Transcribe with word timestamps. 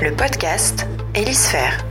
le 0.00 0.14
podcast 0.14 0.86
Hélisphère. 1.16 1.84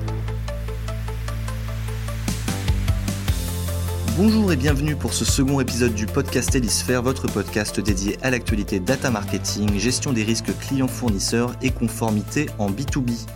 Bonjour 4.15 4.53
et 4.53 4.55
bienvenue 4.55 4.95
pour 4.95 5.13
ce 5.13 5.25
second 5.25 5.59
épisode 5.59 5.93
du 5.93 6.05
podcast 6.05 6.55
Hélisphère, 6.55 7.01
votre 7.03 7.27
podcast 7.27 7.81
dédié 7.81 8.17
à 8.21 8.29
l'actualité 8.29 8.79
data 8.79 9.11
marketing, 9.11 9.77
gestion 9.77 10.13
des 10.13 10.23
risques 10.23 10.57
clients-fournisseurs 10.57 11.53
et 11.61 11.71
conformité 11.71 12.45
en 12.59 12.69
B2B. 12.69 13.27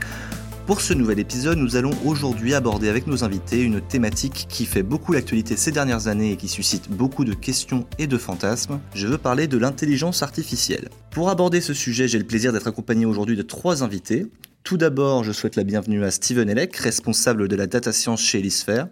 Pour 0.68 0.80
ce 0.80 0.94
nouvel 0.94 1.20
épisode, 1.20 1.58
nous 1.58 1.76
allons 1.76 1.92
aujourd'hui 2.06 2.54
aborder 2.54 2.88
avec 2.88 3.08
nos 3.08 3.26
invités 3.26 3.62
une 3.62 3.82
thématique 3.82 4.46
qui 4.48 4.66
fait 4.66 4.84
beaucoup 4.84 5.12
l'actualité 5.12 5.58
ces 5.58 5.74
dernières 5.74 6.08
années 6.08 6.32
et 6.32 6.38
qui 6.38 6.48
suscite 6.48 6.90
beaucoup 6.90 7.26
de 7.26 7.34
questions 7.34 7.88
et 8.00 8.08
de 8.08 8.18
fantasmes. 8.18 8.80
Je 8.94 9.08
veux 9.08 9.18
parler 9.18 9.48
de 9.48 9.58
l'intelligence 9.58 10.24
artificielle. 10.24 10.88
Pour 11.10 11.30
aborder 11.30 11.60
ce 11.60 11.74
sujet, 11.74 12.08
j'ai 12.08 12.20
le 12.20 12.26
plaisir 12.26 12.54
d'être 12.54 12.68
accompagné 12.68 13.06
aujourd'hui 13.06 13.36
de 13.36 13.42
trois 13.42 13.84
invités. 13.84 14.28
Tout 14.64 14.78
d'abord, 14.78 15.24
je 15.24 15.32
souhaite 15.32 15.56
la 15.56 15.64
bienvenue 15.64 16.04
à 16.04 16.12
Steven 16.12 16.48
Elec, 16.48 16.76
responsable 16.78 17.48
de 17.48 17.56
la 17.56 17.66
data 17.66 17.92
science 17.92 18.22
chez 18.22 18.40
Elisphère. 18.40 18.88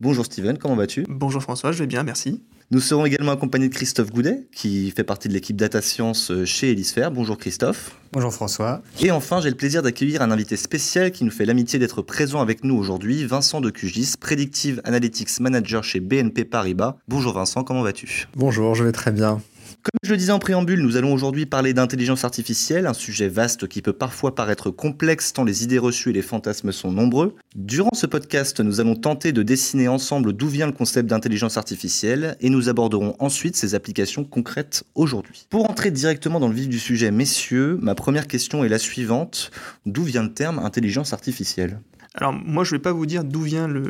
Bonjour 0.00 0.24
Steven, 0.24 0.56
comment 0.58 0.76
vas-tu? 0.76 1.04
Bonjour 1.08 1.42
François, 1.42 1.72
je 1.72 1.80
vais 1.80 1.88
bien, 1.88 2.04
merci. 2.04 2.40
Nous 2.70 2.80
serons 2.80 3.04
également 3.04 3.32
accompagnés 3.32 3.68
de 3.68 3.74
Christophe 3.74 4.10
Goudet, 4.10 4.46
qui 4.52 4.90
fait 4.92 5.02
partie 5.02 5.28
de 5.28 5.32
l'équipe 5.32 5.56
Data 5.56 5.82
Science 5.82 6.30
chez 6.44 6.70
Elisphère. 6.70 7.10
Bonjour 7.10 7.36
Christophe. 7.36 7.96
Bonjour 8.12 8.32
François. 8.32 8.82
Et 9.00 9.10
enfin, 9.10 9.40
j'ai 9.40 9.48
le 9.48 9.56
plaisir 9.56 9.82
d'accueillir 9.82 10.22
un 10.22 10.30
invité 10.30 10.56
spécial 10.56 11.10
qui 11.10 11.24
nous 11.24 11.30
fait 11.30 11.46
l'amitié 11.46 11.78
d'être 11.78 12.02
présent 12.02 12.40
avec 12.40 12.62
nous 12.64 12.76
aujourd'hui, 12.76 13.24
Vincent 13.24 13.60
de 13.60 13.70
Cugis, 13.70 14.14
Predictive 14.20 14.80
Analytics 14.84 15.40
Manager 15.40 15.82
chez 15.82 16.00
BNP 16.00 16.44
Paribas. 16.44 16.96
Bonjour 17.08 17.32
Vincent, 17.32 17.64
comment 17.64 17.82
vas-tu? 17.82 18.28
Bonjour, 18.36 18.74
je 18.74 18.84
vais 18.84 18.92
très 18.92 19.10
bien. 19.10 19.40
Comme 19.82 19.98
je 20.02 20.10
le 20.10 20.16
disais 20.16 20.32
en 20.32 20.38
préambule, 20.38 20.82
nous 20.82 20.96
allons 20.96 21.12
aujourd'hui 21.12 21.46
parler 21.46 21.72
d'intelligence 21.72 22.24
artificielle, 22.24 22.86
un 22.86 22.94
sujet 22.94 23.28
vaste 23.28 23.68
qui 23.68 23.80
peut 23.80 23.92
parfois 23.92 24.34
paraître 24.34 24.70
complexe 24.70 25.32
tant 25.32 25.44
les 25.44 25.62
idées 25.62 25.78
reçues 25.78 26.10
et 26.10 26.12
les 26.12 26.22
fantasmes 26.22 26.72
sont 26.72 26.90
nombreux. 26.90 27.36
Durant 27.54 27.94
ce 27.94 28.06
podcast, 28.06 28.60
nous 28.60 28.80
allons 28.80 28.96
tenter 28.96 29.32
de 29.32 29.42
dessiner 29.42 29.88
ensemble 29.88 30.32
d'où 30.32 30.48
vient 30.48 30.66
le 30.66 30.72
concept 30.72 31.08
d'intelligence 31.08 31.56
artificielle 31.56 32.36
et 32.40 32.50
nous 32.50 32.68
aborderons 32.68 33.14
ensuite 33.20 33.56
ses 33.56 33.74
applications 33.74 34.24
concrètes 34.24 34.84
aujourd'hui. 34.94 35.46
Pour 35.48 35.70
entrer 35.70 35.90
directement 35.90 36.40
dans 36.40 36.48
le 36.48 36.54
vif 36.54 36.68
du 36.68 36.78
sujet, 36.78 37.10
messieurs, 37.10 37.78
ma 37.80 37.94
première 37.94 38.26
question 38.26 38.64
est 38.64 38.68
la 38.68 38.78
suivante. 38.78 39.50
D'où 39.86 40.02
vient 40.02 40.24
le 40.24 40.34
terme 40.34 40.58
intelligence 40.58 41.12
artificielle? 41.12 41.80
Alors 42.20 42.32
moi, 42.32 42.64
je 42.64 42.74
ne 42.74 42.78
vais 42.78 42.82
pas 42.82 42.92
vous 42.92 43.06
dire 43.06 43.22
d'où 43.22 43.42
vient 43.42 43.68
le, 43.68 43.84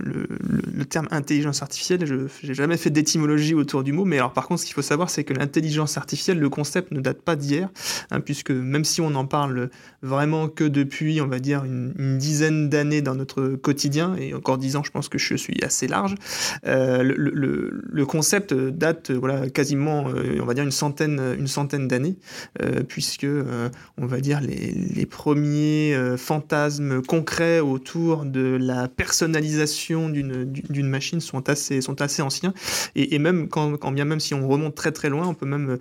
terme 0.89 1.09
intelligence 1.11 1.63
artificielle. 1.63 2.05
Je 2.07 2.47
n'ai 2.47 2.55
jamais 2.55 2.77
fait 2.77 2.91
d'étymologie 2.91 3.55
autour 3.55 3.83
du 3.83 3.93
mot. 3.93 4.05
Mais 4.05 4.19
alors 4.19 4.33
par 4.33 4.47
contre, 4.47 4.61
ce 4.61 4.67
qu'il 4.67 4.75
faut 4.75 4.83
savoir, 4.83 5.09
c'est 5.11 5.25
que 5.25 5.33
l'intelligence 5.33 5.97
artificielle, 5.97 6.39
le 6.39 6.49
concept 6.51 6.93
ne 6.93 7.01
date 7.01 7.23
pas 7.23 7.37
d'hier, 7.37 7.71
hein, 8.11 8.21
puisque 8.21 8.51
même 8.51 8.85
si 8.85 9.01
on 9.01 9.15
en 9.15 9.27
parle 9.27 9.71
vraiment 10.03 10.49
que 10.49 10.65
depuis, 10.65 11.21
on 11.21 11.27
va 11.27 11.39
dire, 11.39 11.65
une, 11.65 12.19
dizaine 12.19 12.69
d'années 12.69 13.03
dans 13.03 13.15
notre 13.15 13.51
quotidien, 13.51 14.15
et 14.17 14.35
encore 14.35 14.59
dix 14.59 14.77
ans, 14.77 14.83
je 14.83 14.91
pense 14.91 15.09
que 15.09 15.19
je 15.19 15.35
suis 15.35 15.63
assez 15.63 15.89
large, 15.89 16.15
euh, 16.67 17.03
le, 17.03 18.07
concept 18.07 18.55
date 18.55 19.11
voilà, 19.11 19.51
quasiment, 19.51 20.09
euh, 20.09 20.39
on 20.41 20.47
va 20.47 20.55
dire, 20.55 20.65
une 20.65 20.71
centaine, 20.71 21.89
d'années, 21.89 22.17
euh, 22.63 22.83
puisque, 22.83 23.27
on 23.97 24.07
va 24.07 24.21
dire, 24.21 24.41
les 24.41 25.07
premiers 25.07 25.97
fantasmes 26.17 27.03
concrets 27.03 27.61
autour 27.61 28.18
de 28.25 28.59
la 28.61 28.89
personnalisation 28.89 30.09
d'une 30.09 30.89
machine 30.89 31.21
sont 31.21 31.49
assez, 31.49 31.81
sont 31.81 32.01
assez 32.01 32.23
anciens. 32.23 32.55
Et, 32.95 33.19
même 33.19 33.49
quand, 33.49 33.93
bien 33.93 34.05
même 34.05 34.21
si 34.21 34.35
on 34.35 34.49
remonte 34.49 34.75
très 34.75 34.93
très 34.93 35.09
loin, 35.09 35.27
on 35.27 35.35
peut 35.35 35.47
même 35.47 35.79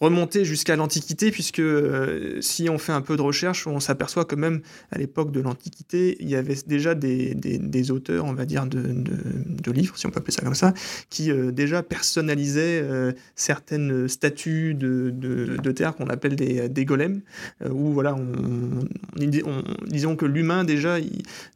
remonter 0.00 0.44
jusqu'à 0.44 0.76
l'Antiquité, 0.76 1.30
puisque 1.30 1.60
euh, 1.60 2.40
si 2.40 2.68
on 2.68 2.78
fait 2.78 2.92
un 2.92 3.00
peu 3.00 3.16
de 3.16 3.22
recherche, 3.22 3.66
on 3.66 3.80
s'aperçoit 3.80 4.24
que 4.24 4.34
même 4.34 4.60
à 4.90 4.98
l'époque 4.98 5.32
de 5.32 5.40
l'Antiquité, 5.40 6.16
il 6.20 6.28
y 6.28 6.36
avait 6.36 6.56
déjà 6.66 6.94
des, 6.94 7.34
des, 7.34 7.90
auteurs, 7.90 8.24
on 8.24 8.34
va 8.34 8.44
dire, 8.46 8.66
de, 8.66 8.80
de, 8.80 9.72
livres, 9.72 9.96
si 9.96 10.06
on 10.06 10.10
peut 10.10 10.18
appeler 10.18 10.32
ça 10.32 10.42
comme 10.42 10.54
ça, 10.54 10.74
qui 11.10 11.30
euh, 11.30 11.50
déjà 11.50 11.82
personnalisaient 11.82 12.80
euh, 12.82 13.12
certaines 13.34 14.08
statues 14.08 14.74
de, 14.74 15.10
de, 15.10 15.72
terre 15.72 15.94
qu'on 15.94 16.06
appelle 16.06 16.36
des, 16.36 16.68
des 16.68 16.84
golems, 16.84 17.20
où 17.68 17.92
voilà, 17.92 18.14
on, 18.14 18.86
on, 19.18 19.62
disons 19.86 20.16
que 20.16 20.24
l'humain 20.24 20.64
déjà 20.64 20.96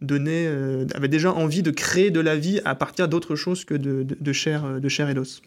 donnait, 0.00 0.19
euh, 0.28 0.84
avait 0.94 1.08
déjà 1.08 1.32
envie 1.32 1.62
de 1.62 1.70
créer 1.70 2.10
de 2.10 2.20
la 2.20 2.36
vie 2.36 2.60
à 2.64 2.74
partir 2.74 3.08
d'autre 3.08 3.36
chose 3.36 3.64
que 3.64 3.74
de, 3.74 4.32
chair, 4.32 4.80
de 4.80 4.88
chair 4.88 5.08
et 5.08 5.14
d'os. 5.14 5.42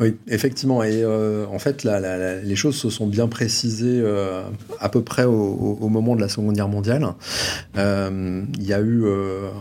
Oui, 0.00 0.16
effectivement. 0.26 0.82
Et 0.82 1.04
euh, 1.04 1.46
en 1.46 1.60
fait, 1.60 1.84
les 1.84 2.56
choses 2.56 2.74
se 2.74 2.90
sont 2.90 3.06
bien 3.06 3.28
précisées 3.28 4.00
euh, 4.02 4.42
à 4.80 4.88
peu 4.88 5.02
près 5.02 5.22
au, 5.22 5.88
moment 5.88 6.16
de 6.16 6.20
la 6.20 6.28
Seconde 6.28 6.54
Guerre 6.54 6.68
mondiale. 6.68 7.06
Il 7.76 8.66
y 8.66 8.72
a 8.72 8.80
eu 8.80 9.04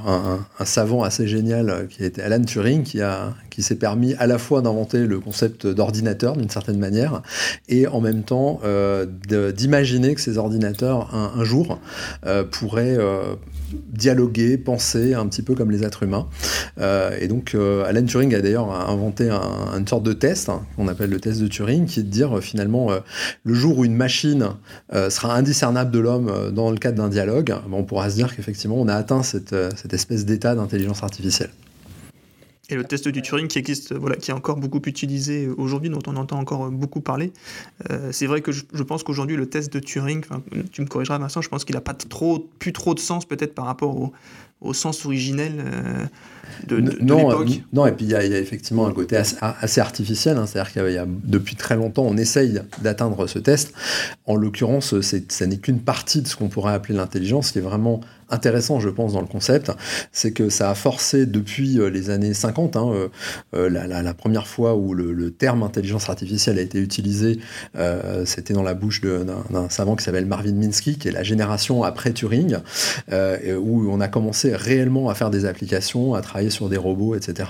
un, 0.08 0.66
savant 0.66 1.04
assez 1.04 1.28
génial 1.28 1.88
qui 1.88 2.04
était 2.04 2.24
Alan 2.24 2.42
Turing 2.44 2.82
qui, 2.82 3.02
a, 3.02 3.36
qui 3.52 3.62
s'est 3.62 3.76
permis 3.76 4.16
à 4.16 4.26
la 4.26 4.40
fois 4.40 4.64
d'inventer 4.64 5.06
le 5.06 5.20
concept 5.20 5.68
d'ordinateur 5.68 6.36
d'une 6.36 6.50
certaine 6.50 6.80
manière 6.80 7.22
et 7.70 7.86
en 7.86 8.02
même 8.02 8.24
temps 8.24 8.60
d'imaginer 9.56 10.16
que 10.16 10.22
ces 10.22 10.40
ordinateurs 10.40 11.14
un 11.14 11.44
jour 11.44 11.80
pourraient 12.50 12.98
dialoguer, 13.92 14.58
penser 14.58 15.14
un 15.14 15.28
petit 15.28 15.42
peu 15.42 15.56
comme 15.56 15.72
les 15.72 15.84
êtres 15.84 16.04
humains. 16.04 16.28
Euh, 16.80 17.18
et 17.20 17.28
donc, 17.28 17.56
euh, 17.56 17.86
Alan 17.86 18.04
Turing 18.04 18.34
a 18.36 18.42
d'ailleurs 18.42 18.72
inventé 18.90 19.30
une 19.30 19.88
sorte 19.88 20.04
de 20.04 20.14
test 20.14 20.50
hein, 20.50 20.64
qu'on 20.76 20.88
appelle 20.88 21.10
le 21.10 21.20
test 21.20 21.42
de 21.42 21.48
Turing, 21.48 21.86
qui 21.86 22.00
est 22.00 22.04
de 22.04 22.10
dire 22.10 22.38
euh, 22.38 22.42
finalement 22.42 22.90
le 23.44 23.54
jour 23.54 23.80
où 23.80 23.86
une 23.86 23.96
machine 23.96 24.50
sera 24.92 25.36
indiscernable 25.36 25.92
de 25.92 26.00
l'homme 26.00 26.52
dans 26.52 26.72
le 26.72 26.78
cadre 26.78 26.98
d'un 26.98 27.10
dialogue, 27.10 27.54
on 27.72 27.84
pourra 27.84 28.10
se 28.10 28.16
dire 28.16 28.36
qu'effectivement 28.36 28.80
on 28.80 28.88
a 28.88 28.96
atteint 28.96 29.24
cette 29.24 29.54
espèce 29.94 30.26
d'état 30.26 30.56
d'intelligence 30.56 31.04
artificielle. 31.04 31.50
Et 32.70 32.76
le 32.76 32.86
test 32.86 33.10
du 33.10 33.22
Turing 33.22 33.50
qui 33.50 33.60
existe, 33.60 33.94
voilà, 33.94 34.16
qui 34.16 34.32
est 34.32 34.34
encore 34.34 34.56
beaucoup 34.56 34.82
utilisé 34.86 35.50
aujourd'hui, 35.50 35.90
dont 35.90 36.02
on 36.08 36.16
entend 36.16 36.40
encore 36.40 36.72
beaucoup 36.72 37.02
parler. 37.02 37.34
Euh, 37.92 38.14
c'est 38.14 38.26
vrai 38.26 38.40
que 38.40 38.54
je, 38.54 38.84
pense 38.84 39.04
qu'aujourd'hui, 39.04 39.36
le 39.36 39.50
test 39.50 39.74
de 39.74 39.80
Turing, 39.80 40.24
tu 40.72 40.82
me 40.82 40.88
corrigeras 40.88 41.18
Vincent, 41.18 41.42
je 41.42 41.50
pense 41.50 41.66
qu'il 41.66 41.76
n'a 41.76 41.82
pas 41.82 41.94
trop, 41.94 42.50
plus 42.60 42.72
trop 42.72 42.94
de 42.94 43.00
sens 43.00 43.26
peut-être 43.26 43.54
par 43.54 43.66
rapport 43.66 44.14
au, 44.62 44.74
sens 44.74 45.06
originel 45.06 45.56
euh, 45.60 46.06
de, 46.68 46.80
de, 46.80 46.98
non. 47.02 47.42
Euh, 47.42 47.46
non, 47.72 47.86
et 47.86 47.92
puis 47.92 48.06
il 48.06 48.12
y, 48.12 48.16
a 48.16 48.24
effectivement 48.24 48.88
un 48.88 48.94
côté 48.94 49.18
assez, 49.18 49.82
artificiel, 49.82 50.38
hein, 50.38 50.46
c'est-à-dire 50.46 50.72
qu'il 50.72 50.94
y, 50.94 50.98
a 50.98 51.06
depuis 51.08 51.56
très 51.56 51.76
longtemps, 51.76 52.06
on 52.08 52.18
essaye 52.18 52.62
d'atteindre 52.82 53.28
ce 53.28 53.40
test. 53.40 53.74
En 54.26 54.36
l'occurrence, 54.36 54.96
ça 55.02 55.48
n'est 55.48 55.58
qu'une 55.58 55.80
partie 55.80 56.22
de 56.22 56.28
ce 56.28 56.36
qu'on 56.36 56.50
pourrait 56.50 56.74
appeler 56.74 56.96
l'intelligence, 56.96 57.52
qui 57.52 57.60
est 57.60 57.62
vraiment 57.62 58.02
intéressant, 58.30 58.80
je 58.80 58.90
pense, 58.90 59.14
dans 59.14 59.22
le 59.22 59.28
concept, 59.28 59.72
c'est 60.12 60.32
que 60.32 60.50
ça 60.50 60.72
a 60.72 60.76
forcé 60.76 61.28
depuis 61.28 61.80
euh, 61.80 61.90
les 61.90 62.10
années 62.10 62.34
50, 62.34 62.76
hein, 62.78 63.10
la, 63.54 64.14
première 64.14 64.48
fois 64.48 64.76
où 64.76 64.94
le, 64.94 65.32
terme 65.32 65.64
intelligence 65.64 66.10
artificielle 66.10 66.58
a 66.58 66.62
été 66.62 66.80
utilisé, 66.80 67.40
c'était 68.26 68.54
dans 68.54 68.64
la 68.64 68.74
bouche 68.74 69.02
d'un 69.02 69.70
savant 69.70 69.96
qui 69.96 70.04
s'appelle 70.04 70.26
Marvin 70.26 70.54
Minsky, 70.54 70.98
qui 70.98 71.08
est 71.08 71.12
la 71.12 71.24
génération 71.24 71.84
après 71.84 72.14
Turing, 72.14 72.58
où 73.12 73.88
on 73.90 74.00
a 74.00 74.08
commencé 74.08 74.56
réellement 74.56 75.10
à 75.10 75.16
faire 75.16 75.30
des 75.30 75.46
applications, 75.46 76.14
à 76.14 76.22
travailler 76.22 76.33
sur 76.50 76.70
des 76.70 76.78
robots, 76.78 77.16
etc. 77.16 77.50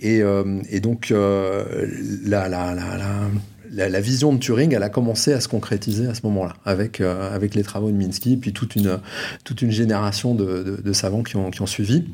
Et, 0.00 0.22
euh, 0.22 0.60
donc, 0.82 1.10
euh, 1.10 1.86
la, 2.24 2.48
la, 2.48 4.00
vision 4.00 4.32
de 4.32 4.38
Turing, 4.38 4.74
elle 4.74 4.82
a 4.82 4.88
commencé 4.88 5.32
à 5.32 5.40
se 5.40 5.48
concrétiser 5.48 6.06
à 6.06 6.14
ce 6.14 6.22
moment-là, 6.24 6.54
avec, 6.64 7.00
euh, 7.00 7.34
avec 7.34 7.54
les 7.54 7.62
travaux 7.62 7.90
de 7.90 7.96
Minsky, 7.96 8.36
puis 8.36 8.52
toute 8.52 8.76
une, 8.76 8.98
toute 9.44 9.62
une 9.62 9.70
génération 9.70 10.34
de, 10.34 10.92
savants 10.92 11.22
qui 11.22 11.36
ont, 11.36 11.50
qui 11.50 11.62
ont 11.62 11.66
suivi. 11.66 12.04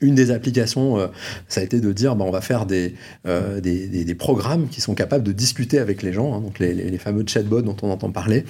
Une 0.00 0.14
des 0.14 0.30
applications, 0.30 0.98
euh, 0.98 1.08
ça 1.48 1.60
a 1.60 1.64
été 1.64 1.80
de 1.80 1.92
dire, 1.92 2.14
bah, 2.14 2.24
on 2.24 2.30
va 2.30 2.40
faire 2.40 2.66
euh, 3.26 3.60
des, 3.60 3.86
des, 3.86 4.14
programmes 4.14 4.68
qui 4.68 4.80
sont 4.80 4.94
capables 4.94 5.24
de 5.24 5.32
discuter 5.32 5.78
avec 5.78 6.02
les 6.02 6.12
gens, 6.12 6.34
hein, 6.34 6.40
donc 6.40 6.60
les, 6.60 6.98
fameux 6.98 7.24
chatbots 7.26 7.62
dont 7.62 7.76
on 7.82 7.90
entend 7.90 8.10
parler. 8.10 8.44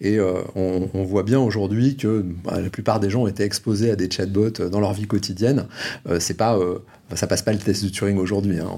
Et 0.00 0.18
euh, 0.18 0.42
on, 0.56 1.04
voit 1.04 1.22
bien 1.22 1.38
aujourd'hui 1.38 1.96
que 1.96 2.24
bah, 2.44 2.60
la 2.60 2.68
plupart 2.68 2.98
des 2.98 3.10
gens 3.10 3.22
ont 3.22 3.26
été 3.28 3.44
exposés 3.44 3.92
à 3.92 3.96
des 3.96 4.10
chatbots 4.10 4.50
dans 4.50 4.80
leur 4.80 4.92
vie 4.92 5.06
quotidienne. 5.06 5.66
c'est 6.18 6.36
pas 6.36 6.58
ça 7.14 7.26
passe 7.26 7.42
pas 7.42 7.52
le 7.52 7.58
test 7.58 7.84
de 7.84 7.88
Turing 7.88 8.18
aujourd'hui. 8.18 8.58
Hein. 8.58 8.68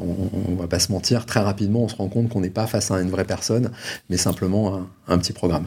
On, 0.49 0.53
ne 0.53 0.57
va 0.57 0.69
pas 0.69 0.79
se 0.79 0.93
mentir. 0.93 1.27
Très 1.27 1.41
rapidement, 1.41 1.85
on 1.85 1.89
se 1.89 1.97
rend 1.97 2.09
compte 2.09 2.29
qu'on 2.29 2.41
n'est 2.41 2.51
pas 2.51 2.67
face 2.67 2.91
à 2.91 3.01
une 3.01 3.11
vraie 3.11 3.25
personne, 3.25 3.71
mais 4.09 4.17
simplement 4.17 4.87
un 5.09 5.19
petit 5.19 5.33
programme. 5.33 5.67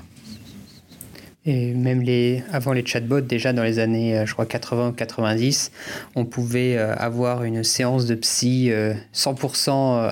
Et 1.45 1.73
même 1.73 2.01
les, 2.01 2.41
avant 2.53 2.71
les 2.71 2.85
chatbots, 2.85 3.19
déjà 3.19 3.51
dans 3.51 3.63
les 3.63 3.77
années, 3.77 4.17
euh, 4.17 4.25
je 4.25 4.31
crois, 4.31 4.45
80-90, 4.45 5.71
on 6.15 6.23
pouvait 6.23 6.77
euh, 6.77 6.95
avoir 6.95 7.43
une 7.43 7.65
séance 7.65 8.05
de 8.05 8.15
psy 8.15 8.71
100% 9.13 9.69
euh, 9.69 10.11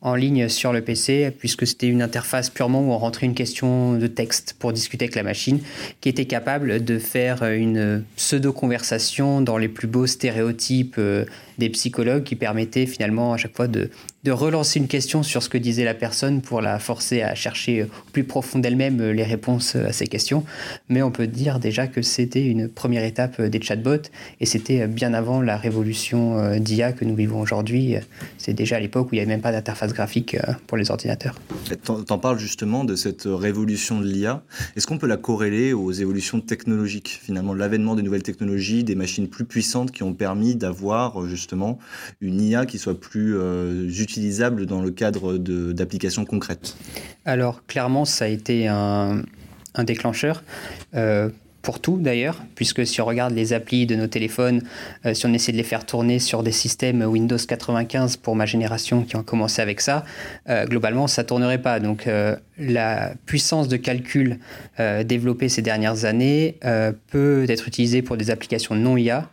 en 0.00 0.14
ligne 0.14 0.48
sur 0.48 0.72
le 0.72 0.80
PC, 0.80 1.30
puisque 1.38 1.66
c'était 1.66 1.88
une 1.88 2.00
interface 2.00 2.48
purement 2.48 2.80
où 2.80 2.90
on 2.90 2.98
rentrait 2.98 3.26
une 3.26 3.34
question 3.34 3.98
de 3.98 4.06
texte 4.06 4.56
pour 4.58 4.72
discuter 4.72 5.04
avec 5.04 5.14
la 5.14 5.22
machine, 5.22 5.60
qui 6.00 6.08
était 6.08 6.24
capable 6.24 6.82
de 6.82 6.98
faire 6.98 7.44
une 7.44 8.02
pseudo-conversation 8.16 9.42
dans 9.42 9.58
les 9.58 9.68
plus 9.68 9.86
beaux 9.86 10.06
stéréotypes 10.06 10.98
des 11.58 11.70
psychologues, 11.70 12.24
qui 12.24 12.36
permettait 12.36 12.86
finalement 12.86 13.32
à 13.32 13.36
chaque 13.36 13.56
fois 13.56 13.68
de, 13.68 13.90
de 14.24 14.30
relancer 14.30 14.78
une 14.78 14.88
question 14.88 15.22
sur 15.22 15.42
ce 15.42 15.48
que 15.48 15.58
disait 15.58 15.84
la 15.84 15.94
personne 15.94 16.42
pour 16.42 16.60
la 16.60 16.78
forcer 16.78 17.22
à 17.22 17.34
chercher 17.34 17.86
plus 18.12 18.24
profond 18.24 18.58
d'elle-même 18.58 19.02
les 19.02 19.24
réponses 19.24 19.74
à 19.76 19.92
ces 19.92 20.06
questions. 20.06 20.44
Mais 20.88 21.02
on 21.02 21.10
peut 21.10 21.26
dire 21.26 21.58
déjà 21.58 21.86
que 21.86 22.02
c'était 22.02 22.44
une 22.44 22.68
première 22.68 23.04
étape 23.04 23.40
des 23.40 23.60
chatbots 23.60 24.08
et 24.40 24.46
c'était 24.46 24.86
bien 24.86 25.12
avant 25.14 25.40
la 25.40 25.56
révolution 25.56 26.58
d'IA 26.58 26.92
que 26.92 27.04
nous 27.04 27.16
vivons 27.16 27.40
aujourd'hui. 27.40 27.96
C'est 28.38 28.52
déjà 28.52 28.76
à 28.76 28.80
l'époque 28.80 29.10
où 29.10 29.14
il 29.14 29.18
n'y 29.18 29.22
avait 29.22 29.32
même 29.32 29.40
pas 29.40 29.52
d'interface 29.52 29.92
graphique 29.92 30.36
pour 30.66 30.76
les 30.76 30.90
ordinateurs. 30.90 31.34
Tu 31.66 31.90
en 31.90 32.18
parles 32.18 32.38
justement 32.38 32.84
de 32.84 32.94
cette 32.94 33.24
révolution 33.26 34.00
de 34.00 34.06
l'IA. 34.06 34.42
Est-ce 34.76 34.86
qu'on 34.86 34.98
peut 34.98 35.06
la 35.06 35.16
corréler 35.16 35.72
aux 35.72 35.90
évolutions 35.90 36.40
technologiques 36.40 37.20
Finalement, 37.22 37.54
l'avènement 37.54 37.96
des 37.96 38.02
nouvelles 38.02 38.22
technologies, 38.22 38.84
des 38.84 38.94
machines 38.94 39.28
plus 39.28 39.44
puissantes 39.44 39.90
qui 39.90 40.02
ont 40.02 40.14
permis 40.14 40.54
d'avoir 40.54 41.26
justement 41.26 41.41
une 42.20 42.40
IA 42.40 42.66
qui 42.66 42.78
soit 42.78 42.98
plus 42.98 43.36
euh, 43.36 43.88
utilisable 43.88 44.66
dans 44.66 44.82
le 44.82 44.90
cadre 44.90 45.38
d'applications 45.38 46.24
concrètes 46.24 46.76
Alors, 47.24 47.64
clairement, 47.66 48.04
ça 48.04 48.26
a 48.26 48.28
été 48.28 48.68
un, 48.68 49.22
déclencheur. 49.84 50.42
Euh, 50.94 51.30
pour 51.62 51.80
tout 51.80 51.96
d'ailleurs, 51.96 52.42
puisque 52.56 52.84
si 52.84 53.00
on 53.00 53.04
regarde 53.04 53.32
les 53.34 53.52
applis 53.52 53.86
de 53.86 53.94
nos 53.94 54.08
téléphones, 54.08 54.62
euh, 55.06 55.14
si 55.14 55.26
on 55.26 55.32
essaie 55.32 55.52
de 55.52 55.56
les 55.56 55.62
faire 55.62 55.86
tourner 55.86 56.18
sur 56.18 56.42
des 56.42 56.50
systèmes 56.50 57.02
Windows 57.02 57.36
95 57.36 58.16
pour 58.16 58.34
ma 58.34 58.46
génération 58.46 59.02
qui 59.04 59.14
ont 59.14 59.22
commencé 59.22 59.62
avec 59.62 59.80
ça, 59.80 60.04
globalement 60.48 61.06
ça 61.06 61.22
tournerait 61.22 61.62
pas. 61.62 61.78
Donc 61.78 62.08
la 62.58 63.14
puissance 63.26 63.68
de 63.68 63.76
calcul 63.76 64.40
développée 65.04 65.48
ces 65.48 65.62
dernières 65.62 66.04
années 66.04 66.58
peut 67.12 67.46
être 67.48 67.68
utilisée 67.68 68.02
pour 68.02 68.16
des 68.16 68.30
applications 68.30 68.74
non 68.74 68.96
IA 68.96 69.30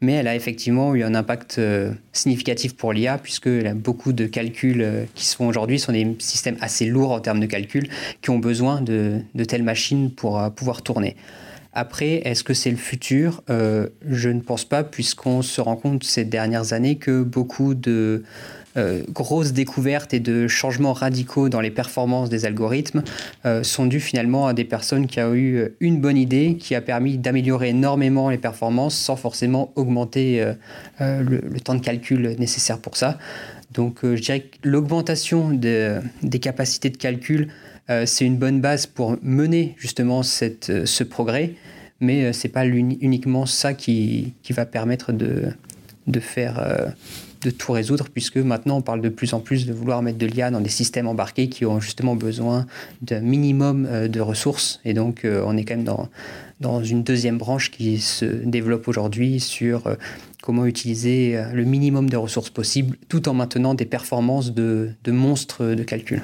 mais 0.00 0.12
elle 0.12 0.28
a 0.28 0.36
effectivement 0.36 0.94
eu 0.94 1.02
un 1.02 1.14
impact 1.14 1.58
euh, 1.58 1.92
significatif 2.12 2.76
pour 2.76 2.92
l'IA, 2.92 3.18
puisque 3.18 3.48
beaucoup 3.74 4.12
de 4.12 4.26
calculs 4.26 4.82
euh, 4.82 5.04
qui 5.14 5.26
se 5.26 5.36
font 5.36 5.48
aujourd'hui 5.48 5.78
sont 5.78 5.92
des 5.92 6.16
systèmes 6.18 6.56
assez 6.60 6.86
lourds 6.86 7.12
en 7.12 7.20
termes 7.20 7.40
de 7.40 7.46
calcul, 7.46 7.88
qui 8.22 8.30
ont 8.30 8.38
besoin 8.38 8.80
de, 8.80 9.22
telles 9.48 9.64
machines 9.64 10.10
pour 10.10 10.38
euh, 10.38 10.50
pouvoir 10.50 10.82
tourner. 10.82 11.16
Après, 11.72 12.22
est-ce 12.24 12.44
que 12.44 12.54
c'est 12.54 12.70
le 12.70 12.76
futur? 12.76 13.42
Je 13.48 14.28
ne 14.30 14.40
pense 14.40 14.64
pas, 14.64 14.82
puisqu'on 14.82 15.42
se 15.42 15.60
rend 15.60 15.76
compte 15.76 16.02
ces 16.02 16.24
dernières 16.24 16.72
années 16.72 16.96
que 16.96 17.22
beaucoup 17.22 17.74
de 17.74 18.24
euh, 18.78 19.02
grosses 19.10 19.52
découvertes 19.52 20.14
et 20.14 20.20
de 20.20 20.46
changements 20.46 20.92
radicaux 20.92 21.48
dans 21.48 21.60
les 21.60 21.70
performances 21.70 22.28
des 22.28 22.44
algorithmes 22.44 23.02
euh, 23.44 23.62
sont 23.64 23.86
dus 23.86 24.00
finalement 24.00 24.46
à 24.46 24.54
des 24.54 24.64
personnes 24.64 25.06
qui 25.06 25.20
ont 25.20 25.34
eu 25.34 25.68
une 25.80 26.00
bonne 26.00 26.16
idée 26.16 26.56
qui 26.58 26.74
a 26.74 26.80
permis 26.80 27.18
d'améliorer 27.18 27.70
énormément 27.70 28.30
les 28.30 28.38
performances 28.38 28.94
sans 28.94 29.16
forcément 29.16 29.72
augmenter 29.74 30.42
euh, 31.00 31.22
le, 31.22 31.60
temps 31.60 31.74
de 31.74 31.80
calcul 31.80 32.36
nécessaire 32.38 32.78
pour 32.78 32.96
ça. 32.96 33.18
Donc 33.72 33.98
je 34.02 34.20
dirais 34.20 34.40
que 34.40 34.56
l'augmentation 34.62 35.50
des 35.50 36.38
capacités 36.40 36.88
de 36.88 36.96
calcul, 36.96 37.48
c'est 38.06 38.24
une 38.24 38.36
bonne 38.36 38.60
base 38.60 38.86
pour 38.86 39.16
mener 39.22 39.74
justement 39.76 40.22
cette, 40.22 40.86
ce 40.86 41.04
progrès, 41.04 41.52
mais 42.00 42.32
ce 42.32 42.46
n'est 42.46 42.52
pas 42.52 42.64
uniquement 42.66 43.44
ça 43.44 43.74
qui, 43.74 44.32
qui, 44.42 44.54
va 44.54 44.64
permettre 44.64 45.12
de, 45.12 45.52
de 46.06 46.20
faire 46.20 46.94
de 47.42 47.50
tout 47.50 47.72
résoudre, 47.72 48.08
puisque 48.12 48.36
maintenant 48.36 48.78
on 48.78 48.82
parle 48.82 49.00
de 49.00 49.08
plus 49.08 49.34
en 49.34 49.40
plus 49.40 49.66
de 49.66 49.72
vouloir 49.72 50.02
mettre 50.02 50.18
de 50.18 50.26
l'IA 50.26 50.50
dans 50.50 50.60
des 50.60 50.68
systèmes 50.68 51.06
embarqués 51.06 51.48
qui 51.48 51.64
ont 51.66 51.80
justement 51.80 52.16
besoin 52.16 52.66
d'un 53.02 53.20
minimum 53.20 53.86
euh, 53.86 54.08
de 54.08 54.20
ressources. 54.20 54.80
Et 54.84 54.94
donc 54.94 55.24
euh, 55.24 55.42
on 55.46 55.56
est 55.56 55.64
quand 55.64 55.76
même 55.76 55.84
dans, 56.60 56.82
une 56.82 57.02
deuxième 57.02 57.38
branche 57.38 57.70
qui 57.70 57.98
se 57.98 58.24
développe 58.24 58.88
aujourd'hui 58.88 59.40
sur 59.40 59.86
euh, 59.86 59.94
comment 60.42 60.66
utiliser 60.66 61.40
le 61.52 61.64
minimum 61.64 62.08
de 62.08 62.16
ressources 62.16 62.50
possibles 62.50 62.96
tout 63.08 63.28
en 63.28 63.34
maintenant 63.34 63.74
des 63.74 63.84
performances 63.84 64.52
de, 64.54 64.90
de 65.04 65.12
monstres 65.12 65.64
de 65.74 65.82
calcul. 65.82 66.22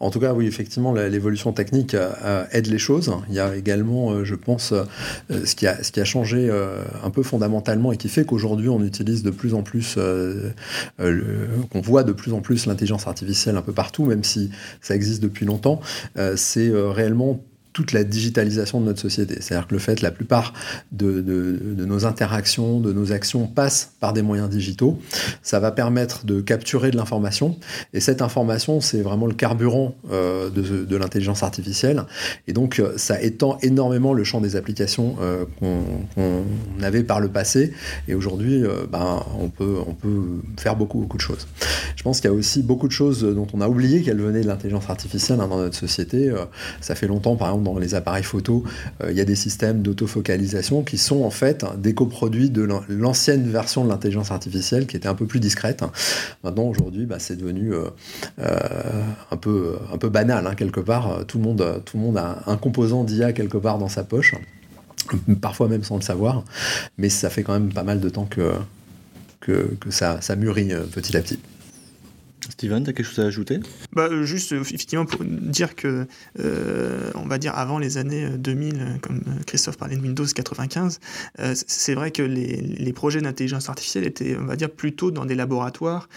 En 0.00 0.10
tout 0.10 0.18
cas, 0.18 0.32
oui, 0.32 0.46
effectivement, 0.46 0.94
l'évolution 0.94 1.52
technique 1.52 1.94
euh, 1.94 2.44
aide 2.52 2.66
les 2.66 2.78
choses. 2.78 3.12
Il 3.28 3.34
y 3.34 3.40
a 3.40 3.54
également, 3.54 4.12
euh, 4.12 4.24
je 4.24 4.34
pense, 4.34 4.72
euh, 4.72 4.84
ce, 5.44 5.54
qui 5.54 5.66
a, 5.66 5.82
ce 5.82 5.92
qui 5.92 6.00
a 6.00 6.04
changé 6.04 6.50
un 7.02 7.10
peu 7.10 7.22
fondamentalement 7.22 7.92
et 7.92 7.96
qui 7.96 8.08
fait 8.08 8.24
qu'aujourd'hui, 8.24 8.68
on 8.68 8.82
utilise 8.82 9.22
de 9.22 9.30
plus 9.30 9.54
en 9.54 9.62
plus, 9.62 9.98
qu'on 10.98 11.80
voit 11.80 12.02
de 12.02 12.12
plus 12.12 12.32
en 12.32 12.40
plus 12.40 12.66
l'intelligence 12.66 13.06
artificielle 13.06 13.56
un 13.56 13.62
peu 13.62 13.72
partout, 13.72 14.04
même 14.06 14.24
si 14.24 14.50
ça 14.80 14.94
existe 14.94 15.22
depuis 15.22 15.44
longtemps, 15.44 15.80
c'est 16.36 16.70
réellement 16.72 17.40
toute 17.72 17.92
la 17.92 18.04
digitalisation 18.04 18.80
de 18.80 18.86
notre 18.86 19.00
société. 19.00 19.36
C'est-à-dire 19.40 19.68
que 19.68 19.74
le 19.74 19.78
fait, 19.78 20.02
la 20.02 20.10
plupart 20.10 20.52
de, 20.92 21.20
nos 21.76 22.04
interactions, 22.04 22.80
de 22.80 22.92
nos 22.92 23.12
actions 23.12 23.46
passent 23.46 23.92
par 24.00 24.12
des 24.12 24.22
moyens 24.22 24.50
digitaux. 24.50 24.98
Ça 25.42 25.60
va 25.60 25.70
permettre 25.70 26.26
de 26.26 26.40
capturer 26.40 26.90
de 26.90 26.96
l'information. 26.96 27.58
Et 27.92 28.00
cette 28.00 28.22
information, 28.22 28.80
c'est 28.80 29.02
vraiment 29.02 29.26
le 29.26 29.34
carburant 29.34 29.94
euh, 30.10 30.50
de, 30.50 30.96
l'intelligence 30.96 31.42
artificielle. 31.42 32.04
Et 32.46 32.52
donc, 32.52 32.78
euh, 32.78 32.92
ça 32.96 33.22
étend 33.22 33.58
énormément 33.62 34.12
le 34.12 34.24
champ 34.24 34.40
des 34.40 34.56
applications 34.56 35.16
euh, 35.20 35.44
qu'on 35.58 36.44
avait 36.82 37.04
par 37.04 37.20
le 37.20 37.28
passé. 37.28 37.72
Et 38.08 38.14
aujourd'hui, 38.14 38.64
ben, 38.90 39.22
on, 39.40 39.48
peut, 39.48 39.76
on 39.86 39.94
peut 39.94 40.40
faire 40.58 40.76
beaucoup, 40.76 40.98
beaucoup 40.98 41.16
de 41.16 41.22
choses. 41.22 41.46
Je 41.96 42.02
pense 42.02 42.20
qu'il 42.20 42.30
y 42.30 42.32
a 42.32 42.36
aussi 42.36 42.62
beaucoup 42.62 42.88
de 42.88 42.92
choses 42.92 43.22
dont 43.22 43.46
on 43.52 43.60
a 43.60 43.68
oublié 43.68 44.02
qu'elles 44.02 44.20
venaient 44.20 44.42
de 44.42 44.46
l'intelligence 44.46 44.90
artificielle 44.90 45.40
hein, 45.40 45.48
dans 45.48 45.58
notre 45.58 45.76
société. 45.76 46.32
ça 46.80 46.94
fait 46.94 47.06
longtemps, 47.06 47.36
par 47.36 47.48
exemple, 47.48 47.59
dans 47.60 47.78
les 47.78 47.94
appareils 47.94 48.22
photo, 48.22 48.64
euh, 49.02 49.10
il 49.10 49.16
y 49.16 49.20
a 49.20 49.24
des 49.24 49.34
systèmes 49.34 49.82
d'autofocalisation 49.82 50.82
qui 50.82 50.98
sont 50.98 51.22
en 51.22 51.30
fait 51.30 51.64
des 51.78 51.94
coproduits 51.94 52.50
de 52.50 52.66
l'ancienne 52.88 53.48
version 53.50 53.84
de 53.84 53.88
l'intelligence 53.88 54.30
artificielle 54.30 54.86
qui 54.86 54.96
était 54.96 55.08
un 55.08 55.14
peu 55.14 55.26
plus 55.26 55.40
discrète. 55.40 55.84
Maintenant, 56.44 56.64
aujourd'hui, 56.64 57.06
bah, 57.06 57.18
c'est 57.18 57.36
devenu 57.36 57.72
euh, 57.72 57.84
euh, 58.40 58.58
un, 59.30 59.36
peu, 59.36 59.76
un 59.92 59.98
peu 59.98 60.08
banal, 60.08 60.46
hein, 60.46 60.54
quelque 60.54 60.80
part. 60.80 61.24
Tout 61.26 61.38
le, 61.38 61.44
monde, 61.44 61.82
tout 61.84 61.96
le 61.96 62.02
monde 62.02 62.18
a 62.18 62.42
un 62.46 62.56
composant 62.56 63.04
d'IA 63.04 63.32
quelque 63.32 63.58
part 63.58 63.78
dans 63.78 63.88
sa 63.88 64.04
poche, 64.04 64.34
parfois 65.40 65.68
même 65.68 65.84
sans 65.84 65.96
le 65.96 66.02
savoir, 66.02 66.44
mais 66.98 67.08
ça 67.08 67.30
fait 67.30 67.42
quand 67.42 67.52
même 67.52 67.72
pas 67.72 67.84
mal 67.84 68.00
de 68.00 68.08
temps 68.08 68.26
que, 68.26 68.52
que, 69.40 69.74
que 69.80 69.90
ça, 69.90 70.20
ça 70.20 70.36
mûrit 70.36 70.72
petit 70.92 71.16
à 71.16 71.20
petit. 71.20 71.38
Steven, 72.50 72.84
tu 72.84 72.90
as 72.90 72.92
quelque 72.92 73.06
chose 73.06 73.20
à 73.20 73.26
ajouter? 73.26 73.60
Bah, 73.92 74.08
euh, 74.10 74.24
Juste, 74.24 74.52
euh, 74.52 74.60
effectivement, 74.60 75.06
pour 75.06 75.24
dire 75.24 75.74
que, 75.74 76.06
euh, 76.38 77.10
on 77.14 77.26
va 77.26 77.38
dire, 77.38 77.56
avant 77.56 77.78
les 77.78 77.96
années 77.96 78.28
2000, 78.36 78.98
comme 79.02 79.22
Christophe 79.46 79.78
parlait 79.78 79.96
de 79.96 80.02
Windows 80.02 80.24
95, 80.24 81.00
c'est 81.54 81.94
vrai 81.94 82.10
que 82.10 82.22
les, 82.22 82.56
les 82.56 82.92
projets 82.92 83.20
d'intelligence 83.20 83.68
artificielle 83.68 84.04
étaient, 84.04 84.36
on 84.36 84.44
va 84.44 84.56
dire, 84.56 84.70
plutôt 84.70 85.10
dans 85.10 85.24
des 85.24 85.34
laboratoires. 85.34 86.08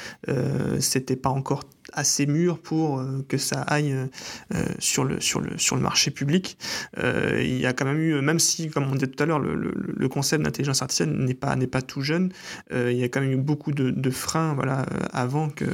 C'était 0.80 1.16
pas 1.16 1.30
encore 1.30 1.64
assez 1.94 2.26
mûr 2.26 2.60
pour 2.60 3.00
euh, 3.00 3.24
que 3.28 3.38
ça 3.38 3.62
aille 3.62 3.94
euh, 3.94 4.66
sur, 4.80 5.04
le, 5.04 5.20
sur, 5.22 5.40
le, 5.40 5.58
sur 5.58 5.76
le 5.76 5.82
marché 5.82 6.12
public. 6.12 6.58
Euh, 6.98 7.42
il 7.44 7.60
y 7.60 7.66
a 7.66 7.74
quand 7.74 7.86
même 7.86 8.00
eu, 8.00 8.22
même 8.22 8.40
si, 8.40 8.70
comme 8.70 8.86
on 8.90 8.94
disait 8.94 9.08
tout 9.08 9.22
à 9.22 9.26
l'heure, 9.26 9.40
le, 9.40 9.56
le, 9.56 10.10
concept 10.10 10.44
d'intelligence 10.44 10.82
artificielle 10.82 11.12
n'est 11.12 11.34
pas, 11.34 11.56
pas 11.72 11.82
tout 11.82 12.02
jeune, 12.02 12.32
il 12.72 12.94
y 12.94 13.04
a 13.04 13.10
quand 13.10 13.22
même 13.22 13.32
eu 13.32 13.38
beaucoup 13.38 13.72
de, 13.72 13.90
de 13.90 14.10
freins 14.12 14.54
voilà, 14.54 14.86
avant 15.12 15.50
que, 15.50 15.66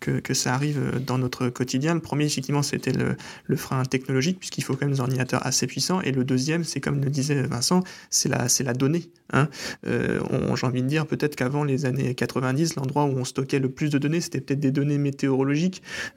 que, 0.00 0.18
que, 0.18 0.34
ça 0.34 0.54
arrive 0.54 1.00
dans 1.04 1.18
notre 1.18 1.48
quotidien. 1.48 1.94
Le 1.94 2.00
premier, 2.00 2.24
effectivement, 2.24 2.62
c'était 2.62 2.92
le, 2.92 3.16
le 3.44 3.56
frein 3.56 3.84
technologique, 3.84 4.38
puisqu'il 4.40 4.62
faut 4.62 4.74
quand 4.74 4.86
même 4.86 4.94
des 4.94 5.00
ordinateurs 5.00 5.46
assez 5.46 5.66
puissants. 5.66 6.00
Et 6.00 6.10
le 6.10 6.24
deuxième, 6.24 6.64
c'est 6.64 6.80
comme 6.80 7.00
le 7.00 7.10
disait 7.10 7.42
Vincent, 7.42 7.84
c'est 8.10 8.28
la, 8.28 8.46
la 8.64 8.74
donnée. 8.74 9.10
Hein. 9.32 9.48
J'ai 9.84 10.66
envie 10.66 10.82
de 10.82 10.88
dire 10.88 11.06
peut-être 11.06 11.36
qu'avant 11.36 11.62
les 11.62 11.84
années 11.84 12.14
90, 12.14 12.76
l'endroit 12.76 13.04
où 13.04 13.16
on 13.16 13.24
stockait 13.24 13.58
le 13.58 13.68
plus 13.68 13.90
de 13.90 13.98
données, 13.98 14.20
c'était 14.20 14.40
peut-être 14.40 14.60
des 14.60 14.72
données 14.72 14.98
météorologiques 14.98 15.55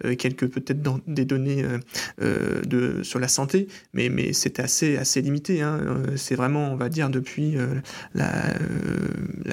euh, 0.06 0.16
quelques 0.16 0.48
peut-être 0.48 0.82
des 1.08 1.26
données 1.26 1.64
euh, 1.64 1.80
euh, 2.22 3.04
sur 3.04 3.20
la 3.20 3.28
santé, 3.28 3.68
mais, 3.94 4.10
mais 4.10 4.34
c'était 4.34 4.62
assez, 4.62 5.22
limité. 5.22 5.62
Hein. 5.62 5.80
C'est 6.16 6.36
vraiment, 6.36 6.72
on 6.72 6.76
va 6.76 6.90
dire, 6.90 7.10
depuis 7.10 7.56
la, 8.14 8.54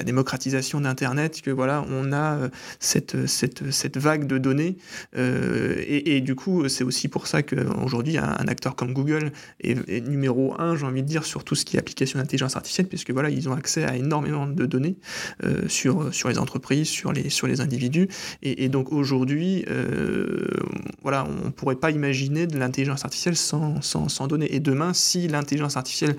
démocratisation 0.04 0.80
d'Internet 0.80 1.42
que 1.42 1.50
voilà, 1.50 1.84
on 1.90 2.12
a 2.12 2.48
cette, 2.78 3.16
vague 3.96 4.26
de 4.26 4.38
données. 4.38 4.76
Et, 5.16 6.20
du 6.20 6.34
coup, 6.34 6.68
c'est 6.68 6.84
aussi 6.84 7.08
pour 7.08 7.26
ça 7.26 7.42
qu'aujourd'hui, 7.42 8.18
un 8.18 8.48
acteur 8.48 8.76
comme 8.76 8.92
Google 8.92 9.32
est, 9.60 10.06
numéro 10.06 10.54
un, 10.60 10.76
j'ai 10.76 10.86
envie 10.86 11.02
de 11.02 11.08
dire, 11.08 11.24
sur 11.24 11.44
tout 11.44 11.54
ce 11.54 11.64
qui 11.64 11.76
est 11.76 11.80
application 11.80 12.18
d'intelligence 12.18 12.56
artificielle, 12.56 12.86
puisque 12.86 13.10
voilà, 13.10 13.30
ils 13.30 13.48
ont 13.48 13.54
accès 13.54 13.84
à 13.84 13.96
énormément 13.96 14.46
de 14.46 14.66
données 14.66 14.96
sur, 15.68 16.10
les 16.28 16.38
entreprises, 16.38 16.88
sur 16.88 17.12
les, 17.12 17.60
individus. 17.60 18.08
Et 18.42 18.68
donc 18.68 18.92
aujourd'hui, 18.92 19.64
euh, 19.76 20.46
voilà, 21.02 21.24
on 21.24 21.46
ne 21.46 21.50
pourrait 21.50 21.76
pas 21.76 21.90
imaginer 21.90 22.46
de 22.46 22.58
l'intelligence 22.58 23.04
artificielle 23.04 23.36
sans, 23.36 24.26
données. 24.26 24.54
Et 24.54 24.60
demain, 24.60 24.92
si 24.92 25.28
l'intelligence 25.28 25.76
artificielle 25.76 26.16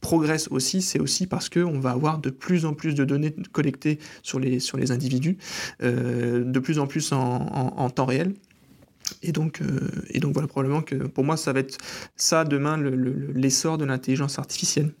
progresse 0.00 0.48
aussi, 0.50 0.82
c'est 0.82 1.00
aussi 1.00 1.26
parce 1.26 1.48
qu'on 1.48 1.80
va 1.80 1.90
avoir 1.90 2.18
de 2.18 2.30
plus 2.30 2.64
en 2.64 2.74
plus 2.74 2.94
de 2.94 3.04
données 3.04 3.34
collectées 3.52 3.98
sur 4.22 4.38
les, 4.38 4.92
individus, 4.92 5.38
euh, 5.82 6.44
de 6.44 6.58
plus 6.60 6.78
en 6.78 6.86
plus 6.86 7.12
en, 7.12 7.90
temps 7.90 8.06
réel. 8.06 8.34
Et 9.22 9.32
donc, 9.32 9.62
euh, 9.62 9.80
et 10.10 10.20
donc 10.20 10.34
voilà, 10.34 10.48
probablement 10.48 10.82
que 10.82 10.94
pour 10.94 11.24
moi, 11.24 11.36
ça 11.36 11.52
va 11.52 11.60
être 11.60 11.78
ça 12.16 12.44
demain 12.44 12.76
l'essor 13.34 13.78
de 13.78 13.84
l'intelligence 13.84 14.38
artificielle. 14.38 14.92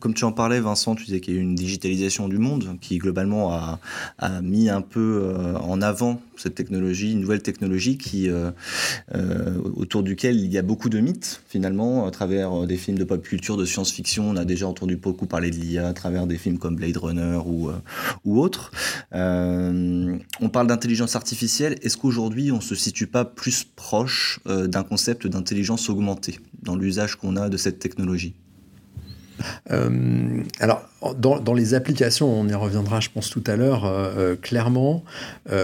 Comme 0.00 0.14
tu 0.14 0.24
en 0.24 0.32
parlais, 0.32 0.60
Vincent, 0.60 0.94
tu 0.94 1.04
disais 1.04 1.20
qu'il 1.20 1.34
y 1.34 1.36
a 1.36 1.40
eu 1.40 1.42
une 1.42 1.54
digitalisation 1.54 2.28
du 2.28 2.38
monde 2.38 2.76
qui 2.80 2.98
globalement 2.98 3.52
a, 3.52 3.78
mis 4.42 4.68
un 4.68 4.80
peu 4.80 5.22
euh, 5.22 5.56
en 5.58 5.80
avant 5.80 6.20
cette 6.36 6.54
technologie, 6.54 7.12
une 7.12 7.20
nouvelle 7.20 7.42
technologie 7.42 7.96
qui, 7.96 8.28
euh, 8.28 8.50
euh, 9.14 9.54
autour 9.76 10.02
duquel 10.02 10.36
il 10.36 10.52
y 10.52 10.58
a 10.58 10.62
beaucoup 10.62 10.88
de 10.88 10.98
mythes 10.98 11.42
finalement 11.48 12.06
à 12.06 12.10
travers 12.10 12.66
des 12.66 12.76
films 12.76 12.98
de 12.98 13.04
pop 13.04 13.22
culture, 13.22 13.56
de 13.56 13.64
science-fiction. 13.64 14.28
On 14.28 14.36
a 14.36 14.44
déjà 14.44 14.66
entendu 14.66 14.96
beaucoup 14.96 15.26
parler 15.26 15.50
de 15.50 15.56
l'IA 15.56 15.88
à 15.88 15.92
travers 15.92 16.26
des 16.26 16.36
films 16.36 16.58
comme 16.58 16.76
Blade 16.76 16.96
Runner 16.96 17.38
ou, 17.46 17.70
ou 18.24 18.40
autres. 18.40 18.72
on 19.12 20.48
parle 20.52 20.66
d'intelligence 20.66 21.16
artificielle. 21.16 21.76
Est-ce 21.82 21.96
qu'aujourd'hui 21.96 22.50
on 22.52 22.60
se 22.60 22.74
situe 22.74 23.06
pas 23.06 23.24
plus 23.24 23.64
proche 23.64 24.40
d'un 24.44 24.82
concept 24.82 25.26
d'intelligence 25.26 25.88
augmentée 25.88 26.40
dans 26.62 26.76
l'usage 26.76 27.16
qu'on 27.16 27.36
a 27.36 27.48
de 27.48 27.56
cette 27.56 27.78
technologie? 27.78 28.34
Euh, 29.70 30.42
alors, 30.60 30.88
dans, 31.18 31.54
les 31.54 31.74
applications, 31.74 32.28
on 32.28 32.48
y 32.48 32.54
reviendra, 32.54 33.00
je 33.00 33.10
pense, 33.10 33.30
tout 33.30 33.44
à 33.46 33.56
l'heure, 33.56 33.84
euh, 33.84 34.12
euh, 34.16 34.36
clairement, 34.36 35.04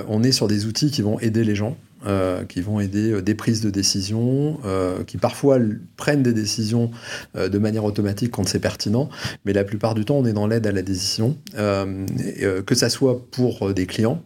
on 0.09 0.23
est 0.23 0.33
sur 0.33 0.49
des 0.49 0.67
outils 0.67 0.91
qui 0.91 1.02
vont 1.02 1.19
aider 1.21 1.45
les 1.45 1.55
gens. 1.55 1.76
qui 2.49 2.61
vont 2.61 2.81
aider 2.81 3.23
des 3.23 3.35
prises 3.37 3.61
de 3.61 3.71
décision, 3.71 4.59
qui 5.07 5.19
parfois 5.19 5.59
prennent 5.97 6.25
des 6.25 6.33
décisions 6.33 6.91
de 7.37 7.59
manière 7.59 7.85
automatique 7.85 8.33
quand 8.33 8.47
c'est 8.49 8.59
pertinent, 8.59 9.09
mais 9.45 9.52
la 9.52 9.62
plupart 9.62 9.95
du 9.95 10.05
temps, 10.05 10.17
on 10.17 10.26
est 10.26 10.33
dans 10.33 10.49
l'aide 10.49 10.67
à 10.67 10.73
la 10.73 10.83
décision, 10.83 11.37
que 11.55 12.75
ça 12.75 12.88
soit 12.88 13.25
pour 13.31 13.73
des 13.73 13.87
clients 13.87 14.21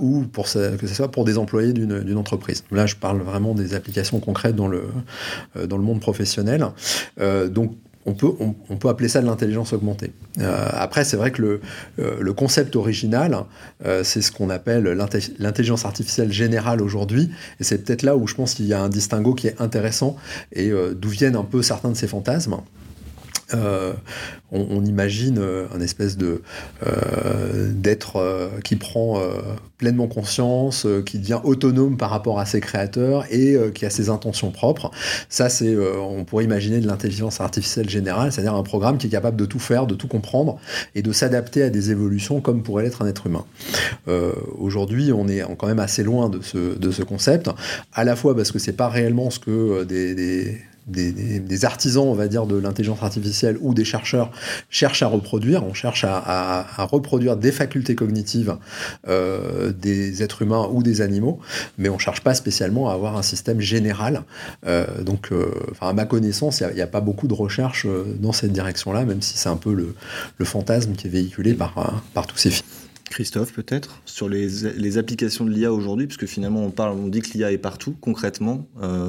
ou 0.00 0.24
pour 0.24 0.46
que 0.46 0.86
ce 0.86 0.94
soit 0.94 1.12
pour 1.12 1.24
des 1.24 1.38
employés 1.38 1.72
d'une 1.72 2.16
entreprise. 2.16 2.64
Là, 2.72 2.86
je 2.86 2.96
parle 2.96 3.22
vraiment 3.22 3.54
des 3.54 3.74
applications 3.74 4.18
concrètes 4.18 4.56
dans 4.56 4.68
le, 4.68 4.82
dans 5.64 5.76
le 5.76 5.84
monde 5.84 6.00
professionnel. 6.00 6.66
donc, 7.50 7.76
on 8.06 8.14
peut, 8.14 8.30
on, 8.40 8.88
appeler 8.88 9.08
ça 9.08 9.20
de 9.20 9.26
l'intelligence 9.26 9.72
augmentée. 9.72 10.12
Euh, 10.40 10.68
après, 10.72 11.04
c'est 11.04 11.16
vrai 11.16 11.32
que 11.32 11.42
le, 11.42 11.60
euh, 11.98 12.32
concept 12.32 12.76
original, 12.76 13.44
euh, 13.84 14.04
c'est 14.04 14.22
ce 14.22 14.30
qu'on 14.30 14.48
appelle 14.48 14.84
l'intelligence 15.38 15.84
artificielle 15.84 16.32
générale 16.32 16.80
aujourd'hui, 16.80 17.30
et 17.60 17.64
c'est 17.64 17.84
peut-être 17.84 18.02
là 18.02 18.16
où 18.16 18.26
je 18.26 18.34
pense 18.34 18.54
qu'il 18.54 18.66
y 18.66 18.74
a 18.74 18.80
un 18.80 18.88
distinguo 18.88 19.34
qui 19.34 19.48
est 19.48 19.60
intéressant 19.60 20.16
et 20.52 20.70
d'où 20.94 21.08
viennent 21.08 21.36
un 21.36 21.44
peu 21.44 21.62
certains 21.62 21.90
de 21.90 21.96
ces 21.96 22.06
fantasmes. 22.06 22.56
Euh, 23.54 23.92
on, 24.50 24.84
imagine 24.84 25.38
euh, 25.38 25.66
un 25.74 25.80
espèce 25.80 26.16
de 26.16 26.42
euh, 26.86 27.70
d'être 27.72 28.50
qui 28.64 28.76
prend 28.76 29.20
pleinement 29.76 30.06
conscience, 30.06 30.86
qui 31.04 31.18
devient 31.18 31.40
autonome 31.44 31.96
par 31.96 32.10
rapport 32.10 32.38
à 32.38 32.46
ses 32.46 32.60
créateurs 32.60 33.26
et 33.30 33.56
qui 33.74 33.84
a 33.84 33.90
ses 33.90 34.08
intentions 34.08 34.50
propres. 34.50 34.90
Ça, 35.28 35.48
c'est, 35.48 35.76
on 35.76 36.24
pourrait 36.24 36.44
imaginer 36.44 36.80
de 36.80 36.86
l'intelligence 36.86 37.40
artificielle 37.40 37.88
générale, 37.88 38.32
c'est-à-dire 38.32 38.54
un 38.54 38.62
programme 38.62 38.98
qui 38.98 39.08
est 39.08 39.10
capable 39.10 39.36
de 39.36 39.44
tout 39.44 39.58
faire, 39.58 39.86
de 39.86 39.94
tout 39.94 40.08
comprendre 40.08 40.58
et 40.94 41.02
de 41.02 41.12
s'adapter 41.12 41.62
à 41.62 41.70
des 41.70 41.90
évolutions 41.90 42.40
comme 42.40 42.62
pourrait 42.62 42.84
l'être 42.84 43.02
un 43.02 43.08
être 43.08 43.26
humain. 43.26 43.44
aujourd'hui, 44.58 45.12
on 45.12 45.28
est 45.28 45.42
quand 45.58 45.66
même 45.66 45.80
assez 45.80 46.02
loin 46.02 46.30
de 46.30 46.40
ce, 46.40 47.02
concept, 47.02 47.50
à 47.92 48.04
la 48.04 48.16
fois 48.16 48.34
parce 48.34 48.52
que 48.52 48.58
c'est 48.58 48.72
pas 48.72 48.88
réellement 48.88 49.30
ce 49.30 49.38
que 49.38 49.84
des, 49.84 50.58
artisans, 51.64 52.04
on 52.04 52.14
va 52.14 52.28
dire, 52.28 52.46
de 52.46 52.56
l'intelligence 52.56 53.02
artificielle 53.02 53.58
ou 53.60 53.74
des 53.74 53.84
chercheurs 53.84 54.30
cherchent 54.70 55.02
à 55.02 55.08
reproduire. 55.08 55.64
On 55.64 55.74
cherche 55.74 56.04
à, 56.04 56.86
reproduire 56.90 57.36
des 57.36 57.52
facultés 57.52 57.94
cognitives 57.94 58.56
euh, 59.08 59.72
des 59.72 60.22
êtres 60.22 60.42
humains 60.42 60.68
ou 60.70 60.82
des 60.82 61.00
animaux, 61.00 61.40
mais 61.78 61.88
on 61.88 61.98
cherche 61.98 62.20
pas 62.20 62.34
spécialement 62.34 62.88
à 62.90 62.94
avoir 62.94 63.16
un 63.16 63.22
système 63.22 63.60
général. 63.60 64.22
Euh, 64.66 65.02
donc, 65.02 65.32
euh, 65.32 65.50
à 65.80 65.92
ma 65.92 66.04
connaissance, 66.04 66.60
il 66.60 66.74
n'y 66.74 66.80
a, 66.80 66.86
pas 66.86 67.00
beaucoup 67.00 67.26
de 67.26 67.34
recherches 67.34 67.86
dans 68.20 68.32
cette 68.32 68.52
direction-là, 68.52 69.04
même 69.04 69.20
si 69.22 69.36
c'est 69.36 69.48
un 69.48 69.56
peu 69.56 69.72
le, 69.72 69.94
fantasme 70.44 70.92
qui 70.92 71.08
est 71.08 71.10
véhiculé 71.10 71.54
par, 71.54 72.04
par 72.14 72.26
tous 72.28 72.36
ces 72.36 72.50
films. 72.50 72.66
Christophe, 73.10 73.52
peut-être, 73.52 74.00
sur 74.04 74.28
les, 74.28 74.48
les, 74.76 74.98
applications 74.98 75.44
de 75.44 75.50
l'IA 75.50 75.72
aujourd'hui, 75.72 76.06
puisque 76.06 76.26
finalement 76.26 76.62
on 76.62 76.70
parle, 76.70 76.96
on 76.96 77.08
dit 77.08 77.20
que 77.20 77.36
l'IA 77.36 77.50
est 77.50 77.58
partout. 77.58 77.96
Concrètement, 78.00 78.66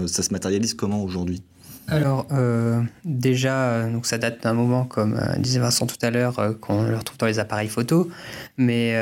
ça 0.07 0.23
se 0.23 0.31
matérialise 0.31 0.73
comment 0.73 1.03
aujourd'hui? 1.03 1.43
Alors 1.89 2.27
euh, 2.33 2.81
déjà, 3.05 3.83
donc 3.83 4.05
ça 4.05 4.17
date 4.17 4.43
d'un 4.43 4.53
moment, 4.53 4.83
comme 4.83 5.15
euh, 5.15 5.37
disait 5.37 5.59
Vincent 5.59 5.87
tout 5.87 5.95
à 6.01 6.09
l'heure, 6.09 6.37
euh, 6.37 6.51
qu'on 6.51 6.83
le 6.83 6.97
retrouve 6.97 7.17
dans 7.17 7.27
les 7.27 7.39
appareils 7.39 7.69
photo, 7.69 8.09
mais 8.57 8.97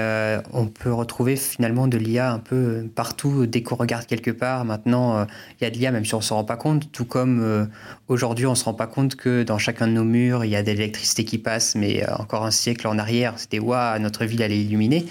on 0.54 0.68
peut 0.68 0.94
retrouver 0.94 1.36
finalement 1.36 1.88
de 1.88 1.98
l'IA 1.98 2.32
un 2.32 2.40
peu 2.40 2.86
partout 2.94 3.48
dès 3.48 3.64
qu'on 3.64 3.76
regarde 3.76 4.06
quelque 4.06 4.30
part. 4.30 4.66
Maintenant, 4.66 5.26
il 5.60 5.64
y 5.64 5.68
a 5.68 5.72
de 5.72 5.76
l'IA 5.76 5.92
même 5.92 6.06
si 6.06 6.14
on 6.14 6.20
ne 6.20 6.24
s'en 6.24 6.36
rend 6.36 6.44
pas 6.44 6.58
compte, 6.58 6.92
tout 6.92 7.06
comme 7.06 7.68
aujourd'hui 8.08 8.46
on 8.46 8.52
ne 8.52 8.56
se 8.56 8.66
rend 8.66 8.74
pas 8.74 8.88
compte 8.88 9.16
que 9.16 9.44
dans 9.44 9.58
chacun 9.58 9.88
de 9.88 9.94
nos 9.94 10.04
murs, 10.04 10.44
il 10.46 10.52
y 10.52 10.56
a 10.56 10.62
de 10.62 10.72
l'électricité 10.72 11.24
qui 11.24 11.38
passe, 11.38 11.76
mais 11.76 12.06
encore 12.20 12.46
un 12.46 12.52
siècle 12.52 12.88
en 12.88 13.00
arrière, 13.00 13.34
c'était 13.38 13.60
waouh, 13.60 13.98
notre 14.00 14.26
ville 14.26 14.42
elle 14.42 14.52
est 14.52 14.62
illuminée. 14.62 15.06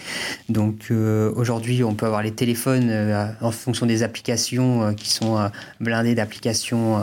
Donc 0.49 0.93
aujourd'hui, 1.37 1.83
on 1.83 1.95
peut 1.95 2.07
avoir 2.07 2.23
les 2.23 2.33
téléphones 2.33 2.93
en 3.41 3.51
fonction 3.51 3.87
des 3.87 4.03
applications 4.03 4.95
qui 4.95 5.11
sont 5.11 5.51
blindées 5.81 6.15
d'applications 6.15 7.01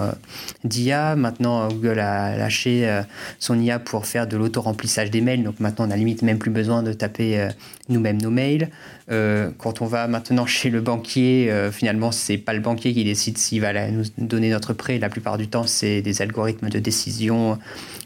d'IA. 0.63 1.15
Maintenant, 1.15 1.67
Google 1.69 1.99
a 1.99 2.37
lâché 2.37 2.87
euh, 2.87 3.01
son 3.39 3.59
IA 3.59 3.79
pour 3.79 4.05
faire 4.05 4.27
de 4.27 4.37
l'auto-remplissage 4.37 5.11
des 5.11 5.21
mails. 5.21 5.43
Donc 5.43 5.59
maintenant, 5.59 5.85
on 5.85 5.87
n'a 5.87 5.97
limite 5.97 6.21
même 6.21 6.37
plus 6.37 6.51
besoin 6.51 6.83
de 6.83 6.93
taper 6.93 7.39
euh, 7.39 7.49
nous-mêmes 7.89 8.21
nos 8.21 8.29
mails. 8.29 8.69
Euh, 9.11 9.49
quand 9.57 9.81
on 9.81 9.85
va 9.85 10.07
maintenant 10.07 10.45
chez 10.45 10.69
le 10.69 10.81
banquier, 10.81 11.51
finalement, 11.71 12.11
c'est 12.11 12.37
pas 12.37 12.53
le 12.53 12.59
banquier 12.59 12.93
qui 12.93 13.03
décide 13.03 13.37
s'il 13.37 13.61
va 13.61 13.89
nous 13.89 14.03
donner 14.17 14.49
notre 14.49 14.73
prêt. 14.73 14.99
La 14.99 15.09
plupart 15.09 15.37
du 15.37 15.47
temps, 15.47 15.65
c'est 15.65 16.01
des 16.01 16.21
algorithmes 16.21 16.69
de 16.69 16.79
décision 16.79 17.57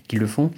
qui 0.07 0.15
le 0.15 0.27
font. 0.27 0.51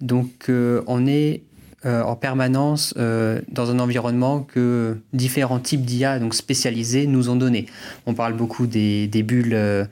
Donc, 0.00 0.48
on 0.48 1.06
est 1.06 1.42
euh, 1.84 2.00
en 2.04 2.14
permanence 2.14 2.94
euh, 2.96 3.40
dans 3.48 3.72
un 3.72 3.80
environnement 3.80 4.38
que 4.38 4.98
différents 5.12 5.58
types 5.58 5.84
d'IA 5.84 6.20
donc 6.20 6.32
spécialisés 6.32 7.08
nous 7.08 7.28
ont 7.28 7.34
donné. 7.34 7.66
On 8.06 8.14
parle 8.14 8.34
beaucoup 8.34 8.68
des, 8.68 9.08
bulles 9.26 9.54
euh, 9.54 9.84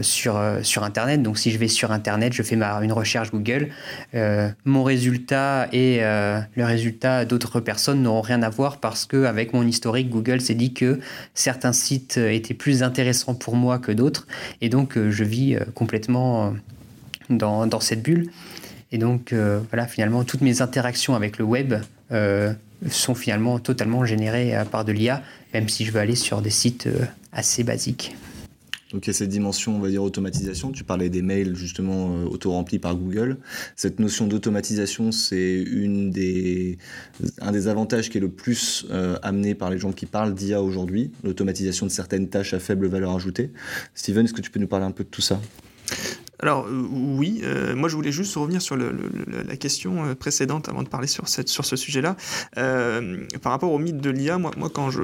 sur, 0.00 0.40
sur 0.62 0.82
Internet. 0.82 1.22
Donc 1.22 1.36
si 1.36 1.50
je 1.50 1.58
vais 1.58 1.68
sur 1.68 1.92
Internet, 1.92 2.32
je 2.32 2.42
fais 2.42 2.56
ma, 2.56 2.82
une 2.82 2.92
recherche 2.92 3.30
Google, 3.32 3.68
mon 4.64 4.82
résultat 4.82 5.68
et 5.72 6.00
le 6.00 6.64
résultat 6.64 7.26
d'autres 7.26 7.60
personnes 7.60 8.02
n'auront 8.02 8.22
rien 8.22 8.42
à 8.42 8.48
voir 8.48 8.78
parce 8.78 9.04
qu'avec 9.04 9.52
mon 9.52 9.66
historique, 9.66 10.08
Google 10.08 10.40
s'est 10.40 10.54
dit 10.54 10.72
que 10.72 11.00
certains 11.34 11.74
sites 11.74 12.16
étaient 12.16 12.54
plus 12.54 12.82
intéressants 12.82 13.34
pour 13.34 13.56
moi 13.56 13.78
que 13.78 13.92
d'autres. 13.92 14.26
Et 14.62 14.70
donc 14.70 14.98
je 14.98 15.24
vis 15.24 15.58
complètement 15.74 16.54
dans, 17.28 17.66
dans 17.66 17.80
cette 17.80 18.02
bulle. 18.02 18.30
Et 18.92 18.98
donc, 18.98 19.32
euh, 19.32 19.60
voilà, 19.70 19.86
finalement, 19.86 20.24
toutes 20.24 20.42
mes 20.42 20.62
interactions 20.62 21.14
avec 21.14 21.38
le 21.38 21.44
web 21.44 21.74
euh, 22.12 22.52
sont 22.88 23.14
finalement 23.14 23.58
totalement 23.58 24.04
générées 24.04 24.54
par 24.70 24.84
de 24.84 24.92
l'IA, 24.92 25.22
même 25.54 25.68
si 25.68 25.84
je 25.84 25.92
veux 25.92 26.00
aller 26.00 26.14
sur 26.14 26.40
des 26.40 26.50
sites 26.50 26.86
euh, 26.86 27.04
assez 27.32 27.64
basiques. 27.64 28.16
Donc 28.92 29.04
il 29.04 29.08
y 29.08 29.10
a 29.10 29.14
cette 29.14 29.30
dimension, 29.30 29.74
on 29.74 29.80
va 29.80 29.88
dire, 29.88 30.04
automatisation. 30.04 30.70
Tu 30.70 30.84
parlais 30.84 31.10
des 31.10 31.20
mails 31.20 31.56
justement 31.56 32.22
auto-remplis 32.22 32.78
par 32.78 32.94
Google. 32.94 33.38
Cette 33.74 33.98
notion 33.98 34.28
d'automatisation, 34.28 35.10
c'est 35.10 35.64
des, 35.64 36.78
un 37.40 37.50
des 37.50 37.66
avantages 37.66 38.08
qui 38.08 38.18
est 38.18 38.20
le 38.20 38.30
plus 38.30 38.86
amené 39.22 39.56
par 39.56 39.70
les 39.70 39.78
gens 39.78 39.90
qui 39.90 40.06
parlent 40.06 40.34
d'IA 40.34 40.62
aujourd'hui, 40.62 41.10
l'automatisation 41.24 41.84
de 41.84 41.90
certaines 41.90 42.28
tâches 42.28 42.54
à 42.54 42.60
faible 42.60 42.86
valeur 42.86 43.12
ajoutée. 43.16 43.50
Steven, 43.96 44.24
est-ce 44.24 44.32
que 44.32 44.40
tu 44.40 44.52
peux 44.52 44.60
nous 44.60 44.68
parler 44.68 44.86
un 44.86 44.92
peu 44.92 45.02
de 45.02 45.10
tout 45.10 45.20
ça? 45.20 45.40
Alors 46.38 46.66
euh, 46.66 46.86
oui, 46.90 47.40
euh, 47.44 47.74
moi 47.74 47.88
je 47.88 47.96
voulais 47.96 48.12
juste 48.12 48.34
revenir 48.36 48.60
sur 48.60 48.76
la 48.76 49.56
question 49.56 50.04
euh, 50.04 50.14
précédente 50.14 50.68
avant 50.68 50.82
de 50.82 50.88
parler 50.88 51.06
sur, 51.06 51.28
sur 51.28 51.64
ce 51.64 51.76
sujet-là. 51.76 52.16
par 52.54 53.52
rapport 53.52 53.72
au 53.72 53.78
mythe 53.78 53.98
de 53.98 54.10
l'IA, 54.10 54.38
moi, 54.38 54.52
quand 54.72 54.90
je, 54.90 55.02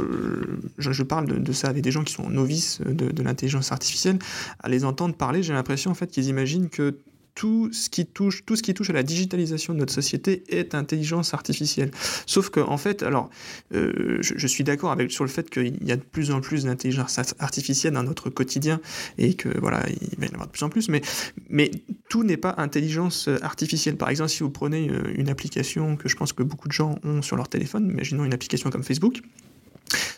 je, 0.78 1.02
parle 1.02 1.26
de, 1.26 1.52
ça 1.52 1.68
avec 1.68 1.82
des 1.82 1.90
gens 1.90 2.04
qui 2.04 2.12
sont 2.12 2.28
novices 2.28 2.80
de, 2.80 3.22
l'intelligence 3.22 3.72
artificielle, 3.72 4.18
à 4.62 4.68
les 4.68 4.84
entendre 4.84 5.14
parler, 5.14 5.42
j'ai 5.42 5.52
l'impression 5.52 5.94
qu'ils 5.94 6.26
imaginent 6.26 6.68
que 6.68 6.96
tout 7.34 7.72
ce 7.72 7.88
qui 7.88 8.06
touche, 8.06 8.44
tout 8.44 8.56
ce 8.56 8.62
qui 8.62 8.74
touche 8.74 8.90
à 8.90 8.92
la 8.92 9.02
digitalisation 9.02 9.74
de 9.74 9.78
notre 9.78 9.92
société 9.92 10.44
est 10.48 10.74
intelligence 10.74 11.34
artificielle. 11.34 11.90
Sauf 12.26 12.50
que, 12.50 12.60
en 12.60 12.76
fait, 12.76 13.02
alors, 13.02 13.30
euh, 13.74 14.18
je, 14.20 14.46
suis 14.46 14.64
d'accord 14.64 14.92
avec 14.92 15.10
sur 15.10 15.24
le 15.24 15.30
fait 15.30 15.48
qu'il 15.48 15.82
y 15.82 15.92
a 15.92 15.96
de 15.96 16.02
plus 16.02 16.30
en 16.30 16.40
plus 16.40 16.64
d'intelligence 16.64 17.18
artificielle 17.38 17.94
dans 17.94 18.02
notre 18.02 18.28
quotidien 18.28 18.80
et 19.18 19.34
que 19.34 19.48
voilà, 19.60 19.82
il 19.88 20.18
va 20.18 20.26
y 20.26 20.28
en 20.28 20.32
avoir 20.32 20.46
de 20.46 20.52
plus 20.52 20.62
en 20.62 20.68
plus, 20.68 20.88
mais, 20.88 21.00
mais 21.48 21.70
tout 22.08 22.22
n'est 22.22 22.36
pas 22.36 22.54
intelligence 22.58 23.28
artificielle. 23.40 23.96
Par 23.96 24.10
exemple, 24.10 24.30
si 24.30 24.42
vous 24.42 24.50
prenez 24.50 24.90
euh, 24.90 25.02
une 25.14 25.28
application 25.28 25.96
que 25.96 26.08
je 26.08 26.16
pense 26.16 26.32
que 26.32 26.42
beaucoup 26.42 26.68
de 26.68 26.72
gens 26.72 26.98
ont 27.02 27.22
sur 27.22 27.36
leur 27.36 27.48
téléphone, 27.48 27.90
imaginons 27.90 28.24
une 28.24 28.34
application 28.34 28.70
comme 28.70 28.84
Facebook 28.84 29.20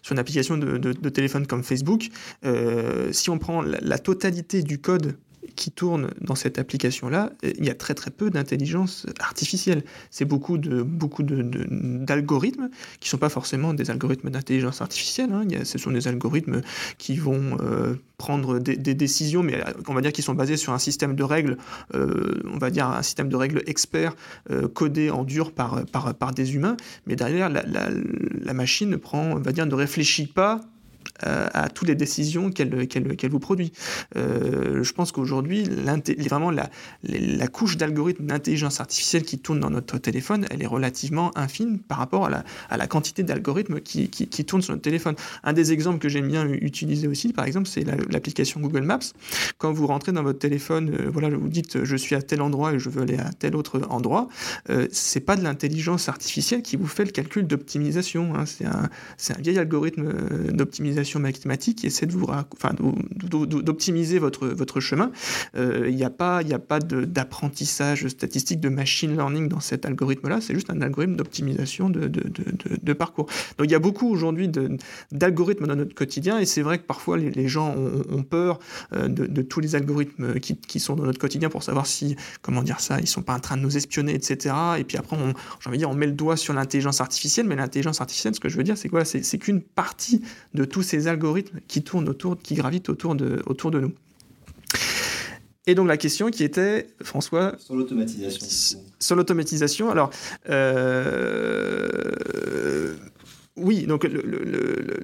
sur 0.03 0.13
une 0.13 0.19
application 0.19 0.57
de, 0.59 1.09
téléphone 1.09 1.47
comme 1.47 1.65
Facebook, 1.65 2.09
euh, 2.45 3.13
si 3.13 3.31
on 3.31 3.39
prend 3.39 3.63
la, 3.63 3.99
totalité 3.99 4.63
du 4.63 4.79
code 4.79 5.17
qui 5.57 5.71
tournent 5.71 6.11
dans 6.21 6.35
cette 6.35 6.59
application-là, 6.59 7.33
il 7.43 7.65
y 7.65 7.71
a 7.71 7.75
très 7.75 7.95
très 7.95 8.11
peu 8.11 8.31
d'intelligence 8.31 9.07
artificielle. 9.21 9.85
C'est 10.11 10.25
beaucoup 10.25 10.59
de 10.59 10.83
beaucoup 10.83 11.23
d'algorithmes 11.23 12.71
qui 13.01 13.09
sont 13.09 13.19
pas 13.19 13.29
forcément 13.29 13.75
des 13.75 13.91
algorithmes 13.91 14.31
d'intelligence 14.31 14.81
artificielle. 14.81 15.31
Hein. 15.33 15.45
ce 15.65 15.79
sont 15.79 15.91
des 15.91 16.09
algorithmes 16.09 16.63
qui 16.99 17.17
vont 17.17 17.57
euh, 17.61 17.95
prendre 18.19 18.59
des, 18.59 18.77
décisions, 18.95 19.43
mais 19.43 19.61
euh, 19.61 19.73
on 19.89 19.95
va 19.95 20.01
dire 20.01 20.13
qui 20.13 20.23
sont 20.23 20.35
basés 20.35 20.57
sur 20.57 20.73
un 20.73 20.79
système 20.79 21.15
de 21.15 21.23
règles, 21.23 21.57
euh, 21.95 22.41
on 22.53 22.59
va 22.59 22.71
dire 22.71 22.89
un 22.89 23.03
système 23.03 23.29
de 23.29 23.37
règles 23.37 23.63
expert 23.67 24.15
codé 24.75 25.11
en 25.11 25.25
dur 25.25 25.53
par, 25.53 25.85
par, 25.87 26.33
des 26.33 26.55
humains. 26.55 26.77
Mais 27.07 27.17
derrière, 27.17 27.49
la, 27.49 27.63
la, 27.63 27.89
la 27.91 28.55
machine 28.55 28.97
prend, 28.99 29.33
on 29.33 29.41
va 29.41 29.53
dire, 29.53 29.67
ne 29.67 29.75
réfléchit 29.75 30.27
pas 30.27 30.61
euh, 31.27 31.49
à 31.53 31.69
toutes 31.69 31.89
les 31.89 31.95
décisions 31.95 32.51
qu'elle 32.51 33.31
vous 33.31 33.39
produit. 33.39 33.73
Euh, 34.17 34.83
je 34.83 34.93
pense 34.93 35.13
qu'aujourd'hui, 35.13 35.69
vraiment 36.29 36.51
la, 36.51 36.69
couche 37.49 37.77
d'algorithmes 37.77 38.27
d'intelligence 38.27 38.81
artificielle 38.81 39.23
qui 39.23 39.39
tourne 39.39 39.61
dans 39.61 39.71
notre 39.71 39.99
téléphone, 39.99 40.47
elle 40.51 40.63
est 40.63 40.67
relativement 40.67 41.37
infime 41.39 41.79
par 41.79 41.99
rapport 41.99 42.27
à 42.27 42.77
la, 42.77 42.87
quantité 42.87 43.23
d'algorithmes 43.23 43.81
qui, 43.81 44.09
tournent 44.45 44.63
sur 44.63 44.73
notre 44.73 44.83
téléphone. 44.83 45.15
Un 45.43 45.53
des 45.53 45.73
exemples 45.73 45.99
que 45.99 46.09
j'aime 46.09 46.29
bien 46.29 46.49
utiliser 46.49 47.09
aussi, 47.09 47.33
par 47.33 47.45
exemple, 47.45 47.69
c'est 47.69 47.85
l'application 48.11 48.61
Google 48.61 48.83
Maps. 48.83 48.99
Quand 49.59 49.73
vous 49.73 49.87
rentrez 49.87 50.13
dans 50.13 50.23
votre 50.23 50.39
téléphone, 50.39 50.95
euh, 51.01 51.11
vous 51.11 51.49
dites 51.49 51.85
je 51.85 51.97
suis 51.97 52.15
à 52.15 52.23
tel 52.23 52.43
endroit 52.43 52.73
et 52.73 52.79
je 52.79 52.91
veux 52.91 53.03
aller 53.03 53.19
à 53.19 53.31
tel 53.33 53.57
autre 53.57 53.81
endroit, 53.89 54.29
euh, 54.71 54.87
c'est 54.91 55.21
pas 55.21 55.37
de 55.37 55.43
l'intelligence 55.43 56.09
artificielle 56.09 56.63
qui 56.63 56.77
vous 56.77 56.87
fait 56.87 57.05
le 57.05 57.11
calcul 57.11 57.47
d'optimisation. 57.47 58.35
Hein. 58.35 58.45
C'est 58.47 58.67
un 58.67 59.41
vieil 59.41 59.59
algorithme 59.59 60.13
d'optimisation 60.53 60.94
mathématique 61.19 61.79
qui 61.79 61.87
essaie 61.87 62.07
de 62.07 62.13
vous, 62.13 62.27
enfin, 62.27 62.75
d'optimiser 62.75 64.19
votre, 64.19 64.47
votre 64.49 64.81
chemin. 64.81 65.11
Euh, 65.57 65.87
il 65.89 65.97
n'y 65.97 66.05
a 66.05 66.11
pas, 66.11 66.43
pas 66.69 66.81
d'apprentissage 66.81 68.09
statistique, 68.09 68.61
de 68.61 68.69
machine 68.69 69.15
learning 69.15 69.49
dans 69.49 69.61
cet 69.61 69.87
algorithme-là. 69.87 70.41
C'est 70.41 70.55
juste 70.55 70.71
un 70.71 70.81
algorithme 70.81 71.17
d'optimisation 71.17 71.91
de, 71.91 72.09
de, 72.09 72.23
de, 72.83 72.93
parcours. 72.93 73.27
Donc 73.59 73.67
il 73.67 73.71
y 73.71 73.75
a 73.75 73.79
beaucoup 73.79 74.09
aujourd'hui 74.09 74.51
d'algorithmes 75.13 75.67
dans 75.67 75.77
notre 75.77 75.95
quotidien 75.95 76.39
et 76.39 76.47
c'est 76.47 76.63
vrai 76.63 76.79
que 76.79 76.85
parfois 76.85 77.17
les, 77.17 77.49
gens 77.49 77.75
ont, 77.77 78.23
peur 78.23 78.59
euh, 78.95 79.09
de, 79.09 79.43
tous 79.43 79.61
les 79.61 79.75
algorithmes 79.75 80.39
qui, 80.41 80.57
qui, 80.57 80.81
sont 80.81 80.97
dans 80.97 81.05
notre 81.05 81.19
quotidien 81.19 81.49
pour 81.49 81.63
savoir 81.63 81.87
si, 81.87 82.17
comment 82.43 82.63
dire 82.63 82.81
ça, 82.81 83.01
ils 83.01 83.07
sont 83.07 83.23
pas 83.23 83.35
en 83.35 83.41
train 83.41 83.57
de 83.57 83.63
nous 83.63 83.77
espionner, 83.77 84.15
etc. 84.15 84.55
Et 84.79 84.85
puis 84.85 84.97
après, 84.97 85.17
j'ai 85.17 85.69
envie 85.69 85.79
de 85.79 85.83
dire, 85.83 85.91
on 85.91 85.95
met 85.95 86.07
le 86.07 86.13
doigt 86.13 86.37
sur 86.37 86.55
l'intelligence 86.55 87.01
artificielle, 87.01 87.47
mais 87.47 87.57
l'intelligence 87.57 88.01
artificielle, 88.01 88.35
ce 88.35 88.41
que 88.41 88.49
je 88.49 88.57
veux 88.57 88.65
dire, 88.65 88.77
c'est 88.77 88.89
quoi? 88.89 89.05
C'est 89.05 89.39
qu'une 89.39 89.61
partie 89.61 90.23
de 90.55 90.65
tous 90.65 90.84
ces 90.85 91.09
algorithmes 91.09 91.59
qui 91.67 91.83
tournent 91.83 92.09
autour, 92.09 92.39
qui 92.39 92.55
gravitent 92.55 92.89
autour 92.89 93.15
de, 93.15 93.43
autour 93.47 93.71
de 93.71 93.81
nous. 93.81 93.93
Et 95.67 95.75
donc 95.75 95.89
la 95.89 95.97
question 95.97 96.31
qui 96.31 96.45
était, 96.45 96.89
François... 97.03 97.55
Sur 97.59 97.75
l'automatisation. 97.75 98.81
Sur 98.99 99.17
l'automatisation, 99.17 99.91
alors... 99.91 100.11
Euh, 100.49 102.05
oui, 103.57 103.87
donc 103.87 104.07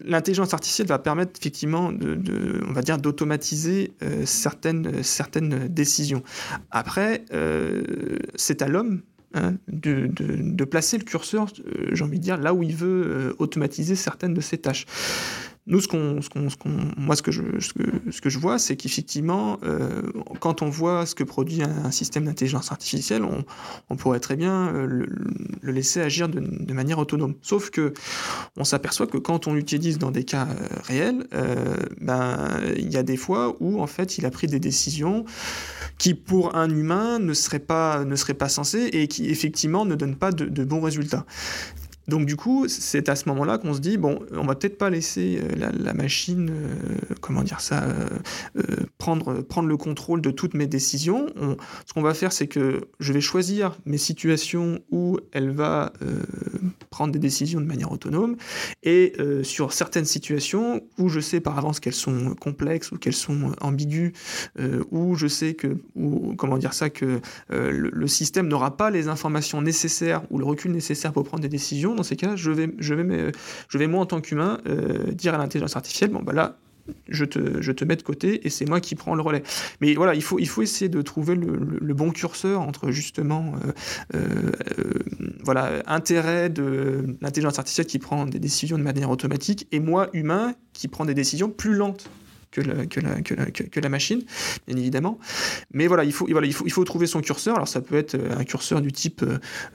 l'intelligence 0.05 0.53
artificielle 0.53 0.89
va 0.89 0.99
permettre 0.99 1.39
effectivement 1.41 1.93
de, 1.93 2.61
on 2.69 2.73
va 2.73 2.83
dire, 2.83 2.99
d'automatiser 2.99 3.93
euh, 4.03 4.27
certaines, 4.27 5.05
certaines 5.05 5.69
décisions. 5.69 6.25
Après, 6.73 7.25
euh, 7.33 7.85
c'est 8.35 8.61
à 8.61 8.69
l'homme 8.69 9.03
Hein, 9.33 9.55
de, 9.69 10.11
de, 10.13 10.65
placer 10.65 10.99
le 10.99 11.05
curseur, 11.05 11.47
j'ai 11.93 12.03
envie 12.03 12.19
de 12.19 12.25
dire, 12.25 12.37
là 12.37 12.53
où 12.53 12.65
il 12.65 12.75
veut 12.75 13.33
automatiser 13.39 13.95
certaines 13.95 14.35
de 14.35 14.41
ses 14.41 14.59
tâches. 14.59 14.87
Nous, 15.71 15.81
ce 15.81 15.87
qu'on, 15.87 16.19
moi, 16.97 17.15
ce 17.15 17.23
que 17.23 17.31
je, 17.31 18.39
vois, 18.41 18.59
c'est 18.59 18.75
qu'effectivement, 18.75 19.57
euh, 19.63 20.03
quand 20.41 20.63
on 20.63 20.69
voit 20.69 21.07
ce 21.07 21.15
que 21.15 21.23
produit 21.23 21.63
un, 21.63 21.93
système 21.93 22.25
d'intelligence 22.25 22.73
artificielle, 22.73 23.23
on, 23.89 23.97
pourrait 23.97 24.19
très 24.19 24.35
bien 24.35 24.75
euh, 24.75 24.87
le, 25.63 25.73
laisser 25.73 26.01
agir 26.01 26.29
de, 26.29 26.73
manière 26.73 26.99
autonome. 26.99 27.35
Sauf 27.41 27.71
que 27.71 27.95
on 28.57 28.65
s'aperçoit 28.65 29.07
que 29.07 29.17
quand 29.17 29.47
on 29.47 29.55
l'utilise 29.55 29.99
dans 29.99 30.11
des 30.11 30.25
cas 30.25 30.49
euh, 30.49 30.67
réels, 30.83 31.29
ben, 32.01 32.61
il 32.77 32.91
y 32.91 32.97
a 32.97 33.05
des 33.05 33.17
fois 33.17 33.55
où, 33.61 33.81
en 33.81 33.87
fait, 33.87 34.19
il 34.19 34.27
a 34.27 34.31
pris 34.31 34.49
des 34.49 34.59
décisions 34.59 35.25
qui, 35.99 36.15
pour 36.15 36.57
un 36.57 36.69
humain, 36.69 37.21
ne 37.21 37.33
seraient 37.33 37.61
pas, 37.61 38.05
ne 38.05 38.17
seraient 38.17 38.35
pas 38.35 38.49
et 38.93 39.07
qui, 39.07 39.31
effectivement, 39.31 39.85
ne 39.85 39.95
donnent 39.95 40.17
pas 40.17 40.33
de 40.33 40.65
bons 40.65 40.81
résultats. 40.81 41.25
Donc 42.11 42.27
du 42.27 42.35
coup, 42.35 42.67
c'est 42.67 43.09
à 43.09 43.15
ce 43.15 43.29
moment-là 43.29 43.57
qu'on 43.57 43.73
se 43.73 43.79
dit 43.79 43.97
bon, 43.97 44.19
on 44.33 44.45
va 44.45 44.57
peut-être 44.57 44.79
pas 44.79 44.91
laisser 44.91 45.41
euh, 45.41 45.71
la, 45.71 45.95
machine, 45.95 46.51
euh, 46.51 47.15
comment 47.21 47.45
dire 47.45 47.61
ça, 47.61 47.85
euh, 47.85 48.65
prendre 48.99 49.43
prendre 49.43 49.69
le 49.69 49.77
contrôle 49.77 50.21
de 50.21 50.33
toutes 50.33 50.55
mes 50.55 50.67
décisions. 50.67 51.29
ce 51.87 51.93
qu'on 51.95 52.03
va 52.03 52.13
faire, 52.13 52.33
c'est 52.33 52.49
que 52.49 52.81
je 52.99 53.13
vais 53.13 53.21
choisir 53.21 53.79
mes 53.87 53.97
situations 53.97 54.81
où 54.91 55.19
elle 55.33 55.51
va 55.51 55.93
prendre 56.91 57.13
des 57.13 57.19
décisions 57.21 57.61
de 57.61 57.67
manière 57.67 57.93
autonome, 57.93 58.37
et 58.83 59.15
sur 59.43 59.73
certaines 59.73 60.05
situations 60.05 60.83
où 60.99 61.09
je 61.09 61.21
sais 61.21 61.41
par 61.41 61.57
avance 61.59 61.79
qu'elles 61.79 61.93
sont 61.93 62.35
complexes 62.35 62.91
ou 62.93 62.99
qu'elles 62.99 63.15
sont 63.15 63.53
ambiguës, 63.61 64.13
où 64.91 65.15
je 65.15 65.29
sais 65.29 65.55
que, 65.55 65.79
ou 65.95 66.35
comment 66.37 66.59
dire 66.59 66.75
ça, 66.75 66.91
que 66.91 67.21
le, 67.51 67.71
le 67.71 68.07
système 68.09 68.49
n'aura 68.49 68.77
pas 68.77 68.91
les 68.91 69.09
informations 69.09 69.63
nécessaires 69.63 70.23
ou 70.31 70.39
le 70.39 70.45
recul 70.45 70.73
nécessaire 70.73 71.13
pour 71.13 71.25
prendre 71.25 71.43
des 71.43 71.49
décisions 71.49 72.00
dans 72.01 72.05
ces 72.05 72.17
cas, 72.17 72.35
je 72.35 72.51
vais, 72.51 72.71
je 72.79 72.95
vais, 72.95 73.33
je 73.69 73.79
vais 73.79 73.87
moi 73.87 74.01
en 74.01 74.07
tant 74.07 74.21
qu'humain 74.21 74.59
euh, 74.67 75.13
dire 75.13 75.35
à 75.35 75.39
l'intelligence 75.39 75.77
artificielle, 75.77 76.11
bon 76.11 76.23
bah 76.23 76.33
là, 76.33 76.57
je 77.09 77.27
te, 77.27 77.61
je 77.61 77.73
te, 77.73 77.85
mets 77.85 77.97
de 77.97 78.03
côté 78.03 78.47
et 78.47 78.51
c'est 78.51 78.65
moi 78.65 78.81
qui 78.81 78.95
prends 78.95 79.15
le 79.15 79.21
relais. 79.21 79.43
Mais 79.83 79.95
voilà, 79.95 80.15
il 80.15 80.23
faut, 80.23 80.39
il 80.39 80.49
faut 80.49 80.63
essayer 80.63 80.89
de 80.89 81.03
trouver 81.03 81.35
le, 81.35 81.95
bon 81.95 82.11
curseur 82.11 82.63
entre 82.63 82.91
justement 82.91 83.53
euh, 84.15 84.17
euh, 84.17 84.99
voilà, 85.45 85.83
intérêt 85.87 86.49
de 86.49 87.17
l'intelligence 87.21 87.59
artificielle 87.59 87.87
qui 87.87 87.99
prend 87.99 88.25
des 88.25 88.39
décisions 88.39 88.79
de 88.79 88.83
manière 88.83 89.11
automatique 89.11 89.69
et 89.71 89.79
moi, 89.79 90.09
humain, 90.15 90.55
qui 90.73 90.89
prend 90.89 91.05
des 91.05 91.15
décisions 91.15 91.51
plus 91.51 91.75
lentes 91.75 92.09
que 92.51 92.61
la, 92.61 92.75
la, 92.75 93.17
la, 93.37 93.81
la 93.83 93.89
machine, 93.89 94.23
bien 94.67 94.77
évidemment. 94.77 95.19
Mais 95.73 95.87
voilà, 95.87 96.05
il 96.05 96.13
faut, 96.13 96.85
trouver 96.85 97.07
son 97.07 97.21
curseur. 97.21 97.57
Alors 97.57 97.69
ça 97.69 97.81
peut 97.81 97.97
être 97.97 98.15
euh, 98.15 98.37
un 98.37 98.45
curseur 98.45 98.81
du 98.81 98.93
type 98.93 99.25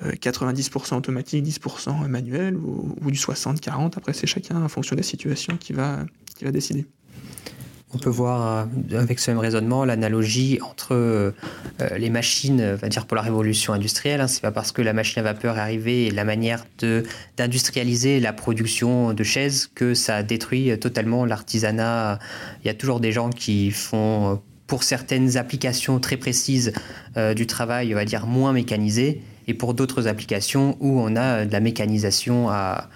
90% 0.04 0.94
euh, 0.94 0.98
automatique, 0.98 1.46
10% 1.46 2.08
manuel, 2.08 2.58
ou, 2.58 3.12
du 3.12 3.18
60-40. 3.18 3.94
Après, 3.98 4.14
c'est 4.14 4.28
chacun, 4.28 4.62
en 4.62 4.68
fonction 4.70 4.96
des 4.96 5.04
situations, 5.04 5.58
qui 5.58 5.74
va, 5.74 6.06
qui 6.36 6.46
va 6.46 6.52
décider. 6.52 6.86
On 7.96 7.98
peut 7.98 8.10
voir 8.10 8.68
euh, 8.92 9.00
avec 9.00 9.20
ce 9.20 9.32
même 9.32 9.40
raisonnement 9.40 9.86
l'analogie 9.86 10.60
entre 10.62 10.94
euh, 10.94 11.32
euh, 11.80 11.98
les 11.98 12.10
machines, 12.10 12.74
va 12.74 12.90
dire 12.90 13.06
pour 13.06 13.16
la 13.16 13.22
révolution 13.22 13.72
industrielle. 13.72 14.20
Hein. 14.20 14.28
C'est 14.28 14.42
pas 14.42 14.52
parce 14.52 14.74
que 14.74 14.82
la 14.82 14.92
machine 14.92 15.22
à 15.22 15.24
vapeur 15.24 15.56
est 15.56 15.62
arrivée 15.62 16.08
et 16.08 16.12
la 16.12 16.26
manière 16.26 16.66
d'industrialiser 17.38 18.20
la 18.20 18.34
production 18.34 19.14
de 19.14 19.24
chaises 19.24 19.70
que 19.74 19.94
ça 19.94 20.24
détruit 20.24 20.78
totalement 20.78 21.24
l'artisanat. 21.24 22.20
Il 22.64 22.68
y 22.68 22.70
a 22.70 22.74
toujours 22.74 23.00
des 23.00 23.14
gens 23.14 23.30
qui 23.30 23.72
font 23.72 24.42
pour 24.68 24.84
certaines 24.84 25.38
applications 25.38 26.00
très 26.02 26.18
précises 26.18 26.74
du 27.36 27.48
travail, 27.48 27.94
on 27.94 27.96
va 27.96 28.04
dire 28.04 28.26
moins 28.26 28.52
mécanisé, 28.52 29.22
et 29.48 29.54
pour 29.54 29.74
d'autres 29.74 30.08
applications 30.08 30.76
où 30.82 31.00
on 31.00 31.16
a 31.16 31.46
de 31.46 31.52
la 31.52 31.60
mécanisation 31.62 32.48
bah, 32.48 32.90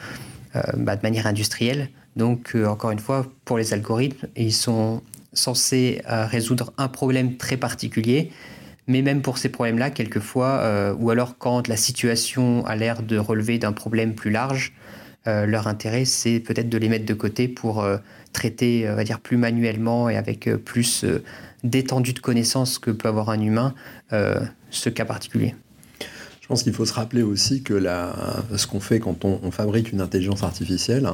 de 0.53 1.01
manière 1.03 1.27
industrielle. 1.27 1.89
Donc, 2.19 2.51
euh, 2.53 2.65
encore 2.65 2.91
une 2.91 2.99
fois, 2.99 3.25
pour 3.45 3.57
les 3.57 3.73
algorithmes, 3.73 4.27
ils 4.35 4.53
sont 4.53 5.01
censés 5.31 6.01
euh, 6.09 6.25
résoudre 6.25 6.73
un 6.77 6.89
problème 6.89 7.37
très 7.37 7.55
particulier. 7.55 8.29
Mais 8.87 9.01
même 9.01 9.21
pour 9.21 9.37
ces 9.37 9.47
problèmes-là, 9.47 9.89
quelquefois, 9.89 10.59
euh, 10.59 10.93
ou 10.99 11.11
alors 11.11 11.37
quand 11.37 11.69
la 11.69 11.77
situation 11.77 12.65
a 12.65 12.75
l'air 12.75 13.03
de 13.03 13.17
relever 13.17 13.57
d'un 13.57 13.71
problème 13.71 14.13
plus 14.13 14.31
large, 14.31 14.73
leur 15.25 15.67
intérêt, 15.67 16.05
c'est 16.05 16.39
peut-être 16.39 16.69
de 16.69 16.77
les 16.79 16.89
mettre 16.89 17.05
de 17.05 17.13
côté 17.13 17.47
pour 17.47 17.85
traiter, 18.33 18.89
on 18.89 18.95
va 18.95 19.03
dire, 19.03 19.19
plus 19.19 19.37
manuellement 19.37 20.09
et 20.09 20.17
avec 20.17 20.49
plus 20.65 21.05
d'étendue 21.63 22.13
de 22.13 22.19
connaissances 22.19 22.79
que 22.79 22.89
peut 22.89 23.09
avoir 23.09 23.29
un 23.29 23.39
humain 23.39 23.75
ce 24.09 24.89
cas 24.89 25.05
particulier. 25.05 25.53
Je 26.49 26.53
pense 26.55 26.63
qu'il 26.63 26.73
faut 26.73 26.85
se 26.85 26.93
rappeler 26.93 27.21
aussi 27.21 27.61
que 27.61 27.79
ce 28.55 28.65
qu'on 28.65 28.79
fait 28.79 28.99
quand 28.99 29.23
on, 29.23 29.51
fabrique 29.51 29.91
une 29.91 30.01
intelligence 30.01 30.41
artificielle, 30.41 31.07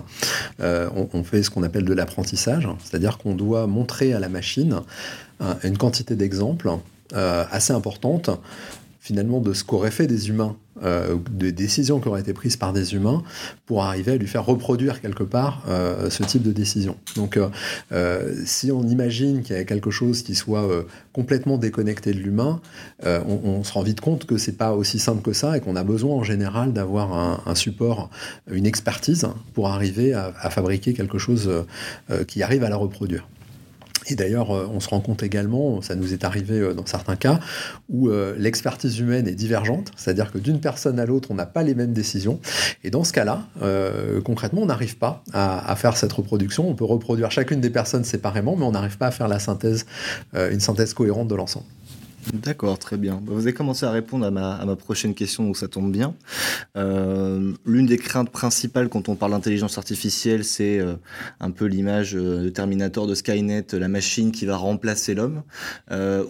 euh, 0.62 0.90
on, 1.12 1.26
fait 1.26 1.44
ce 1.44 1.50
qu'on 1.50 1.64
appelle 1.64 1.84
de 1.84 1.94
l'apprentissage, 1.94 2.70
c'est-à-dire 2.82 3.18
qu'on 3.18 3.36
doit 3.36 3.68
montrer 3.68 4.14
à 4.14 4.20
la 4.22 4.30
machine 4.30 4.80
euh, 5.42 5.54
une 5.66 5.78
quantité 5.78 6.16
d'exemples 6.16 6.72
euh, 7.18 7.44
assez 7.52 7.74
importante 7.74 8.30
finalement 9.06 9.40
de 9.40 9.54
ce 9.54 9.64
qu'auraient 9.64 9.92
fait 9.92 10.08
des 10.08 10.30
humains, 10.30 10.58
euh, 10.82 11.16
des 11.30 11.52
décisions 11.52 12.00
qui 12.00 12.08
auraient 12.08 12.22
été 12.22 12.34
prises 12.34 12.58
par 12.58 12.74
des 12.74 12.96
humains 12.96 13.22
pour 13.68 13.84
arriver 13.84 14.14
à 14.14 14.16
lui 14.16 14.26
faire 14.26 14.44
reproduire 14.44 15.00
quelque 15.00 15.22
part 15.22 15.64
euh, 15.70 16.10
ce 16.10 16.24
type 16.24 16.42
de 16.42 16.52
décision. 16.52 16.98
Donc 17.16 17.38
euh, 17.38 18.34
si 18.46 18.72
on 18.72 18.82
imagine 18.82 19.44
qu'il 19.44 19.56
y 19.56 19.60
a 19.60 19.64
quelque 19.64 19.92
chose 19.92 20.24
qui 20.24 20.34
soit 20.34 20.68
complètement 21.14 21.60
déconnecté 21.60 22.14
de 22.14 22.20
l'humain, 22.20 22.62
on, 23.04 23.64
se 23.64 23.74
rend 23.74 23.84
vite 23.84 24.02
compte 24.02 24.26
que 24.26 24.38
c'est 24.38 24.58
pas 24.58 24.74
aussi 24.74 24.98
simple 24.98 25.22
que 25.22 25.34
ça 25.34 25.56
et 25.56 25.62
qu'on 25.62 25.76
a 25.76 25.84
besoin 25.84 26.16
en 26.16 26.24
général 26.24 26.74
d'avoir 26.74 27.48
un, 27.48 27.56
support, 27.56 28.10
une 28.52 28.66
expertise 28.66 29.28
pour 29.54 29.70
arriver 29.70 30.14
à 30.14 30.50
fabriquer 30.50 30.94
quelque 30.94 31.20
chose 31.20 31.50
qui 32.28 32.42
arrive 32.42 32.64
à 32.64 32.70
la 32.70 32.78
reproduire. 32.78 33.28
Et 34.08 34.16
d'ailleurs, 34.16 34.52
euh, 34.52 34.70
on 34.72 34.80
se 34.80 34.90
rend 34.90 35.00
compte 35.00 35.24
également, 35.24 35.82
ça 35.82 35.96
nous 35.96 36.14
est 36.14 36.24
arrivé 36.24 36.60
euh, 36.60 36.74
dans 36.74 36.86
certains 36.86 37.16
cas, 37.16 37.40
où 37.90 38.10
euh, 38.10 38.36
l'expertise 38.38 39.00
humaine 39.00 39.28
est 39.28 39.36
divergente, 39.36 39.92
c'est-à-dire 39.96 40.32
que 40.32 40.38
d'une 40.38 40.60
personne 40.60 41.00
à 41.00 41.06
l'autre, 41.06 41.32
on 41.32 41.36
n'a 41.36 41.46
pas 41.46 41.64
les 41.64 41.76
mêmes 41.76 41.94
décisions. 41.94 42.40
Et 42.84 42.90
dans 42.90 43.04
ce 43.04 43.14
cas-là, 43.14 43.44
concrètement, 44.24 44.62
on 44.62 44.66
n'arrive 44.66 44.98
pas 44.98 45.24
à, 45.34 45.72
à, 45.72 45.76
faire 45.76 45.98
cette 45.98 46.12
reproduction. 46.14 46.70
On 46.70 46.76
peut 46.76 46.86
reproduire 46.86 47.32
chacune 47.32 47.62
des 47.62 47.70
personnes 47.70 48.04
séparément, 48.04 48.56
mais 48.56 48.66
on 48.66 48.72
n'arrive 48.72 48.98
pas 48.98 49.08
à 49.08 49.12
faire 49.12 49.28
la 49.28 49.40
synthèse, 49.40 49.86
une 50.34 50.60
synthèse 50.60 50.94
cohérente 50.94 51.28
de 51.28 51.36
l'ensemble. 51.36 51.66
D'accord, 52.34 52.80
très 52.80 52.98
bien. 52.98 53.22
Vous 53.26 53.42
avez 53.42 53.54
commencé 53.54 53.86
à 53.86 53.92
répondre 53.92 54.26
à 54.26 54.32
ma, 54.32 54.76
prochaine 54.76 55.14
question, 55.14 55.44
donc 55.44 55.58
ça 55.58 55.68
tombe 55.68 55.92
bien. 55.92 56.16
Euh, 56.76 57.54
l'une 57.66 57.86
des 57.86 57.98
craintes 57.98 58.30
principales 58.30 58.90
quand 58.90 59.10
on 59.10 59.16
parle 59.16 59.32
d'intelligence 59.32 59.78
artificielle, 59.78 60.44
c'est 60.44 60.80
euh, 60.80 60.96
un 61.40 61.52
peu 61.52 61.66
l'image 61.66 62.16
euh, 62.16 62.44
de 62.44 62.50
Terminator 62.50 63.08
de 63.08 63.16
Skynet, 63.16 63.68
la 63.74 63.88
machine 63.88 64.32
qui 64.32 64.46
va 64.46 64.58
remplacer 64.58 65.14
l'homme. 65.14 65.44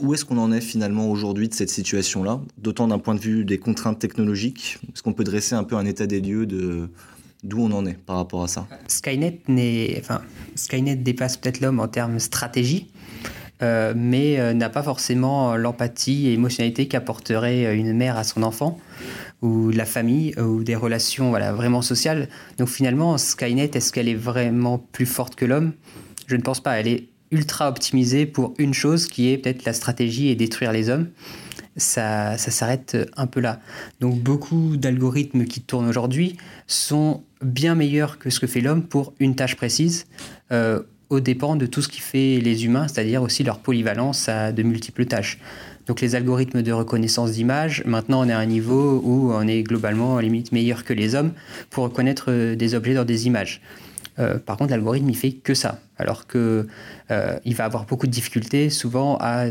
où 0.01 0.13
est-ce 0.13 0.25
qu'on 0.25 0.37
en 0.37 0.51
est 0.51 0.61
finalement 0.61 1.09
aujourd'hui 1.09 1.49
de 1.49 1.53
cette 1.53 1.69
situation-là? 1.69 2.41
D'autant 2.57 2.87
d'un 2.87 2.99
point 2.99 3.15
de 3.15 3.19
vue 3.19 3.45
des 3.45 3.57
contraintes 3.57 3.99
technologiques. 3.99 4.79
Est-ce 4.93 5.03
qu'on 5.03 5.13
peut 5.13 5.23
dresser 5.23 5.55
un 5.55 5.63
peu 5.63 5.75
un 5.75 5.85
état 5.85 6.07
des 6.07 6.19
lieux 6.19 6.45
de 6.45 6.89
d'où 7.45 7.61
on 7.61 7.71
en 7.71 7.85
est 7.85 7.93
par 7.93 8.17
rapport 8.17 8.43
à 8.43 8.47
ça? 8.47 8.67
Skynet, 8.87 9.41
Skynet 10.55 10.95
dépasse 10.97 11.37
peut-être 11.37 11.61
l'homme 11.61 11.79
en 11.79 11.87
termes 11.87 12.19
stratégie, 12.19 12.87
euh, 13.61 13.93
mais 13.95 14.39
euh, 14.39 14.53
n'a 14.53 14.69
pas 14.69 14.83
forcément 14.83 15.55
l'empathie 15.55 16.27
et 16.27 16.31
l'émotionnalité 16.31 16.87
qu'apporterait 16.87 17.65
euh, 17.65 17.75
une 17.75 17.93
mère 17.93 18.17
à 18.17 18.25
son 18.25 18.43
enfant 18.43 18.77
ou 19.41 19.69
la 19.69 19.85
famille 19.85 20.37
ou 20.39 20.63
des 20.63 20.75
relations 20.75 21.29
voilà, 21.29 21.53
vraiment 21.53 21.81
sociales. 21.81 22.27
Donc 22.57 22.67
finalement, 22.67 23.17
Skynet, 23.17 23.71
est-ce 23.73 23.93
qu'elle 23.93 24.09
est 24.09 24.15
vraiment 24.15 24.77
plus 24.77 25.05
forte 25.05 25.35
que 25.35 25.45
l'homme? 25.45 25.73
Je 26.27 26.35
ne 26.35 26.41
pense 26.41 26.61
pas. 26.61 26.79
Elle 26.79 26.87
est 26.87 27.09
ultra 27.31 27.69
optimisée 27.69 28.25
pour 28.25 28.53
une 28.57 28.73
chose 28.73 29.07
qui 29.07 29.29
est 29.29 29.37
peut-être 29.37 29.65
la 29.65 29.73
stratégie 29.73 30.29
et 30.29 30.35
détruire 30.35 30.71
les 30.71 30.89
hommes. 30.89 31.09
Ça, 31.77 32.37
ça 32.37 32.51
s'arrête 32.51 32.97
un 33.17 33.27
peu 33.27 33.41
là. 33.41 33.59
Donc 33.99 34.19
beaucoup 34.19 34.77
d'algorithmes 34.77 35.45
qui 35.45 35.61
tournent 35.61 35.87
aujourd'hui 35.87 36.37
sont 36.67 37.23
bien 37.41 37.75
meilleurs 37.75 38.17
que 38.17 38.29
ce 38.29 38.39
que 38.39 38.47
fait 38.47 38.61
l'homme 38.61 38.83
pour 38.83 39.13
une 39.19 39.35
tâche 39.35 39.55
précise 39.55 40.05
au 41.09 41.19
dépend 41.19 41.55
de 41.55 41.65
tout 41.65 41.81
ce 41.81 41.87
qui 41.87 42.01
fait 42.01 42.39
les 42.41 42.65
humains, 42.65 42.87
c'est-à-dire 42.87 43.21
aussi 43.21 43.43
leur 43.43 43.59
polyvalence 43.59 44.27
à 44.29 44.51
de 44.51 44.63
multiples 44.63 45.05
tâches. 45.05 45.39
Donc 45.87 46.01
les 46.01 46.15
algorithmes 46.15 46.63
de 46.63 46.71
reconnaissance 46.71 47.33
d'image, 47.33 47.83
maintenant 47.85 48.25
on 48.25 48.29
est 48.29 48.33
à 48.33 48.39
un 48.39 48.45
niveau 48.45 49.01
où 49.03 49.31
on 49.31 49.47
est 49.47 49.61
globalement 49.61 50.17
à 50.17 50.21
limite 50.21 50.51
meilleur 50.51 50.83
que 50.83 50.93
les 50.93 51.13
hommes 51.13 51.31
pour 51.69 51.83
reconnaître 51.83 52.25
euh, 52.29 52.55
des 52.55 52.73
objets 52.73 52.95
dans 52.95 53.05
des 53.05 53.27
images. 53.27 53.61
Euh, 54.17 54.39
par 54.39 54.57
contre, 54.57 54.71
l'algorithme, 54.71 55.09
il 55.09 55.17
fait 55.17 55.33
que 55.33 55.53
ça, 55.53 55.79
alors 55.97 56.25
que 56.25 56.67
euh, 57.11 57.37
il 57.43 57.53
va 57.53 57.65
avoir 57.65 57.85
beaucoup 57.85 58.07
de 58.07 58.11
difficultés 58.11 58.69
souvent 58.69 59.17
à, 59.19 59.47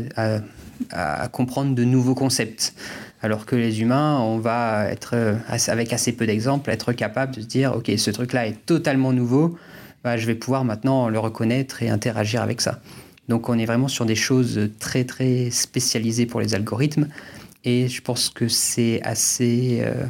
à, 0.91 1.27
comprendre 1.27 1.75
de 1.75 1.83
nouveaux 1.83 2.15
concepts. 2.15 2.73
Alors 3.21 3.45
que 3.45 3.55
les 3.55 3.81
humains, 3.81 4.19
on 4.19 4.39
va 4.39 4.87
être, 4.89 5.37
avec 5.67 5.93
assez 5.93 6.11
peu 6.11 6.25
d'exemples, 6.25 6.69
être 6.69 6.93
capable 6.93 7.35
de 7.35 7.41
se 7.41 7.45
dire, 7.45 7.75
ok, 7.75 7.91
ce 7.97 8.11
truc-là 8.11 8.47
est 8.47 8.65
totalement 8.65 9.13
nouveau, 9.13 9.57
bah, 10.05 10.17
je 10.17 10.27
vais 10.27 10.35
pouvoir 10.35 10.63
maintenant 10.63 11.09
le 11.09 11.17
reconnaître 11.17 11.81
et 11.81 11.89
interagir 11.89 12.43
avec 12.43 12.61
ça. 12.61 12.79
Donc 13.27 13.49
on 13.49 13.57
est 13.57 13.65
vraiment 13.65 13.87
sur 13.87 14.05
des 14.05 14.13
choses 14.13 14.69
très 14.77 15.03
très 15.03 15.49
spécialisées 15.49 16.27
pour 16.27 16.39
les 16.39 16.53
algorithmes 16.53 17.07
et 17.63 17.87
je 17.87 18.03
pense 18.03 18.29
que 18.29 18.47
c'est 18.47 19.01
assez 19.01 19.79
euh, 19.81 20.05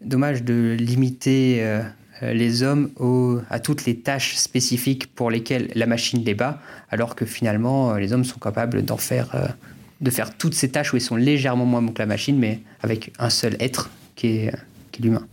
dommage 0.00 0.44
de 0.44 0.76
limiter 0.78 1.58
euh, 1.58 1.82
les 2.22 2.62
hommes 2.62 2.90
à 3.50 3.58
toutes 3.58 3.84
les 3.84 3.96
tâches 3.96 4.36
spécifiques 4.36 5.12
pour 5.12 5.32
lesquelles 5.32 5.72
la 5.74 5.86
machine 5.86 6.22
les 6.24 6.34
bat, 6.34 6.62
alors 6.88 7.16
que 7.16 7.26
finalement 7.26 7.96
les 7.96 8.12
hommes 8.12 8.24
sont 8.24 8.38
capables 8.38 8.78
euh, 8.78 9.48
de 10.00 10.10
faire 10.10 10.38
toutes 10.38 10.54
ces 10.54 10.68
tâches 10.68 10.92
où 10.92 10.98
ils 10.98 11.00
sont 11.00 11.16
légèrement 11.16 11.66
moins 11.66 11.82
bons 11.82 11.92
que 11.92 11.98
la 11.98 12.06
machine, 12.06 12.38
mais 12.38 12.60
avec 12.80 13.10
un 13.18 13.30
seul 13.30 13.56
être 13.58 13.90
qui 14.14 14.28
est 14.28 14.52
l'humain 15.00 15.26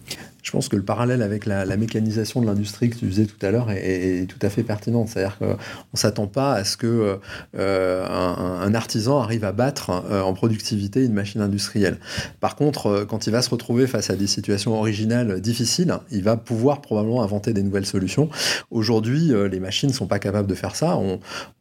je 0.43 0.51
pense 0.51 0.67
que 0.67 0.75
le 0.75 0.83
parallèle 0.83 1.21
avec 1.21 1.45
la, 1.45 1.65
mécanisation 1.77 2.41
de 2.41 2.45
l'industrie 2.45 2.89
que 2.89 2.97
tu 2.97 3.05
disais 3.05 3.25
tout 3.25 3.43
à 3.43 3.49
l'heure 3.49 3.71
est, 3.71 4.27
tout 4.29 4.37
à 4.45 4.49
fait 4.49 4.61
pertinent. 4.61 5.07
C'est-à-dire 5.07 5.37
qu'on 5.37 5.57
ne 5.93 5.97
s'attend 5.97 6.27
pas 6.27 6.53
à 6.53 6.65
ce 6.65 6.75
que 6.75 7.17
euh, 7.57 8.73
artisan 8.73 9.19
arrive 9.19 9.45
à 9.45 9.53
battre 9.53 10.03
euh, 10.11 10.21
en 10.21 10.33
productivité 10.33 11.05
une 11.05 11.13
machine 11.13 11.39
industrielle. 11.39 11.97
Par 12.41 12.57
contre, 12.57 12.87
euh, 12.87 13.05
quand 13.05 13.25
il 13.25 13.31
va 13.31 13.41
se 13.41 13.49
retrouver 13.49 13.87
face 13.87 14.09
à 14.09 14.15
des 14.17 14.27
situations 14.27 14.77
originales 14.77 15.39
difficiles, 15.39 15.97
il 16.11 16.23
va 16.23 16.35
pouvoir 16.35 16.81
probablement 16.81 17.23
inventer 17.23 17.53
des 17.53 17.63
nouvelles 17.63 17.85
solutions. 17.85 18.29
Aujourd'hui, 18.69 19.31
les 19.49 19.59
machines 19.61 19.89
ne 19.89 19.93
sont 19.93 20.07
pas 20.07 20.19
capables 20.19 20.47
de 20.47 20.55
faire 20.55 20.75
ça. 20.75 20.99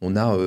On 0.01 0.15
a 0.15 0.37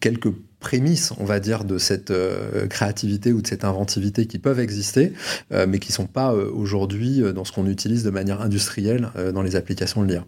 quelques 0.00 0.32
prémices, 0.60 1.12
on 1.18 1.24
va 1.24 1.40
dire, 1.40 1.64
de 1.64 1.78
cette 1.78 2.10
euh, 2.10 2.66
créativité 2.68 3.32
ou 3.32 3.42
de 3.42 3.46
cette 3.46 3.64
inventivité 3.64 4.26
qui 4.26 4.38
peuvent 4.38 4.60
exister, 4.60 5.14
euh, 5.52 5.66
mais 5.66 5.78
qui 5.78 5.90
ne 5.90 5.94
sont 5.94 6.06
pas 6.06 6.32
euh, 6.32 6.50
aujourd'hui 6.52 7.22
dans 7.34 7.44
ce 7.44 7.52
qu'on 7.52 7.66
utilise 7.66 8.04
de 8.04 8.10
manière 8.10 8.42
industrielle 8.42 9.10
dans 9.32 9.42
les 9.42 9.56
applications 9.56 10.02
de 10.02 10.12
l'IA. 10.12 10.24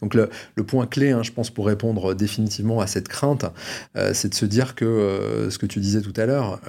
Donc 0.00 0.14
le, 0.14 0.28
point 0.64 0.86
clé, 0.86 1.10
hein, 1.10 1.22
je 1.22 1.32
pense, 1.32 1.50
pour 1.50 1.66
répondre 1.66 2.14
définitivement 2.14 2.80
à 2.80 2.86
cette 2.86 3.08
crainte, 3.08 3.46
c'est 4.12 4.28
de 4.28 4.34
se 4.34 4.44
dire 4.44 4.74
que 4.76 5.48
ce 5.50 5.58
que 5.58 5.66
tu 5.66 5.80
disais 5.80 6.02
tout 6.02 6.12
à 6.16 6.26
l'heure, 6.26 6.60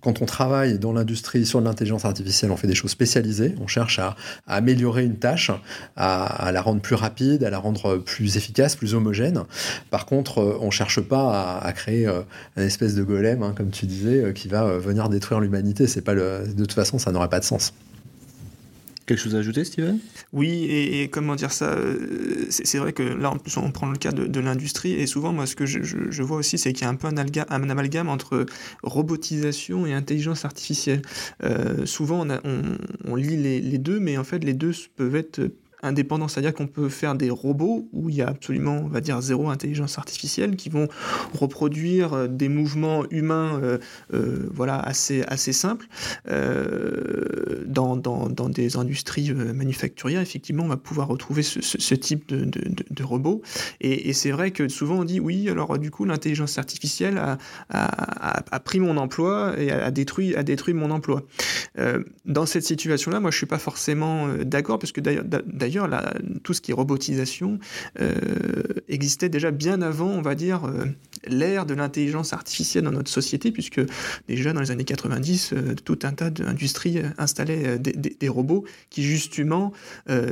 quand 0.00 0.20
on 0.20 0.26
travaille 0.26 0.78
dans 0.78 0.92
l'industrie 0.92 1.46
sur 1.46 1.60
l'intelligence 1.60 2.04
artificielle, 2.04 2.50
on 2.50 2.56
fait 2.56 2.66
des 2.66 2.74
choses 2.74 2.90
spécialisées. 2.90 3.54
On 3.60 3.66
cherche 3.66 3.98
à, 3.98 4.16
améliorer 4.46 5.04
une 5.04 5.16
tâche, 5.16 5.50
à, 5.96 6.50
la 6.52 6.60
rendre 6.60 6.80
plus 6.80 6.96
rapide, 6.96 7.44
à 7.44 7.50
la 7.50 7.58
rendre 7.58 7.98
plus 7.98 8.36
efficace, 8.36 8.76
plus 8.76 8.94
homogène. 8.94 9.44
Par 9.90 10.06
contre, 10.06 10.38
euh, 10.38 10.58
on 10.60 10.66
ne 10.66 10.70
cherche 10.70 11.00
pas 11.00 11.58
à, 11.58 11.72
créer 11.72 12.06
euh, 12.06 12.22
un 12.56 12.62
espèce 12.62 12.94
de 12.94 13.02
golem, 13.02 13.42
hein, 13.42 13.54
comme 13.56 13.70
tu 13.70 13.86
disais, 13.86 14.24
euh, 14.24 14.32
qui 14.32 14.48
va 14.48 14.78
venir 14.78 15.08
détruire 15.08 15.40
l'humanité. 15.40 15.86
C'est. 15.86 16.06
De 16.06 16.52
toute 16.56 16.72
façon, 16.72 16.98
ça 16.98 17.10
n'aurait 17.12 17.28
pas 17.28 17.40
de 17.40 17.44
sens. 17.44 17.72
Quelque 19.06 19.20
chose 19.20 19.36
à 19.36 19.38
ajouter, 19.38 19.64
Steven? 19.64 20.00
Oui, 20.32 20.64
et, 20.68 21.08
comment 21.08 21.36
dire 21.36 21.52
ça 21.52 21.70
euh, 21.70 22.46
C'est 22.50 22.78
vrai 22.78 22.92
que 22.92 23.04
là, 23.04 23.32
on 23.56 23.70
prend 23.70 23.88
le 23.88 23.96
cas 23.96 24.10
de, 24.10 24.40
l'industrie, 24.40 24.94
et 24.94 25.06
souvent, 25.06 25.32
moi, 25.32 25.46
ce 25.46 25.54
que 25.54 25.64
je, 25.64 26.22
vois 26.24 26.38
aussi, 26.38 26.58
c'est 26.58 26.72
qu'il 26.72 26.82
y 26.82 26.86
a 26.86 26.90
un 26.90 26.96
peu 26.96 27.06
un, 27.06 27.16
amalgame 27.70 28.08
entre 28.08 28.46
robotisation 28.82 29.86
et 29.86 29.92
intelligence 29.92 30.44
artificielle. 30.44 31.02
Euh, 31.44 31.86
souvent, 31.86 32.26
on, 33.04 33.14
lit 33.14 33.36
les, 33.36 33.78
deux, 33.78 34.00
mais 34.00 34.18
en 34.18 34.24
fait, 34.24 34.42
les 34.42 34.54
deux 34.54 34.72
peuvent 34.96 35.14
être 35.14 35.40
indépendant, 35.82 36.28
c'est-à-dire 36.28 36.54
qu'on 36.54 36.66
peut 36.66 36.88
faire 36.88 37.14
des 37.14 37.30
robots 37.30 37.88
où 37.92 38.08
il 38.08 38.16
y 38.16 38.22
a 38.22 38.28
absolument, 38.28 38.80
on 38.84 38.88
va 38.88 39.00
dire, 39.00 39.20
zéro 39.20 39.50
intelligence 39.50 39.98
artificielle 39.98 40.56
qui 40.56 40.68
vont 40.68 40.88
reproduire 41.34 42.14
euh, 42.14 42.26
des 42.28 42.48
mouvements 42.48 43.04
humains, 43.10 43.60
euh, 43.62 43.78
euh, 44.14 44.48
voilà, 44.52 44.78
assez, 44.78 45.22
assez 45.28 45.52
simples. 45.52 45.86
dans, 47.66 47.96
dans, 47.96 48.28
dans, 48.28 48.48
des 48.48 48.76
industries 48.76 49.32
manufacturières, 49.32 50.20
effectivement, 50.20 50.64
on 50.64 50.68
va 50.68 50.76
pouvoir 50.76 51.08
retrouver 51.08 51.42
ce, 51.42 51.94
type 51.94 52.28
de, 52.28 52.44
de, 52.44 52.60
de, 52.90 53.04
robots. 53.04 53.42
Et, 53.80 54.12
c'est 54.12 54.30
vrai 54.30 54.50
que 54.50 54.68
souvent 54.68 55.00
on 55.00 55.04
dit, 55.04 55.20
oui, 55.20 55.48
alors 55.48 55.78
du 55.78 55.90
coup, 55.90 56.04
l'intelligence 56.04 56.58
artificielle 56.58 57.18
a, 57.18 57.38
a, 57.70 58.42
a, 58.50 58.60
pris 58.60 58.80
mon 58.80 58.96
emploi 58.96 59.54
et 59.58 59.70
a, 59.70 59.90
détruit, 59.90 60.34
a 60.36 60.42
détruit 60.42 60.74
mon 60.74 60.90
emploi. 60.90 61.22
dans 62.24 62.46
cette 62.46 62.64
situation-là, 62.64 63.20
moi, 63.20 63.30
je 63.30 63.36
suis 63.36 63.46
pas 63.46 63.58
forcément 63.58 64.28
d'accord, 64.44 64.78
parce 64.78 64.92
que 64.92 65.00
d'ailleurs, 65.00 65.24
d'ailleurs, 65.66 65.88
tout 66.44 66.54
ce 66.54 66.60
qui 66.60 66.70
est 66.70 66.74
robotisation 66.74 67.58
euh, 68.00 68.14
existait 68.88 69.28
déjà 69.28 69.50
bien 69.50 69.82
avant, 69.82 70.08
on 70.08 70.22
va 70.22 70.34
dire, 70.34 70.64
euh, 70.64 70.84
l'ère 71.26 71.66
de 71.66 71.74
l'intelligence 71.74 72.32
artificielle 72.32 72.84
dans 72.84 72.92
notre 72.92 73.10
société, 73.10 73.50
puisque 73.50 73.80
déjà 74.28 74.52
dans 74.52 74.60
les 74.60 74.70
années 74.70 74.84
90, 74.84 75.52
euh, 75.52 75.74
tout 75.84 75.98
un 76.04 76.12
tas 76.12 76.30
d'industries 76.30 77.00
installaient 77.18 77.78
des, 77.78 78.28
robots 78.28 78.64
qui 78.90 79.02
justement 79.02 79.72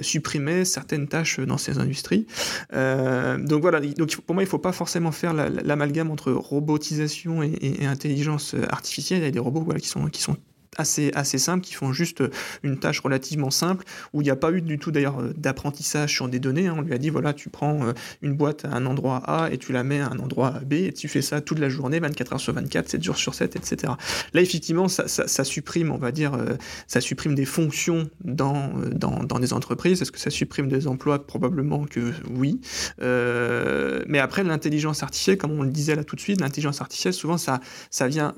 supprimaient 0.03 0.65
certaines 0.65 1.07
tâches 1.07 1.39
dans 1.39 1.59
ces 1.59 1.79
industries. 1.79 2.27
donc 2.73 3.63
voilà, 3.63 3.81
donc 3.81 4.17
pour 4.17 4.35
moi, 4.35 4.43
il 4.43 4.47
ne 4.47 4.51
faut 4.51 4.59
pas 4.59 4.73
forcément 4.73 5.13
faire 5.13 5.33
l'amalgame 5.33 6.11
entre 6.11 6.33
robotisation 6.33 7.43
et, 7.43 7.87
intelligence 7.87 8.55
artificielle. 8.69 9.21
Il 9.21 9.25
y 9.25 9.29
a 9.29 9.31
des 9.31 9.39
robots 9.39 9.65
qui, 9.75 9.89
sont, 9.89 10.07
qui 10.09 10.23
sont 10.23 10.37
assez, 10.77 11.11
assez 11.15 11.39
simples, 11.39 11.65
qui 11.65 11.75
font 11.75 11.93
juste 11.93 12.23
une 12.63 12.79
tâche 12.79 13.01
relativement 13.01 13.51
simple, 13.51 13.85
où 14.13 14.21
il 14.21 14.25
n'y 14.25 14.31
a 14.31 14.37
pas 14.37 14.53
eu 14.53 14.61
du 14.61 14.79
tout 14.79 14.91
d'ailleurs 14.91 15.21
euh, 15.21 15.33
d'apprentissage 15.37 16.13
sur 16.13 16.29
des 16.29 16.39
données. 16.39 16.67
Hein. 16.67 16.77
On 16.79 16.83
lui 16.83 16.93
a 16.93 16.99
dit, 16.99 17.11
voilà, 17.11 17.33
tu 17.33 17.49
prends 17.49 17.87
euh, 17.87 17.93
une 18.23 18.35
boîte 18.35 18.65
à 18.65 18.75
un 18.75 18.87
endroit 18.87 19.23
A 19.27 19.51
et 19.51 19.59
tu 19.59 19.73
la 19.73 19.85
mets 19.85 20.01
à 20.01 20.09
un 20.09 20.19
endroit 20.19 20.51
B, 20.65 20.75
et 20.75 20.93
tu 20.93 21.09
fais 21.09 21.23
ça 21.23 21.41
toute 21.41 21.59
la 21.59 21.69
journée, 21.69 22.01
24 22.01 22.35
heures 22.35 22.41
sur 22.41 22.53
24, 22.53 22.89
7 22.89 23.03
jours 23.03 23.17
sur 23.17 23.35
7, 23.35 23.57
etc. 23.57 23.93
Là, 24.33 24.41
effectivement, 24.41 24.89
ça, 24.89 25.09
ça, 25.09 25.45
supprime, 25.45 25.91
on 25.91 25.99
va 25.99 26.13
dire, 26.13 26.35
euh, 26.35 26.55
ça 26.87 27.01
supprime 27.01 27.35
des 27.35 27.45
fonctions 27.45 28.09
dans, 28.23 28.73
dans, 28.93 29.23
dans 29.25 29.39
des 29.39 29.53
entreprises. 29.53 30.03
Est-ce 30.03 30.13
que 30.13 30.21
ça 30.21 30.31
supprime 30.31 30.69
des 30.69 30.87
emplois? 30.87 31.27
Probablement 31.27 31.85
que 31.85 32.13
oui. 32.31 32.61
mais 33.01 34.19
après, 34.19 34.45
l'intelligence 34.45 35.03
artificielle, 35.03 35.39
comme 35.39 35.53
on 35.53 35.63
le 35.63 35.71
disait 35.71 35.95
là 35.95 36.05
tout 36.05 36.17
de 36.17 36.21
suite, 36.21 36.41
l'intelligence 36.41 36.81
artificielle, 36.81 37.15
souvent, 37.15 37.39
ça, 37.39 37.61
ça 37.91 38.09
vient 38.09 38.35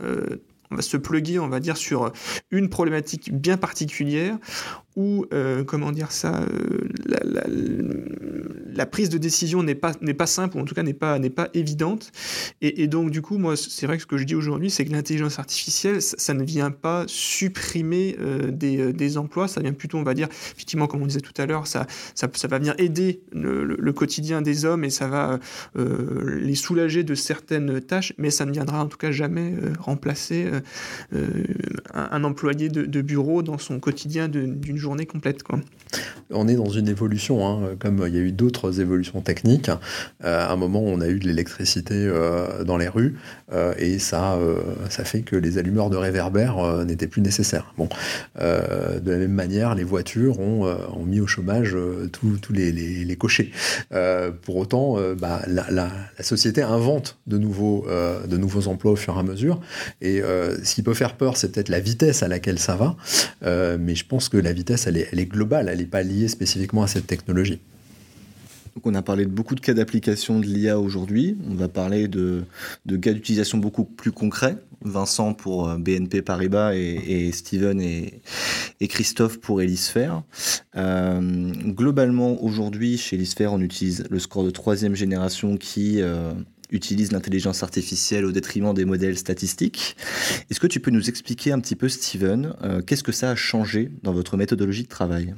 on 0.70 0.76
va 0.76 0.82
se 0.82 0.96
pluguer, 0.96 1.38
on 1.38 1.48
va 1.48 1.60
dire, 1.60 1.76
sur 1.76 2.12
une 2.50 2.68
problématique 2.68 3.32
bien 3.32 3.56
particulière 3.56 4.38
où, 4.96 5.26
comment 5.66 5.92
dire 5.92 6.10
ça, 6.10 6.44
la, 7.04 7.44
la, 8.74 8.86
prise 8.86 9.10
de 9.10 9.18
décision 9.18 9.62
n'est 9.62 9.74
pas, 9.74 9.92
pas 9.92 10.26
simple, 10.26 10.56
ou 10.56 10.60
en 10.60 10.64
tout 10.64 10.74
cas 10.74 10.82
n'est 10.82 10.94
pas, 10.94 11.20
pas 11.30 11.48
évidente. 11.52 12.12
Et, 12.62 12.86
donc, 12.86 13.10
du 13.10 13.20
coup, 13.20 13.36
moi, 13.36 13.56
c'est 13.56 13.86
vrai 13.86 13.96
que 13.96 14.02
ce 14.02 14.06
que 14.06 14.16
je 14.16 14.24
dis 14.24 14.34
aujourd'hui, 14.34 14.70
c'est 14.70 14.84
que 14.84 14.92
l'intelligence 14.92 15.38
artificielle, 15.38 16.00
ça, 16.00 16.34
ne 16.34 16.42
vient 16.42 16.70
pas 16.70 17.04
supprimer 17.06 18.16
des, 18.48 18.92
des, 18.92 19.18
emplois, 19.18 19.48
ça 19.48 19.60
vient 19.60 19.72
plutôt, 19.72 19.98
on 19.98 20.02
va 20.02 20.14
dire, 20.14 20.28
effectivement, 20.30 20.86
comme 20.86 21.02
on 21.02 21.06
disait 21.06 21.20
tout 21.20 21.34
à 21.36 21.46
l'heure, 21.46 21.66
ça, 21.66 21.86
ça, 22.14 22.48
va 22.48 22.58
venir 22.58 22.74
aider 22.78 23.20
le, 23.32 23.92
quotidien 23.92 24.42
des 24.42 24.64
hommes 24.64 24.84
et 24.84 24.90
ça 24.90 25.08
va 25.08 25.38
les 25.74 26.54
soulager 26.54 27.04
de 27.04 27.14
certaines 27.14 27.80
tâches, 27.82 28.14
mais 28.16 28.30
ça 28.30 28.46
ne 28.46 28.52
viendra 28.52 28.82
en 28.82 28.86
tout 28.86 28.98
cas 28.98 29.10
jamais 29.10 29.54
remplacer 29.78 30.46
un, 31.12 32.08
un, 32.10 32.24
employé 32.24 32.68
de, 32.68 32.84
de, 32.84 33.02
bureau 33.02 33.42
dans 33.42 33.58
son 33.58 33.80
quotidien 33.80 34.28
d'une 34.28 34.76
journée 34.76 34.85
complète. 35.06 35.42
Quoi. 35.42 35.58
On 36.30 36.48
est 36.48 36.56
dans 36.56 36.70
une 36.70 36.88
évolution, 36.88 37.46
hein, 37.46 37.76
comme 37.78 38.02
il 38.06 38.14
y 38.14 38.18
a 38.18 38.20
eu 38.20 38.32
d'autres 38.32 38.80
évolutions 38.80 39.20
techniques. 39.20 39.70
Euh, 40.24 40.46
à 40.46 40.52
un 40.52 40.56
moment, 40.56 40.80
on 40.80 41.00
a 41.00 41.08
eu 41.08 41.20
de 41.20 41.26
l'électricité 41.26 41.94
euh, 41.94 42.64
dans 42.64 42.76
les 42.76 42.88
rues 42.88 43.16
euh, 43.52 43.74
et 43.78 43.98
ça, 43.98 44.38
ça 44.90 45.04
fait 45.04 45.20
que 45.20 45.36
les 45.36 45.58
allumeurs 45.58 45.90
de 45.90 45.96
réverbères 45.96 46.84
n'étaient 46.84 47.06
plus 47.06 47.22
nécessaires. 47.22 47.72
Bon, 47.78 47.88
de 48.38 49.10
la 49.10 49.18
même 49.18 49.32
manière, 49.32 49.74
les 49.74 49.84
voitures 49.84 50.40
ont, 50.40 50.66
mis 51.06 51.20
au 51.20 51.26
chômage 51.26 51.76
tous 52.12 52.52
les, 52.52 53.16
cochers. 53.16 53.52
pour 54.42 54.56
autant, 54.56 54.98
bah, 55.18 55.42
la, 55.46 55.90
société 56.20 56.62
invente 56.62 57.18
de 57.26 57.38
nouveaux, 57.38 57.86
de 58.26 58.36
nouveaux 58.36 58.66
emplois 58.66 58.92
au 58.92 58.96
fur 58.96 59.14
et 59.16 59.20
à 59.20 59.22
mesure. 59.22 59.60
Et 60.00 60.20
ce 60.20 60.74
qui 60.74 60.82
peut 60.82 60.94
faire 60.94 61.14
peur, 61.14 61.36
c'est 61.36 61.52
peut-être 61.52 61.68
la 61.68 61.80
vitesse 61.80 62.22
à 62.22 62.28
laquelle 62.28 62.58
ça 62.58 62.76
va. 62.76 62.96
mais 63.78 63.94
je 63.94 64.04
pense 64.04 64.28
que 64.28 64.36
la 64.36 64.52
vitesse, 64.52 64.75
elle 64.86 64.96
est, 64.96 65.26
globale, 65.26 65.68
elle 65.68 65.78
n'est 65.78 65.84
pas 65.86 66.02
liée 66.02 66.28
spécifiquement 66.28 66.82
à 66.82 66.86
cette 66.86 67.06
technologie. 67.06 67.60
On 68.84 68.94
a 68.94 69.02
parlé 69.02 69.24
de 69.24 69.30
beaucoup 69.30 69.54
de 69.54 69.60
cas 69.60 69.72
d'application 69.72 70.38
de 70.38 70.44
l'IA 70.44 70.78
aujourd'hui. 70.78 71.36
On 71.50 71.54
va 71.54 71.68
parler 71.68 72.08
de, 72.08 72.44
cas 73.00 73.12
d'utilisation 73.12 73.58
beaucoup 73.58 73.84
plus 73.84 74.12
concrets. 74.12 74.58
Vincent 74.82 75.32
pour 75.32 75.68
BNP 75.78 76.20
Paribas 76.22 76.74
et, 76.74 77.32
Steven 77.32 77.80
et, 77.80 78.20
et, 78.80 78.88
Christophe 78.88 79.38
pour 79.40 79.62
Elisphère. 79.62 80.22
Euh, 80.76 81.50
globalement, 81.64 82.42
aujourd'hui, 82.42 82.98
chez 82.98 83.16
Elisphère, 83.16 83.52
on 83.52 83.60
utilise 83.60 84.04
le 84.10 84.18
score 84.18 84.44
de 84.44 84.50
troisième 84.50 84.94
génération 84.94 85.56
qui 85.56 86.02
euh, 86.02 86.32
utilise 86.70 87.12
l'intelligence 87.12 87.62
artificielle 87.62 88.24
au 88.24 88.32
détriment 88.32 88.74
des 88.74 88.84
modèles 88.84 89.18
statistiques. 89.18 89.96
Est-ce 90.50 90.60
que 90.60 90.66
tu 90.66 90.80
peux 90.80 90.90
nous 90.90 91.08
expliquer 91.08 91.52
un 91.52 91.60
petit 91.60 91.76
peu, 91.76 91.88
Steven, 91.88 92.54
euh, 92.62 92.82
qu'est-ce 92.82 93.02
que 93.02 93.12
ça 93.12 93.30
a 93.30 93.34
changé 93.34 93.90
dans 94.02 94.12
votre 94.12 94.36
méthodologie 94.36 94.82
de 94.82 94.88
travail? 94.88 95.34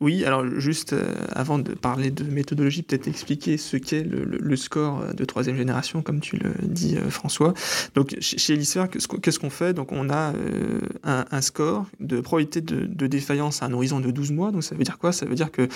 Oui, 0.00 0.24
alors 0.24 0.46
juste 0.58 0.92
euh, 0.92 1.12
avant 1.32 1.58
de 1.58 1.72
parler 1.74 2.10
de 2.10 2.24
méthodologie, 2.24 2.82
peut-être 2.82 3.08
expliquer 3.08 3.56
ce 3.56 3.76
qu'est 3.76 4.02
le, 4.02 4.56
score 4.56 5.14
de 5.14 5.24
troisième 5.24 5.56
génération, 5.56 6.02
comme 6.02 6.20
tu 6.20 6.36
le 6.36 6.52
dis 6.62 6.96
euh, 6.96 7.10
François. 7.10 7.54
Donc 7.94 8.16
chez 8.20 8.54
Elisphère, 8.54 8.88
qu'est-ce 8.90 9.38
qu'on 9.38 9.50
fait? 9.50 9.74
Donc 9.74 9.92
on 9.92 10.10
a 10.10 10.32
euh, 10.34 10.80
un, 11.04 11.40
score 11.40 11.86
de 11.98 12.20
probabilité 12.20 12.60
de, 12.60 13.06
défaillance 13.06 13.62
à 13.62 13.66
un 13.66 13.72
horizon 13.72 14.00
de 14.00 14.10
12 14.10 14.32
mois. 14.32 14.50
Donc 14.52 14.62
ça 14.62 14.74
veut 14.74 14.84
dire 14.84 14.98
quoi? 14.98 15.12
Ça 15.12 15.26
veut 15.26 15.34
dire 15.34 15.50
que 15.50 15.68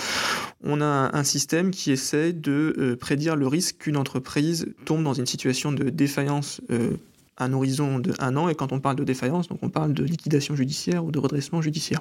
on 0.62 0.80
a 0.80 1.10
un, 1.12 1.24
système 1.24 1.70
qui 1.70 1.90
essaie 1.90 2.32
de 2.32 2.74
euh, 2.78 2.96
prédire 2.96 3.36
le 3.36 3.46
risque 3.46 3.78
qu'une 3.78 3.96
entreprise 3.96 4.66
tombe 4.84 5.02
dans 5.02 5.14
une 5.14 5.26
situation 5.26 5.72
de 5.72 5.90
défaillance 5.90 6.60
euh, 6.70 6.96
à 7.36 7.46
un 7.46 7.52
horizon 7.52 7.98
de 7.98 8.12
un 8.18 8.36
an. 8.36 8.48
Et 8.48 8.54
quand 8.54 8.72
on 8.72 8.80
parle 8.80 8.96
de 8.96 9.04
défaillance, 9.04 9.48
on 9.62 9.68
parle 9.68 9.94
de 9.94 10.04
liquidation 10.04 10.54
judiciaire 10.54 11.04
ou 11.04 11.10
de 11.10 11.18
redressement 11.18 11.62
judiciaire. 11.62 12.00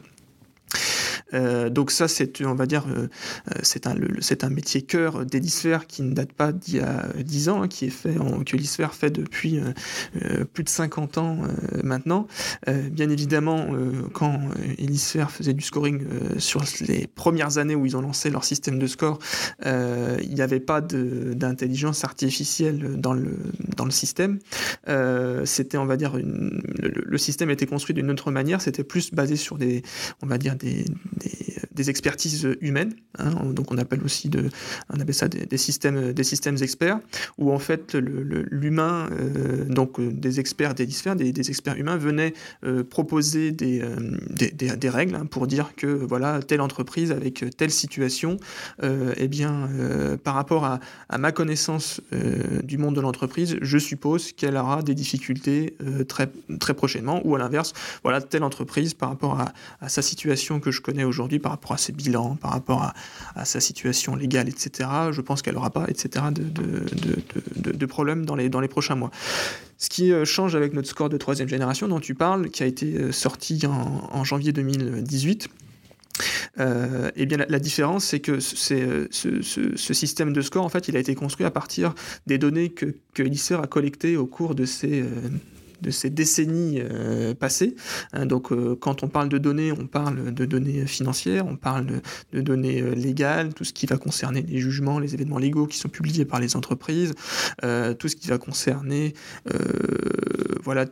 Euh, 1.34 1.70
donc 1.70 1.92
ça, 1.92 2.08
c'est, 2.08 2.44
on 2.46 2.56
va 2.56 2.66
dire, 2.66 2.86
euh, 2.88 3.08
c'est 3.62 3.88
un, 3.88 3.96
un 3.96 4.50
métier 4.50 4.82
cœur 4.82 5.26
d'Elisphère 5.26 5.88
qui 5.88 6.02
ne 6.02 6.14
date 6.14 6.34
pas 6.34 6.52
d'il 6.52 6.78
y 6.78 6.80
a 6.80 7.08
10 7.24 7.50
ans, 7.50 7.62
hein, 7.64 7.68
qui 7.68 7.86
est 7.86 7.90
fait, 7.90 8.18
en, 8.18 8.44
que 8.44 8.56
Elisphère 8.56 8.94
fait 8.94 9.10
depuis 9.10 9.60
euh, 9.60 10.46
plus 10.46 10.64
de 10.64 10.70
50 10.70 11.18
ans 11.18 11.38
euh, 11.44 11.80
maintenant. 11.84 12.28
Euh, 12.68 12.90
bien 12.90 13.10
évidemment, 13.10 13.68
euh, 13.72 13.92
quand 14.14 14.40
Elisphère 14.78 15.32
faisait 15.32 15.54
du 15.54 15.62
scoring 15.62 16.04
sur 16.38 16.62
les 16.82 17.08
premières 17.08 17.58
années 17.58 17.76
où 17.76 17.86
ils 17.86 17.98
ont 17.98 18.02
lancé 18.02 18.30
leur 18.30 18.44
système 18.44 18.80
de 18.80 18.88
score, 18.88 19.20
il 19.66 20.34
n'y 20.34 20.42
avait 20.42 20.60
pas 20.60 20.82
d'intelligence 20.82 22.04
artificielle 22.04 23.00
dans 23.00 23.14
le, 23.14 23.38
système. 23.90 24.40
c'était, 25.46 25.78
on 25.78 25.86
va 25.86 25.98
dire, 25.98 26.16
le, 26.16 26.62
le, 27.06 27.18
système 27.18 27.50
était 27.50 27.66
construit 27.66 27.94
d'une 27.94 28.10
autre 28.10 28.32
manière, 28.32 28.62
c'était 28.62 28.84
plus 28.84 29.12
basé 29.12 29.36
sur 29.36 29.58
des, 29.58 29.84
on 30.22 30.28
va 30.28 30.38
dire, 30.38 30.56
des, 30.56 30.86
des, 31.72 31.90
expertises 31.90 32.48
humaines, 32.62 32.94
hein, 33.18 33.32
donc 33.52 33.72
on 33.72 33.78
appelle 33.78 34.04
aussi 34.04 34.30
ça 35.12 35.28
des, 35.28 35.58
systèmes, 35.58 36.14
des 36.14 36.24
systèmes 36.24 36.58
experts, 36.62 37.00
où 37.38 37.52
en 37.52 37.60
fait 37.60 37.96
l'humain, 37.96 39.10
euh, 39.12 39.66
donc 39.66 40.00
des 40.00 40.40
experts 40.40 40.76
des, 40.76 40.86
des, 40.86 41.50
experts 41.50 41.76
humains 41.76 41.98
venaient 41.98 42.34
euh, 42.64 42.84
proposer 42.84 43.52
des, 43.52 43.82
euh, 43.82 43.96
des, 44.76 44.90
règles 44.90 45.16
hein, 45.16 45.26
pour 45.26 45.48
dire 45.48 45.74
que 45.76 45.88
voilà 45.88 46.42
telle 46.42 46.62
entreprise 46.62 47.12
avec 47.12 47.46
telle 47.58 47.72
situation, 47.72 48.38
eh 48.82 49.28
bien 49.28 49.70
par 50.24 50.36
rapport 50.36 50.66
à, 50.66 50.80
à 51.10 51.18
ma 51.18 51.32
connaissance 51.32 52.02
du 52.64 52.78
monde 52.78 52.96
de 52.96 53.02
l'entreprise, 53.02 53.58
je 53.62 53.78
suppose 53.78 54.34
qu'elle 54.34 54.58
aura 54.58 54.84
des 54.84 54.94
difficultés 54.94 55.76
très 56.08 56.30
très 56.60 56.74
prochainement, 56.74 57.22
ou 57.26 57.36
à 57.36 57.40
l'inverse, 57.40 57.74
voilà 58.04 58.22
telle 58.22 58.44
entreprise 58.44 58.94
par 58.94 59.10
rapport 59.10 59.40
à, 59.40 59.54
à 59.82 59.90
sa 59.90 60.02
situation 60.02 60.60
que 60.60 60.72
je 60.72 60.82
connais 60.82 61.04
aujourd'hui 61.04 61.13
par 61.40 61.52
rapport 61.52 61.72
à 61.74 61.78
ses 61.78 61.94
bilans, 61.94 62.36
par 62.36 62.52
rapport 62.52 62.94
à, 63.36 63.46
sa 63.46 63.60
situation 63.60 64.16
légale, 64.16 64.50
etc., 64.50 64.90
je 65.12 65.22
pense 65.22 65.42
qu'elle 65.42 65.56
n'aura 65.56 65.70
pas, 65.70 65.86
etc., 65.88 66.26
de, 66.32 66.42
de, 67.72 67.86
problèmes 67.86 68.26
dans 68.26 68.36
les, 68.36 68.68
prochains 68.68 68.96
mois. 68.96 69.12
Ce 69.78 69.90
qui 69.90 70.12
change 70.26 70.56
avec 70.56 70.74
notre 70.74 70.88
score 70.88 71.10
de 71.10 71.18
troisième 71.18 71.48
génération 71.48 71.88
dont 71.88 72.00
tu 72.00 72.16
parles, 72.16 72.50
qui 72.50 72.64
a 72.64 72.66
été 72.66 73.12
sorti 73.12 73.62
en, 73.66 74.24
janvier 74.24 74.52
2018, 74.52 75.50
euh, 76.60 77.10
et 77.16 77.26
bien 77.26 77.38
la, 77.48 77.60
différence, 77.60 78.06
c'est 78.06 78.20
que 78.20 78.40
ce, 78.40 79.08
système 79.78 80.34
de 80.34 80.42
score, 80.42 80.64
en 80.64 80.70
fait, 80.70 80.88
il 80.88 80.96
a 80.96 81.00
été 81.00 81.16
construit 81.16 81.46
à 81.46 81.52
partir 81.52 81.94
des 82.28 82.38
données 82.38 82.70
que, 82.70 82.96
que 83.14 83.24
a 83.56 83.68
collectées 83.68 84.18
au 84.18 84.26
cours 84.26 84.56
de 84.56 84.66
euh, 84.84 85.10
de 85.84 85.92
ces 85.92 86.10
décennies 86.10 86.80
euh, 86.80 87.36
passées. 87.36 87.76
Hein, 88.14 88.26
donc, 88.26 88.52
euh, 88.52 88.76
quand 88.80 89.04
on 89.04 89.08
parle 89.08 89.30
de 89.30 89.38
données, 89.38 89.72
on 89.72 89.86
parle 89.86 90.34
de 90.34 90.46
données 90.46 90.88
financières, 90.88 91.46
on 91.46 91.58
parle 91.58 92.02
de, 92.32 92.42
données 92.42 92.82
euh, 92.82 92.96
légales, 92.96 93.54
tout 93.54 93.66
ce 93.66 93.74
qui 93.74 93.86
va 93.86 93.98
concerner 93.98 94.42
les 94.42 94.60
jugements, 94.60 94.98
les 94.98 95.14
événements 95.14 95.38
légaux 95.38 95.68
qui 95.68 95.78
sont 95.78 95.90
publiés 95.90 96.26
par 96.26 96.40
les 96.40 96.56
entreprises, 96.56 97.14
tout 98.00 98.08
ce 98.08 98.16
qui 98.16 98.28
va 98.30 98.38
concerner, 98.38 99.14
voilà, 100.64 100.86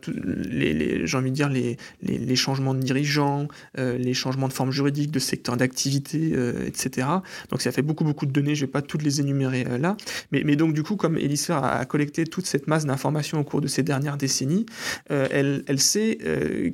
les, 0.44 1.06
j'ai 1.06 1.16
envie 1.16 1.30
de 1.30 1.34
dire 1.34 1.48
les, 1.48 1.78
les, 2.02 2.36
changements 2.36 2.74
de 2.74 2.80
dirigeants, 2.80 3.48
les 3.76 4.12
changements 4.14 4.48
de 4.48 4.52
forme 4.52 4.70
juridique, 4.70 5.10
de 5.10 5.18
secteur 5.18 5.56
d'activité, 5.56 6.34
etc. 6.66 7.08
Donc, 7.50 7.62
ça 7.62 7.72
fait 7.72 7.82
beaucoup 7.82 8.04
beaucoup 8.04 8.26
de 8.26 8.32
données. 8.32 8.54
Je 8.54 8.66
vais 8.66 8.70
pas 8.70 8.82
toutes 8.82 9.02
les 9.02 9.20
énumérer 9.20 9.64
là, 9.78 9.96
mais, 10.30 10.42
mais 10.44 10.56
donc 10.56 10.74
du 10.74 10.82
coup, 10.82 10.96
comme 10.96 11.16
Elisfer 11.16 11.58
a, 11.62 11.84
collecté 11.86 12.24
toute 12.24 12.46
cette 12.46 12.66
masse 12.66 12.84
d'informations 12.84 13.40
au 13.40 13.44
cours 13.44 13.60
de 13.60 13.68
ces 13.68 13.82
dernières 13.82 14.16
décennies, 14.16 14.66
elle, 15.08 15.64
elle, 15.66 15.80
sait 15.80 16.18
euh, 16.24 16.70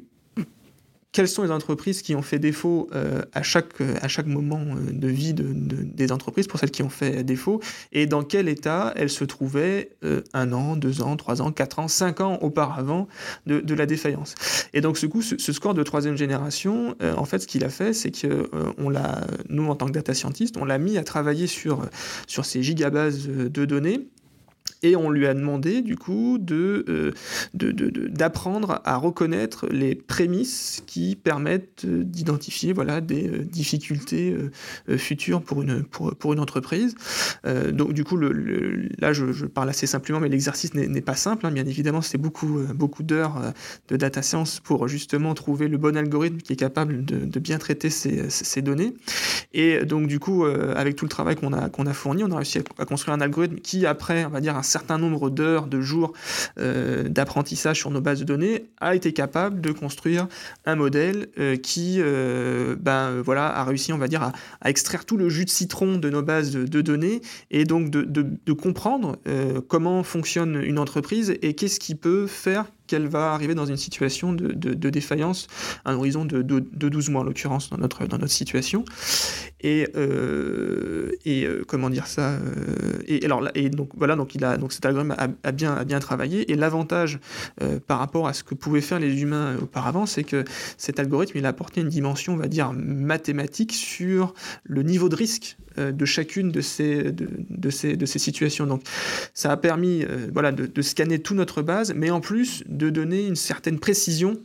quelles 1.12 1.28
sont 1.28 1.42
les 1.42 1.50
entreprises 1.50 2.02
qui 2.02 2.14
ont 2.14 2.22
fait 2.22 2.38
défaut 2.38 2.88
euh, 2.94 3.22
à, 3.32 3.42
chaque, 3.42 3.80
à 3.80 4.08
chaque 4.08 4.26
moment 4.26 4.62
de 4.76 5.08
vie 5.08 5.34
de, 5.34 5.52
de, 5.52 5.82
des 5.82 6.12
entreprises, 6.12 6.46
pour 6.46 6.60
celles 6.60 6.70
qui 6.70 6.82
ont 6.82 6.90
fait 6.90 7.24
défaut, 7.24 7.60
et 7.92 8.06
dans 8.06 8.22
quel 8.22 8.48
état 8.48 8.92
elles 8.94 9.10
se 9.10 9.24
trouvaient 9.24 9.96
euh, 10.04 10.22
un 10.34 10.52
an, 10.52 10.76
deux 10.76 11.02
ans, 11.02 11.16
trois 11.16 11.40
ans, 11.40 11.50
quatre 11.50 11.78
ans, 11.78 11.88
cinq 11.88 12.20
ans 12.20 12.38
auparavant 12.40 13.08
de, 13.46 13.74
la 13.74 13.86
défaillance. 13.86 14.34
Et 14.74 14.80
donc, 14.80 14.98
ce 14.98 15.06
coup, 15.06 15.22
ce, 15.22 15.52
score 15.52 15.74
de 15.74 15.82
troisième 15.82 16.16
génération, 16.16 16.94
euh, 17.02 17.14
en 17.16 17.24
fait, 17.24 17.40
ce 17.40 17.46
qu'il 17.46 17.64
a 17.64 17.70
fait, 17.70 17.92
c'est 17.92 18.10
que 18.10 18.48
on 18.76 18.88
l'a, 18.88 19.26
nous, 19.48 19.66
en 19.66 19.74
tant 19.74 19.86
que 19.86 19.92
data 19.92 20.14
scientist, 20.14 20.56
on 20.56 20.64
l'a 20.64 20.78
mis 20.78 20.98
à 20.98 21.04
travailler 21.04 21.46
sur, 21.46 21.88
sur 22.26 22.44
ces 22.44 22.62
gigabases 22.62 23.26
de 23.26 23.64
données 23.64 24.08
et 24.82 24.96
on 24.96 25.10
lui 25.10 25.26
a 25.26 25.34
demandé 25.34 25.82
du 25.82 25.96
coup 25.96 26.38
de, 26.38 26.84
euh, 26.88 27.12
d'apprendre 27.54 28.80
à 28.84 28.96
reconnaître 28.96 29.66
les 29.70 29.94
prémices 29.94 30.82
qui 30.86 31.16
permettent 31.16 31.86
d'identifier 31.86 32.72
voilà 32.72 33.00
des 33.00 33.28
euh, 33.28 33.44
difficultés 33.44 34.36
euh, 34.88 34.98
futures 34.98 35.42
pour 35.42 35.62
une 35.62 35.82
pour, 35.82 36.14
pour 36.16 36.32
une 36.32 36.40
entreprise. 36.40 36.94
Euh, 37.46 37.72
donc 37.72 37.92
du 37.92 38.04
coup 38.04 38.18
là 38.18 39.12
je, 39.12 39.46
parle 39.46 39.70
assez 39.70 39.86
simplement 39.86 40.20
mais 40.20 40.28
l'exercice 40.28 40.74
n'est 40.74 41.00
pas 41.00 41.14
simple 41.14 41.46
hein, 41.46 41.50
bien 41.50 41.66
évidemment 41.66 42.02
c'est 42.02 42.18
beaucoup 42.18 42.58
euh, 42.58 42.66
beaucoup 42.74 43.02
d'heures 43.02 43.38
euh, 43.38 43.50
de 43.88 43.96
data 43.96 44.22
science 44.22 44.60
pour 44.60 44.88
justement 44.88 45.34
trouver 45.34 45.68
le 45.68 45.78
bon 45.78 45.96
algorithme 45.96 46.38
qui 46.38 46.52
est 46.52 46.56
capable 46.56 47.04
de, 47.04 47.38
bien 47.38 47.58
traiter 47.58 47.88
ces, 47.88 48.62
données. 48.62 48.94
Et 49.52 49.84
donc 49.84 50.08
du 50.08 50.18
coup 50.18 50.44
avec 50.44 50.96
tout 50.96 51.04
le 51.04 51.08
travail 51.08 51.36
qu'on 51.36 51.52
a 51.52 51.68
qu'on 51.68 51.86
a 51.86 51.92
fourni 51.92 52.24
on 52.24 52.32
a 52.32 52.36
réussi 52.36 52.58
à, 52.58 52.62
à 52.82 52.84
construire 52.84 53.14
un 53.14 53.20
algorithme 53.20 53.56
qui 53.56 53.86
après 53.86 54.24
on 54.24 54.30
va 54.30 54.40
dire 54.40 54.56
un 54.56 54.62
certain 54.68 54.98
nombre 54.98 55.30
d'heures, 55.30 55.66
de 55.66 55.80
jours 55.80 56.12
euh, 56.58 57.08
d'apprentissage 57.08 57.78
sur 57.78 57.90
nos 57.90 58.00
bases 58.00 58.20
de 58.20 58.24
données, 58.24 58.70
a 58.80 58.94
été 58.94 59.12
capable 59.12 59.60
de 59.60 59.72
construire 59.72 60.28
un 60.64 60.76
modèle 60.76 61.28
euh, 61.38 61.56
qui 61.56 61.98
ben, 61.98 63.20
voilà, 63.22 63.48
a 63.48 63.64
réussi, 63.64 63.92
on 63.92 63.98
va 63.98 64.08
dire, 64.08 64.22
à, 64.22 64.32
extraire 64.68 65.04
tout 65.04 65.16
le 65.16 65.28
jus 65.28 65.44
de 65.44 65.50
citron 65.50 65.96
de 65.96 66.10
nos 66.10 66.22
bases 66.22 66.52
de, 66.52 66.80
données 66.80 67.20
et 67.50 67.64
donc 67.64 67.90
de, 67.90 68.02
de 68.04 68.52
comprendre 68.52 69.16
comment 69.68 70.02
fonctionne 70.02 70.60
une 70.62 70.78
entreprise 70.78 71.34
et 71.42 71.54
qu'est-ce 71.54 71.80
qui 71.80 71.94
peut 71.94 72.26
faire 72.26 72.66
qu'elle 72.88 73.06
va 73.06 73.32
arriver 73.32 73.54
dans 73.54 73.66
une 73.66 73.76
situation 73.76 74.32
de, 74.32 74.88
défaillance 74.88 75.46
à 75.84 75.92
un 75.92 75.96
horizon 75.96 76.24
de, 76.24 76.42
12 76.42 77.10
mois 77.10 77.20
en 77.20 77.24
l'occurrence 77.24 77.70
dans 77.70 77.78
notre, 77.78 78.26
situation. 78.26 78.84
Et, 79.60 79.88
euh, 79.96 81.12
euh, 81.26 81.64
comment 81.66 81.90
dire 81.90 82.06
ça 82.06 82.30
euh, 82.30 83.02
et, 83.06 83.70
donc 83.70 83.90
voilà, 83.96 84.16
donc, 84.16 84.72
cet 84.72 84.86
algorithme 84.86 85.14
a, 85.16 85.52
bien, 85.52 85.74
a 85.74 85.84
bien 85.84 86.00
travaillé. 86.00 86.50
Et 86.50 86.56
l'avantage 86.56 87.20
par 87.86 87.98
rapport 87.98 88.26
à 88.26 88.32
ce 88.32 88.42
que 88.42 88.54
pouvaient 88.54 88.80
faire 88.80 88.98
les 88.98 89.22
humains 89.22 89.56
auparavant, 89.60 90.06
c'est 90.06 90.24
que 90.24 90.44
cet 90.76 90.98
algorithme, 90.98 91.38
il 91.38 91.46
a 91.46 91.50
apporté 91.50 91.80
une 91.80 91.88
dimension, 91.88 92.34
on 92.34 92.36
va 92.36 92.48
dire, 92.48 92.72
mathématique 92.72 93.72
sur 93.72 94.34
le 94.64 94.82
niveau 94.82 95.08
de 95.08 95.16
risque 95.16 95.58
de 95.76 96.04
chacune 96.04 96.50
de 96.50 96.60
ces, 96.60 97.12
de, 97.12 97.70
ces, 97.70 97.96
de 97.96 98.06
ces 98.06 98.18
situations. 98.18 98.66
Donc 98.66 98.82
ça 99.34 99.52
a 99.52 99.56
permis 99.56 100.04
voilà, 100.32 100.52
de, 100.52 100.66
de 100.66 100.82
scanner 100.82 101.18
toute 101.20 101.36
notre 101.36 101.62
base, 101.62 101.92
mais 101.94 102.10
en 102.10 102.20
plus 102.20 102.64
de 102.66 102.90
donner 102.90 103.26
une 103.26 103.36
certaine 103.36 103.78
précision 103.78 104.38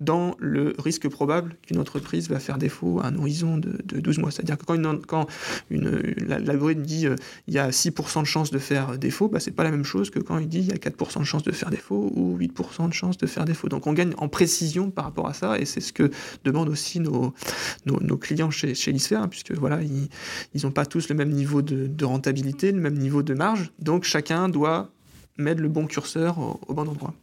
dans 0.00 0.36
le 0.38 0.74
risque 0.78 1.08
probable 1.08 1.56
qu'une 1.62 1.78
entreprise 1.78 2.28
va 2.28 2.38
faire 2.38 2.58
défaut 2.58 3.00
à 3.00 3.06
un 3.06 3.16
horizon 3.16 3.56
de, 3.56 3.78
12 4.00 4.18
mois. 4.18 4.30
C'est-à-dire 4.30 4.58
que 4.58 4.64
quand, 4.64 4.74
une, 4.74 5.00
quand 5.06 5.26
l'algorithme 5.70 6.82
dit 6.82 7.06
euh, 7.06 7.16
il 7.46 7.54
y 7.54 7.58
a 7.58 7.70
6% 7.70 8.20
de 8.20 8.26
chances 8.26 8.50
de 8.50 8.58
faire 8.58 8.98
défaut, 8.98 9.28
bah, 9.28 9.40
c'est 9.40 9.52
pas 9.52 9.64
la 9.64 9.70
même 9.70 9.84
chose 9.84 10.10
que 10.10 10.18
quand 10.18 10.38
il 10.38 10.48
dit 10.48 10.58
il 10.58 10.66
y 10.66 10.72
a 10.72 10.76
4% 10.76 11.20
de 11.20 11.24
chances 11.24 11.42
de 11.42 11.52
faire 11.52 11.70
défaut 11.70 12.12
ou 12.14 12.36
8% 12.38 12.88
de 12.88 12.92
chances 12.92 13.16
de 13.16 13.26
faire 13.26 13.44
défaut. 13.44 13.68
Donc 13.68 13.86
on 13.86 13.92
gagne 13.92 14.12
en 14.18 14.28
précision 14.28 14.90
par 14.90 15.06
rapport 15.06 15.28
à 15.28 15.34
ça 15.34 15.58
et 15.58 15.64
c'est 15.64 15.80
ce 15.80 15.92
que 15.92 16.10
demandent 16.44 16.68
aussi 16.68 17.00
nos, 17.00 17.32
clients 18.20 18.50
chez, 18.50 18.74
chez 18.74 18.94
hein, 19.12 19.28
puisque 19.28 19.52
voilà, 19.52 19.80
ils 19.82 20.62
n'ont 20.62 20.70
pas 20.70 20.86
tous 20.86 21.08
le 21.08 21.14
même 21.14 21.30
niveau 21.30 21.62
de, 21.62 21.86
de, 21.86 22.04
rentabilité, 22.04 22.72
le 22.72 22.80
même 22.80 22.98
niveau 22.98 23.22
de 23.22 23.34
marge, 23.34 23.72
donc 23.78 24.04
chacun 24.04 24.48
doit 24.48 24.90
mettre 25.38 25.60
le 25.60 25.68
bon 25.68 25.86
curseur 25.86 26.38
au 26.38 26.74
bon 26.74 26.88
endroit. 26.88 27.14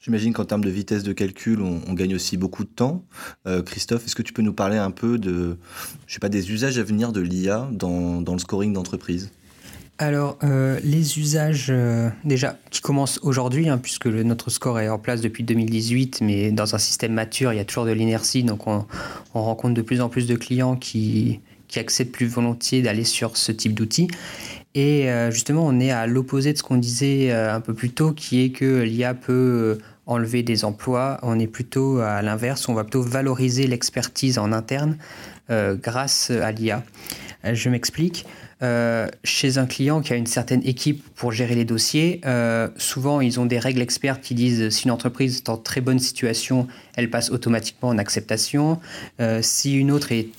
J'imagine 0.00 0.32
qu'en 0.32 0.44
termes 0.44 0.64
de 0.64 0.70
vitesse 0.70 1.02
de 1.02 1.12
calcul, 1.12 1.60
on, 1.60 1.92
gagne 1.92 2.14
aussi 2.14 2.36
beaucoup 2.36 2.62
de 2.62 2.68
temps. 2.68 3.04
Euh, 3.48 3.62
Christophe, 3.62 4.06
est-ce 4.06 4.14
que 4.14 4.22
tu 4.22 4.32
peux 4.32 4.42
nous 4.42 4.52
parler 4.52 4.76
un 4.76 4.92
peu 4.92 5.18
de, 5.18 5.58
je 6.06 6.14
sais 6.14 6.20
pas, 6.20 6.28
des 6.28 6.52
usages 6.52 6.78
à 6.78 6.84
venir 6.84 7.10
de 7.10 7.20
l'IA 7.20 7.68
dans, 7.72 8.22
le 8.24 8.38
scoring 8.38 8.72
d'entreprise? 8.72 9.32
Alors, 9.98 10.38
euh, 10.44 10.78
les 10.84 11.18
usages, 11.18 11.66
euh, 11.70 12.08
déjà, 12.24 12.56
qui 12.70 12.80
commencent 12.80 13.18
aujourd'hui, 13.22 13.68
hein, 13.68 13.78
puisque 13.78 14.06
notre 14.06 14.50
score 14.50 14.78
est 14.78 14.88
en 14.88 15.00
place 15.00 15.20
depuis 15.20 15.42
2018, 15.42 16.20
mais 16.20 16.52
dans 16.52 16.76
un 16.76 16.78
système 16.78 17.12
mature, 17.12 17.52
il 17.52 17.56
y 17.56 17.60
a 17.60 17.64
toujours 17.64 17.84
de 17.84 17.90
l'inertie, 17.90 18.44
donc 18.44 18.68
on, 18.68 18.86
rencontre 19.34 19.74
de 19.74 19.82
plus 19.82 20.00
en 20.00 20.08
plus 20.08 20.28
de 20.28 20.36
clients 20.36 20.76
qui, 20.76 21.40
qui 21.66 21.80
acceptent 21.80 22.12
plus 22.12 22.26
volontiers 22.26 22.82
d'aller 22.82 23.04
sur 23.04 23.36
ce 23.36 23.50
type 23.50 23.74
d'outils. 23.74 24.08
Et 24.80 25.08
justement, 25.30 25.66
on 25.66 25.80
est 25.80 25.90
à 25.90 26.06
l'opposé 26.06 26.52
de 26.52 26.58
ce 26.58 26.62
qu'on 26.62 26.76
disait 26.76 27.32
un 27.32 27.60
peu 27.60 27.74
plus 27.74 27.90
tôt, 27.90 28.12
qui 28.12 28.44
est 28.44 28.50
que 28.50 28.82
l'IA 28.82 29.12
peut 29.12 29.78
enlever 30.08 30.42
des 30.42 30.64
emplois, 30.64 31.18
on 31.22 31.38
est 31.38 31.46
plutôt 31.46 31.98
à 31.98 32.22
l'inverse, 32.22 32.68
on 32.68 32.74
va 32.74 32.82
plutôt 32.82 33.02
valoriser 33.02 33.66
l'expertise 33.66 34.38
en 34.38 34.52
interne 34.52 34.96
euh, 35.50 35.76
grâce 35.76 36.30
à 36.30 36.50
l'IA. 36.50 36.82
Euh, 37.44 37.54
je 37.54 37.68
m'explique. 37.68 38.26
Euh, 38.60 39.06
chez 39.22 39.56
un 39.56 39.66
client 39.66 40.00
qui 40.00 40.12
a 40.12 40.16
une 40.16 40.26
certaine 40.26 40.66
équipe 40.66 41.04
pour 41.14 41.30
gérer 41.30 41.54
les 41.54 41.64
dossiers, 41.64 42.20
souvent 42.76 43.20
ils 43.20 43.38
ont 43.38 43.46
des 43.46 43.60
règles 43.60 43.80
expertes 43.80 44.20
qui 44.20 44.34
disent 44.34 44.70
si 44.70 44.86
une 44.86 44.90
entreprise 44.90 45.36
est 45.36 45.48
en 45.48 45.56
très 45.56 45.80
bonne 45.80 46.00
situation, 46.00 46.66
elle 46.96 47.08
passe 47.08 47.30
automatiquement 47.30 47.90
en 47.90 47.98
acceptation. 47.98 48.80
si 49.42 49.74
une 49.74 49.92
autre 49.92 50.10
est 50.10 50.30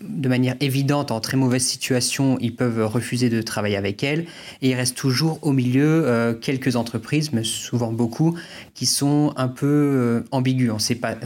de 0.00 0.28
manière 0.28 0.56
évidente 0.60 1.10
en 1.10 1.20
très 1.20 1.36
mauvaise 1.36 1.64
situation, 1.64 2.38
ils 2.40 2.54
peuvent 2.54 2.84
refuser 2.86 3.28
de 3.28 3.42
travailler 3.42 3.76
avec 3.76 4.02
elle. 4.02 4.26
Et 4.62 4.70
il 4.70 4.74
reste 4.74 4.96
toujours 4.96 5.38
au 5.42 5.52
milieu 5.52 6.04
euh, 6.06 6.34
quelques 6.34 6.76
entreprises, 6.76 7.32
mais 7.32 7.44
souvent 7.44 7.92
beaucoup, 7.92 8.36
qui 8.74 8.86
sont 8.86 9.32
un 9.36 9.48
peu 9.48 9.66
euh, 9.66 10.24
ambiguës. 10.30 10.72
On 10.74 10.78
sait 10.78 10.94
pas, 10.94 11.16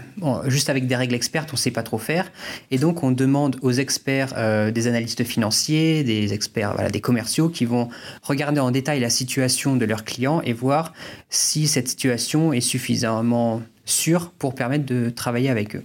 juste 0.46 0.70
avec 0.70 0.86
des 0.86 0.96
règles 0.96 1.14
expertes, 1.14 1.50
on 1.52 1.56
ne 1.56 1.58
sait 1.58 1.70
pas 1.70 1.82
trop 1.82 1.98
faire. 1.98 2.30
Et 2.70 2.78
donc 2.78 3.02
on 3.02 3.10
demande 3.10 3.56
aux 3.62 3.72
experts, 3.72 4.34
euh, 4.36 4.70
des 4.70 4.86
analystes 4.86 5.24
financiers, 5.24 6.04
des 6.04 6.32
experts, 6.32 6.90
des 6.90 7.00
commerciaux, 7.00 7.48
qui 7.48 7.64
vont 7.64 7.88
regarder 8.22 8.60
en 8.60 8.70
détail 8.70 9.00
la 9.00 9.10
situation 9.10 9.76
de 9.76 9.84
leurs 9.84 10.04
clients 10.04 10.40
et 10.42 10.52
voir 10.52 10.92
si 11.30 11.66
cette 11.66 11.88
situation 11.88 12.52
est 12.52 12.60
suffisamment 12.60 13.62
sûre 13.84 14.30
pour 14.38 14.54
permettre 14.54 14.86
de 14.86 15.10
travailler 15.10 15.50
avec 15.50 15.76
eux. 15.76 15.82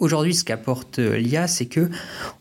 Aujourd'hui, 0.00 0.34
ce 0.34 0.44
qu'apporte 0.44 0.98
euh, 0.98 1.18
l'IA, 1.18 1.46
c'est 1.46 1.66
que 1.66 1.90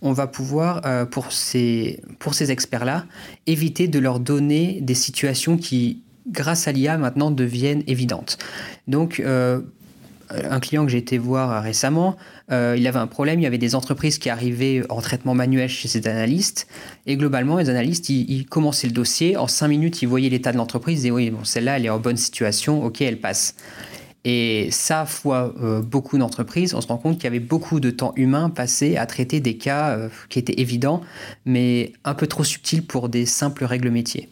on 0.02 0.14
va 0.14 0.28
pouvoir, 0.28 0.82
euh, 0.86 1.06
pour 1.06 1.34
ces, 1.34 2.02
experts-là, 2.40 3.06
éviter 3.48 3.90
de 3.90 4.00
leur 4.00 4.22
donner 4.22 4.80
des 4.82 4.94
situations 4.94 5.58
qui, 5.58 6.02
grâce 6.28 6.70
à 6.70 6.72
l'IA, 6.72 6.98
maintenant 6.98 7.32
deviennent 7.32 7.84
évidentes. 7.86 8.38
Donc, 8.88 9.20
euh, 9.20 9.60
un 10.32 10.62
client 10.62 10.86
que 10.86 10.92
j'ai 10.92 11.00
été 11.00 11.18
voir 11.18 11.62
récemment, 11.62 12.16
il 12.52 12.88
avait 12.88 13.00
un 13.00 13.08
problème, 13.08 13.40
il 13.40 13.44
y 13.44 13.48
avait 13.48 13.58
des 13.58 13.74
entreprises 13.74 14.20
qui 14.20 14.30
arrivaient 14.30 14.84
en 14.90 15.02
traitement 15.02 15.34
manuel 15.34 15.70
chez 15.70 15.88
ces 15.88 16.08
analystes, 16.08 16.68
et 17.08 17.18
globalement, 17.18 17.58
les 17.58 17.70
analystes, 17.72 18.10
ils, 18.10 18.46
commençaient 18.46 18.86
le 18.86 18.94
dossier, 18.94 19.38
en 19.38 19.48
cinq 19.48 19.70
minutes, 19.70 20.04
ils 20.04 20.08
voyaient 20.08 20.30
l'état 20.30 20.52
de 20.52 20.58
l'entreprise, 20.58 21.04
et 21.08 21.10
oui, 21.10 21.32
bon, 21.32 21.44
celle-là, 21.44 21.78
elle 21.78 21.88
est 21.88 21.90
en 21.90 21.98
bonne 21.98 22.18
situation, 22.18 22.86
ok, 22.86 23.02
elle 23.02 23.20
passe. 23.20 23.56
Et 24.26 24.70
ça, 24.72 25.06
fois 25.06 25.54
euh, 25.62 25.82
beaucoup 25.82 26.18
d'entreprises, 26.18 26.74
on 26.74 26.82
se 26.82 26.88
rend 26.88 26.98
compte 26.98 27.16
qu'il 27.16 27.24
y 27.24 27.28
avait 27.28 27.40
beaucoup 27.40 27.80
de 27.80 27.90
temps 27.90 28.14
humain 28.16 28.50
passé 28.50 28.98
à 28.98 29.06
traiter 29.06 29.40
des 29.40 29.58
cas 29.58 29.92
euh, 29.92 30.10
qui 30.28 30.40
étaient 30.40 30.60
évidents, 30.60 31.02
mais 31.46 31.94
un 32.04 32.14
peu 32.14 32.28
trop 32.28 32.44
subtils 32.44 32.86
pour 32.86 33.08
des 33.08 33.26
simples 33.26 33.64
règles 33.64 33.90
métiers. 33.90 34.30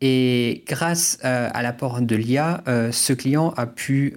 Et 0.00 0.64
grâce 0.66 1.18
euh, 1.24 1.50
à 1.52 1.62
l'apport 1.62 2.00
de 2.00 2.16
l'IA, 2.16 2.62
ce 2.66 3.12
client 3.12 3.52
a 3.56 3.66
pu 3.66 4.14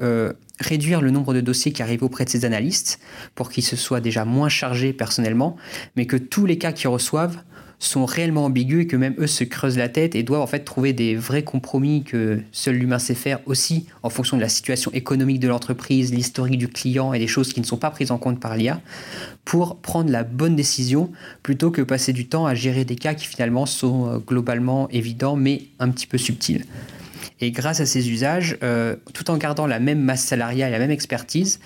réduire 0.59 1.01
le 1.01 1.11
nombre 1.11 1.33
de 1.33 1.41
dossiers 1.41 1.73
qui 1.73 1.81
arrivent 1.81 2.03
auprès 2.03 2.23
de 2.23 2.29
ses 2.29 2.45
analystes 2.45 2.99
pour 3.35 3.49
qu'ils 3.49 3.63
se 3.63 3.75
soient 3.75 3.99
déjà 3.99 4.23
moins 4.23 4.49
chargés 4.49 4.93
personnellement, 4.93 5.57
mais 5.97 6.05
que 6.05 6.15
tous 6.15 6.45
les 6.45 6.57
cas 6.57 6.71
qu'ils 6.71 6.87
reçoivent 6.87 7.39
sont 7.85 8.05
réellement 8.05 8.45
ambigus 8.45 8.83
et 8.83 8.87
que 8.87 8.95
même 8.95 9.15
eux 9.19 9.27
se 9.27 9.43
creusent 9.43 9.77
la 9.77 9.89
tête 9.89 10.15
et 10.15 10.23
doivent 10.23 10.41
en 10.41 10.47
fait 10.47 10.59
trouver 10.59 10.93
des 10.93 11.15
vrais 11.15 11.43
compromis 11.43 12.03
que 12.03 12.41
seul 12.51 12.75
l'humain 12.75 12.99
sait 12.99 13.15
faire 13.15 13.39
aussi 13.45 13.87
en 14.03 14.09
fonction 14.09 14.37
de 14.37 14.41
la 14.41 14.49
situation 14.49 14.91
économique 14.93 15.39
de 15.39 15.47
l'entreprise, 15.47 16.13
l'historique 16.13 16.57
du 16.57 16.67
client 16.67 17.13
et 17.13 17.19
des 17.19 17.27
choses 17.27 17.53
qui 17.53 17.59
ne 17.59 17.65
sont 17.65 17.77
pas 17.77 17.91
prises 17.91 18.11
en 18.11 18.17
compte 18.17 18.39
par 18.39 18.55
l'IA 18.55 18.81
pour 19.45 19.77
prendre 19.77 20.11
la 20.11 20.23
bonne 20.23 20.55
décision 20.55 21.11
plutôt 21.41 21.71
que 21.71 21.81
passer 21.81 22.13
du 22.13 22.27
temps 22.27 22.45
à 22.45 22.55
gérer 22.55 22.85
des 22.85 22.95
cas 22.95 23.13
qui 23.13 23.27
finalement 23.27 23.65
sont 23.65 24.09
euh, 24.09 24.17
globalement 24.19 24.89
évidents 24.89 25.35
mais 25.35 25.63
un 25.79 25.89
petit 25.89 26.07
peu 26.07 26.17
subtils. 26.17 26.65
Et 27.43 27.51
grâce 27.51 27.81
à 27.81 27.85
ces 27.85 28.09
usages, 28.09 28.57
euh, 28.63 28.95
tout 29.13 29.29
en 29.29 29.35
gardant 29.35 29.67
la 29.67 29.81
même 29.81 29.99
masse 29.99 30.23
salariale 30.23 30.69
et 30.69 30.71
la 30.71 30.79
même 30.79 30.91
expertise, 30.91 31.59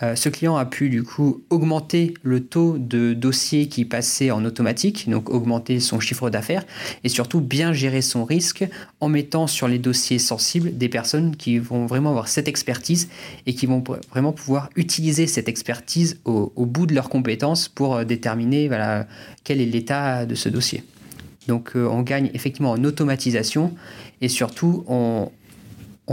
euh, 0.00 0.14
ce 0.14 0.28
client 0.28 0.56
a 0.56 0.64
pu 0.64 0.88
du 0.88 1.02
coup 1.02 1.42
augmenter 1.50 2.14
le 2.22 2.38
taux 2.38 2.78
de 2.78 3.14
dossiers 3.14 3.66
qui 3.66 3.84
passaient 3.84 4.30
en 4.30 4.44
automatique, 4.44 5.10
donc 5.10 5.30
augmenter 5.30 5.80
son 5.80 5.98
chiffre 5.98 6.30
d'affaires 6.30 6.64
et 7.02 7.08
surtout 7.08 7.40
bien 7.40 7.72
gérer 7.72 8.00
son 8.00 8.24
risque 8.24 8.64
en 9.00 9.08
mettant 9.08 9.48
sur 9.48 9.66
les 9.66 9.80
dossiers 9.80 10.20
sensibles 10.20 10.78
des 10.78 10.88
personnes 10.88 11.34
qui 11.34 11.58
vont 11.58 11.86
vraiment 11.86 12.10
avoir 12.10 12.28
cette 12.28 12.46
expertise 12.46 13.08
et 13.46 13.56
qui 13.56 13.66
vont 13.66 13.82
vraiment 14.10 14.30
pouvoir 14.30 14.70
utiliser 14.76 15.26
cette 15.26 15.48
expertise 15.48 16.20
au, 16.24 16.52
bout 16.64 16.86
de 16.86 16.94
leurs 16.94 17.08
compétences 17.08 17.66
pour 17.66 17.96
euh, 17.96 18.04
déterminer 18.04 18.70
quel 19.42 19.60
est 19.60 19.66
l'état 19.66 20.26
de 20.26 20.36
ce 20.36 20.48
dossier. 20.48 20.84
Donc 21.48 21.72
on 21.74 22.00
gagne 22.00 22.30
effectivement 22.32 22.70
en 22.70 22.84
automatisation 22.84 23.74
et 24.24 24.28
surtout 24.28 24.84
on, 24.88 25.30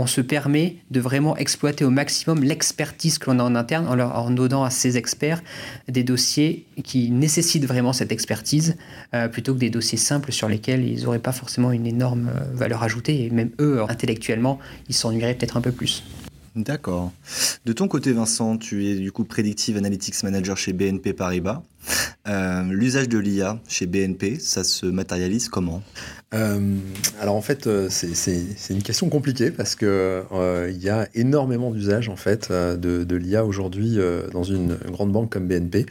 se 0.06 0.20
permet 0.20 0.76
de 0.90 1.00
vraiment 1.00 1.34
exploiter 1.36 1.84
au 1.84 1.90
maximum 1.90 2.42
l'expertise 2.42 3.18
que 3.18 3.30
l'on 3.30 3.38
a 3.38 3.44
en 3.44 3.54
interne 3.54 3.88
en, 3.88 3.94
leur, 3.94 4.30
donnant 4.30 4.64
à 4.64 4.70
ces 4.70 4.98
experts 4.98 5.42
des 5.88 6.02
dossiers 6.04 6.66
qui 6.84 7.10
nécessitent 7.10 7.64
vraiment 7.64 7.94
cette 7.94 8.12
expertise 8.12 8.76
euh, 9.14 9.28
plutôt 9.28 9.54
que 9.54 9.60
des 9.60 9.70
dossiers 9.70 9.96
simples 9.96 10.32
sur 10.32 10.48
lesquels 10.48 10.84
ils 10.84 11.04
n'auraient 11.04 11.18
pas 11.18 11.32
forcément 11.32 11.72
une 11.72 11.86
énorme 11.86 12.28
euh, 12.28 12.44
valeur 12.52 12.82
ajoutée 12.82 13.24
et 13.24 13.30
même 13.30 13.50
eux, 13.60 13.82
intellectuellement, 13.88 14.58
ils 14.90 14.94
s'ennuieraient 14.94 15.34
peut-être 15.34 15.56
un 15.56 15.62
peu 15.62 15.72
plus. 15.72 16.02
D'accord. 16.54 17.12
De 17.64 17.72
ton 17.72 17.88
côté, 17.88 18.12
Vincent, 18.12 18.58
tu 18.58 18.86
es 18.86 18.96
du 18.96 19.10
coup 19.10 19.24
Predictive 19.24 19.78
Analytics 19.78 20.22
Manager 20.22 20.58
chez 20.58 20.74
BNP 20.74 21.14
Paribas. 21.14 21.62
L'usage 22.26 23.08
de 23.08 23.18
l'IA 23.18 23.60
chez 23.68 23.86
BNP, 23.86 24.38
ça 24.38 24.64
se 24.64 24.86
matérialise 24.86 25.48
comment? 25.48 25.82
Euh, 26.34 26.76
alors 27.20 27.34
en 27.34 27.42
fait, 27.42 27.66
euh, 27.66 27.88
c'est 27.90 28.70
une 28.70 28.82
question 28.82 29.08
compliquée 29.10 29.50
parce 29.50 29.74
que 29.74 30.24
euh, 30.32 30.72
y 30.78 30.88
a 30.88 31.08
énormément 31.14 31.70
d'usages 31.70 32.08
en 32.08 32.16
fait 32.16 32.50
de, 32.50 33.04
de 33.04 33.16
l'IA 33.16 33.44
aujourd'hui 33.44 33.98
dans 34.32 34.42
une, 34.42 34.76
grande 34.90 35.12
banque 35.12 35.30
comme 35.30 35.46
BNP. 35.46 35.86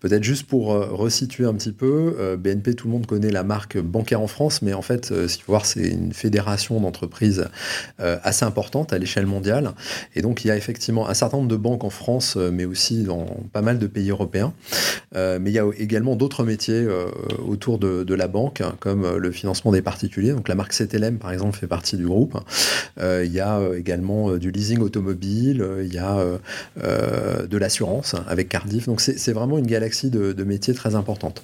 Peut-être 0.00 0.22
juste 0.22 0.46
pour 0.46 0.68
resituer 0.68 1.44
un 1.44 1.54
petit 1.54 1.72
peu, 1.72 2.36
BNP, 2.38 2.74
tout 2.74 2.86
le 2.86 2.92
monde 2.92 3.06
connaît 3.06 3.30
la 3.30 3.42
marque 3.42 3.78
bancaire 3.78 4.20
en 4.20 4.26
France, 4.26 4.62
mais 4.62 4.72
en 4.72 4.82
fait, 4.82 5.06
ce 5.06 5.34
qu'il 5.34 5.42
faut 5.42 5.52
voir, 5.52 5.66
c'est 5.66 5.88
une 5.88 6.12
fédération 6.12 6.80
d'entreprises 6.80 7.46
assez 7.98 8.44
importante 8.44 8.92
à 8.92 8.98
l'échelle 8.98 9.26
mondiale. 9.26 9.72
Et 10.14 10.22
donc, 10.22 10.44
il 10.44 10.48
y 10.48 10.50
a 10.50 10.56
effectivement 10.56 11.08
un 11.08 11.14
certain 11.14 11.38
nombre 11.38 11.48
de 11.48 11.56
banques 11.56 11.84
en 11.84 11.90
France, 11.90 12.36
mais 12.36 12.64
aussi 12.64 13.02
dans 13.02 13.26
pas 13.52 13.62
mal 13.62 13.78
de 13.78 13.86
pays 13.86 14.10
européens. 14.10 14.52
mais 15.14 15.38
il 15.46 15.52
y 15.52 15.58
a 15.58 15.67
également 15.76 16.16
d'autres 16.16 16.44
métiers 16.44 16.86
autour 17.46 17.78
de, 17.78 18.14
la 18.14 18.28
banque, 18.28 18.62
comme 18.80 19.16
le 19.16 19.30
financement 19.30 19.72
des 19.72 19.82
particuliers. 19.82 20.32
Donc 20.32 20.48
la 20.48 20.54
marque 20.54 20.72
CTLM, 20.72 21.18
par 21.18 21.32
exemple, 21.32 21.56
fait 21.56 21.66
partie 21.66 21.96
du 21.96 22.06
groupe. 22.06 22.38
Euh, 23.00 23.24
il 23.24 23.32
y 23.32 23.40
a 23.40 23.58
euh, 23.58 23.78
également 23.78 24.30
euh, 24.30 24.38
du 24.38 24.50
leasing 24.50 24.80
automobile, 24.80 25.64
il 25.82 25.92
y 25.92 25.98
a 25.98 26.24
de 26.76 27.56
l'assurance 27.56 28.14
avec 28.26 28.48
Cardiff. 28.48 28.86
Donc 28.86 29.00
c'est 29.00 29.32
vraiment 29.32 29.58
une 29.58 29.66
galaxie 29.66 30.10
de, 30.10 30.44
métiers 30.44 30.74
très 30.74 30.94
importante. 30.94 31.42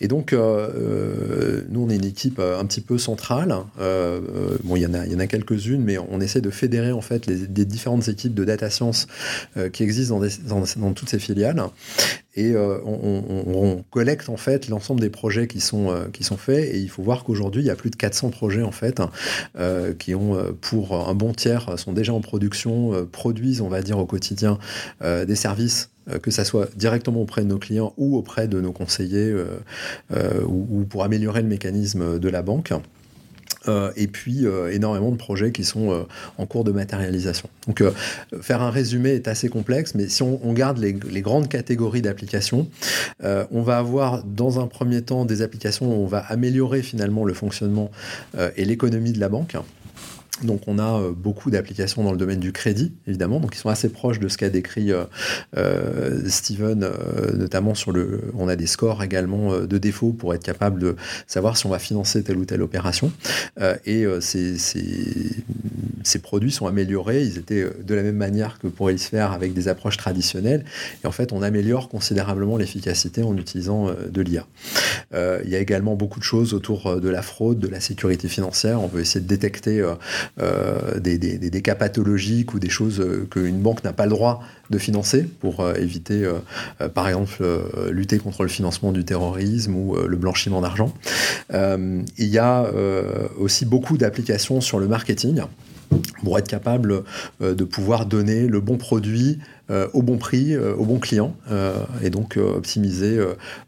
Et 0.00 0.08
donc, 0.08 0.32
nous, 0.32 1.80
on 1.80 1.90
est 1.90 1.96
une 1.96 2.04
équipe 2.04 2.40
un 2.40 2.64
petit 2.64 2.80
peu 2.80 2.98
centrale. 2.98 3.54
bon, 4.64 4.76
il 4.76 4.82
y 4.82 4.86
en 4.86 4.94
a, 4.94 5.00
a 5.00 5.26
quelques-unes, 5.26 5.82
mais 5.82 5.98
on 5.98 6.20
essaie 6.20 6.40
de 6.40 6.50
fédérer 6.50 6.92
en 6.92 7.00
fait 7.00 7.26
les, 7.26 7.64
différentes 7.64 8.08
équipes 8.08 8.34
de 8.34 8.44
data 8.44 8.70
science 8.70 9.06
qui 9.72 9.82
existent 9.82 10.20
dans 10.46 10.92
toutes 10.92 11.08
ces 11.08 11.18
filiales 11.18 11.62
et 12.36 12.52
euh, 12.52 12.78
on, 12.84 13.82
collecte 13.90 14.28
en 14.28 14.36
fait 14.36 14.68
l'ensemble 14.68 15.00
des 15.00 15.10
projets 15.10 15.48
qui 15.48 15.60
sont, 15.60 15.90
euh, 15.90 16.04
qui 16.12 16.22
sont 16.22 16.36
faits 16.36 16.72
et 16.72 16.78
il 16.78 16.88
faut 16.88 17.02
voir 17.02 17.24
qu'aujourd'hui 17.24 17.62
il 17.62 17.66
y 17.66 17.70
a 17.70 17.74
plus 17.74 17.90
de 17.90 17.96
400 17.96 18.30
projets 18.30 18.62
en 18.62 18.70
fait 18.70 19.02
euh, 19.58 19.94
qui 19.94 20.14
ont 20.14 20.36
pour 20.60 21.08
un 21.08 21.14
bon 21.14 21.32
tiers 21.32 21.78
sont 21.78 21.92
déjà 21.92 22.12
en 22.12 22.20
production, 22.20 23.06
produisent 23.10 23.60
on 23.60 23.68
va 23.68 23.82
dire 23.82 23.98
au 23.98 24.06
quotidien 24.06 24.58
des 25.02 25.34
services 25.34 25.90
que 26.22 26.30
ça 26.30 26.44
soit 26.44 26.68
directement 26.76 27.20
auprès 27.20 27.42
de 27.42 27.48
nos 27.48 27.58
clients 27.58 27.94
ou 27.96 28.16
auprès 28.16 28.48
de 28.48 28.60
nos 28.60 28.72
conseillers 28.72 29.34
ou, 30.12 30.84
pour 30.88 31.04
améliorer 31.04 31.42
le 31.42 31.48
mécanisme 31.48 32.18
de 32.18 32.28
la 32.28 32.42
banque. 32.42 32.72
Euh, 33.70 33.92
et 33.96 34.06
puis 34.06 34.46
euh, 34.46 34.72
énormément 34.72 35.10
de 35.10 35.16
projets 35.16 35.52
qui 35.52 35.64
sont 35.64 35.92
euh, 35.92 36.02
en 36.38 36.46
cours 36.46 36.64
de 36.64 36.72
matérialisation. 36.72 37.48
Donc 37.66 37.82
faire 38.40 38.62
un 38.62 38.70
résumé 38.70 39.10
est 39.10 39.28
assez 39.28 39.48
complexe, 39.48 39.94
mais 39.94 40.08
si 40.08 40.22
on, 40.22 40.52
garde 40.52 40.78
les, 40.78 40.96
les, 41.08 41.20
grandes 41.20 41.48
catégories 41.48 42.02
d'applications, 42.02 42.68
on 43.22 43.62
va 43.62 43.78
avoir 43.78 44.24
dans 44.24 44.60
un 44.60 44.66
premier 44.66 45.02
temps 45.02 45.24
des 45.24 45.42
applications 45.42 45.86
où 45.86 46.02
on 46.02 46.06
va 46.06 46.18
améliorer 46.18 46.82
finalement 46.82 47.24
le 47.24 47.34
fonctionnement 47.34 47.90
et 48.56 48.64
l'économie 48.64 49.12
de 49.12 49.20
la 49.20 49.28
banque. 49.28 49.56
Donc 50.44 50.62
on 50.66 50.78
a 50.78 51.00
euh, 51.00 51.12
beaucoup 51.12 51.50
d'applications 51.50 52.02
dans 52.02 52.12
le 52.12 52.18
domaine 52.18 52.40
du 52.40 52.52
crédit, 52.52 52.92
évidemment, 53.06 53.40
donc 53.40 53.54
ils 53.54 53.58
sont 53.58 53.68
assez 53.68 53.88
proches 53.88 54.18
de 54.18 54.28
ce 54.28 54.38
qu'a 54.38 54.48
décrit 54.48 54.92
euh, 54.92 55.04
euh, 55.56 56.20
Steven, 56.28 56.90
notamment 57.34 57.74
sur 57.74 57.92
le... 57.92 58.32
On 58.36 58.48
a 58.48 58.56
des 58.56 58.66
scores 58.66 59.02
également 59.02 59.58
de 59.58 59.78
défaut 59.78 60.12
pour 60.12 60.34
être 60.34 60.42
capable 60.42 60.80
de 60.80 60.96
savoir 61.26 61.56
si 61.56 61.66
on 61.66 61.70
va 61.70 61.78
financer 61.78 62.22
telle 62.22 62.36
ou 62.38 62.44
telle 62.44 62.62
opération. 62.62 63.12
et 63.86 64.06
ces, 64.20 66.18
produits 66.22 66.52
sont 66.52 66.66
améliorés, 66.66 67.22
ils 67.22 67.38
étaient 67.38 67.66
de 67.82 67.94
la 67.94 68.02
même 68.02 68.16
manière 68.16 68.58
que 68.58 68.66
pour 68.66 68.90
Elisphère 68.90 69.32
avec 69.32 69.52
des 69.54 69.68
approches 69.68 69.96
traditionnelles. 69.96 70.64
Et 71.02 71.06
en 71.06 71.12
fait, 71.12 71.32
on 71.32 71.42
améliore 71.42 71.88
considérablement 71.88 72.56
l'efficacité 72.56 73.22
en 73.22 73.36
utilisant 73.36 73.88
de 73.90 74.22
l'IA. 74.22 74.46
il 75.12 75.50
y 75.50 75.56
a 75.56 75.58
également 75.58 75.96
beaucoup 75.96 76.18
de 76.18 76.24
choses 76.24 76.54
autour 76.54 77.00
de 77.00 77.08
la 77.08 77.22
fraude, 77.22 77.58
de 77.58 77.68
la 77.68 77.80
sécurité 77.80 78.28
financière. 78.28 78.80
On 78.80 78.86
veut 78.86 79.00
essayer 79.00 79.20
de 79.20 79.28
détecter 79.28 79.82
euh, 80.40 80.98
des, 81.00 81.62
cas 81.62 81.74
pathologiques 81.74 82.54
ou 82.54 82.58
des 82.58 82.68
choses 82.68 83.00
euh, 83.00 83.26
qu'une 83.30 83.60
banque 83.60 83.84
n'a 83.84 83.92
pas 83.92 84.04
le 84.04 84.10
droit 84.10 84.42
de 84.70 84.78
financer 84.78 85.22
pour 85.40 85.60
euh, 85.60 85.74
éviter, 85.74 86.28
par 86.94 87.08
exemple, 87.08 87.44
lutter 87.90 88.18
contre 88.18 88.42
le 88.42 88.48
financement 88.48 88.92
du 88.92 89.04
terrorisme 89.04 89.74
ou 89.74 89.96
le 89.96 90.16
blanchiment 90.16 90.60
d'argent. 90.60 90.94
il 91.52 92.04
y 92.18 92.38
a 92.38 92.70
aussi 93.38 93.64
beaucoup 93.64 93.98
d'applications 93.98 94.60
sur 94.60 94.78
le 94.78 94.88
marketing 94.88 95.42
pour 96.22 96.38
être 96.38 96.48
capable 96.48 97.02
de 97.40 97.64
pouvoir 97.64 98.06
donner 98.06 98.46
le 98.46 98.60
bon 98.60 98.76
produit 98.76 99.38
au 99.92 100.02
bon 100.02 100.18
prix, 100.18 100.54
euh, 100.54 100.74
au 100.74 100.84
bon 100.84 100.98
client, 100.98 101.36
euh, 101.50 101.74
et 102.02 102.10
donc 102.10 102.36
optimiser 102.36 103.20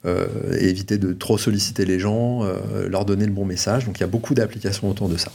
et 0.04 0.68
éviter 0.68 0.98
de 0.98 1.12
trop 1.12 1.38
solliciter 1.38 1.84
les 1.84 1.98
gens, 1.98 2.42
leur 2.88 3.04
donner 3.04 3.26
le 3.26 3.32
bon 3.32 3.44
message. 3.44 3.86
Donc 3.86 3.98
il 3.98 4.00
y 4.02 4.04
a 4.04 4.08
beaucoup 4.08 4.34
d'applications 4.34 4.88
autour 4.88 5.08
de 5.08 5.16
ça. 5.16 5.30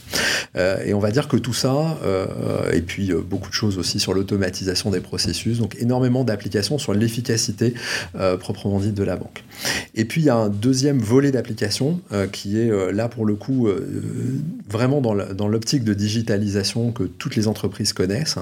et 0.86 0.94
on 0.94 1.00
va 1.00 1.12
dire 1.12 1.28
que 1.28 1.38
tout 1.38 1.54
ça, 1.54 1.98
et 2.74 2.82
puis 2.82 3.12
beaucoup 3.14 3.50
de 3.50 3.54
choses 3.54 3.78
aussi 3.78 4.00
sur 4.00 4.14
l'automatisation 4.14 4.92
des 4.92 5.00
processus, 5.00 5.60
donc 5.60 5.76
énormément 5.80 6.24
d'applications 6.24 6.78
sur 6.78 6.94
l'efficacité 6.94 7.74
proprement 8.40 8.80
dite 8.80 8.96
de 8.96 9.04
la 9.04 9.16
banque. 9.16 9.44
Et 9.96 10.06
puis 10.06 10.22
il 10.22 10.26
y 10.26 10.30
a 10.30 10.36
un 10.36 10.50
deuxième 10.50 11.00
volet 11.00 11.32
d'applications 11.32 12.00
qui 12.32 12.60
est 12.60 12.92
là 12.92 13.08
pour 13.08 13.26
le 13.26 13.36
coup 13.36 13.70
vraiment 14.70 15.02
dans 15.02 15.48
l'optique 15.48 15.84
de 15.84 15.94
digitalisation 15.94 16.92
que 16.92 17.04
toutes 17.04 17.36
les 17.36 17.48
entreprises 17.48 17.94
connaissent. 17.94 18.38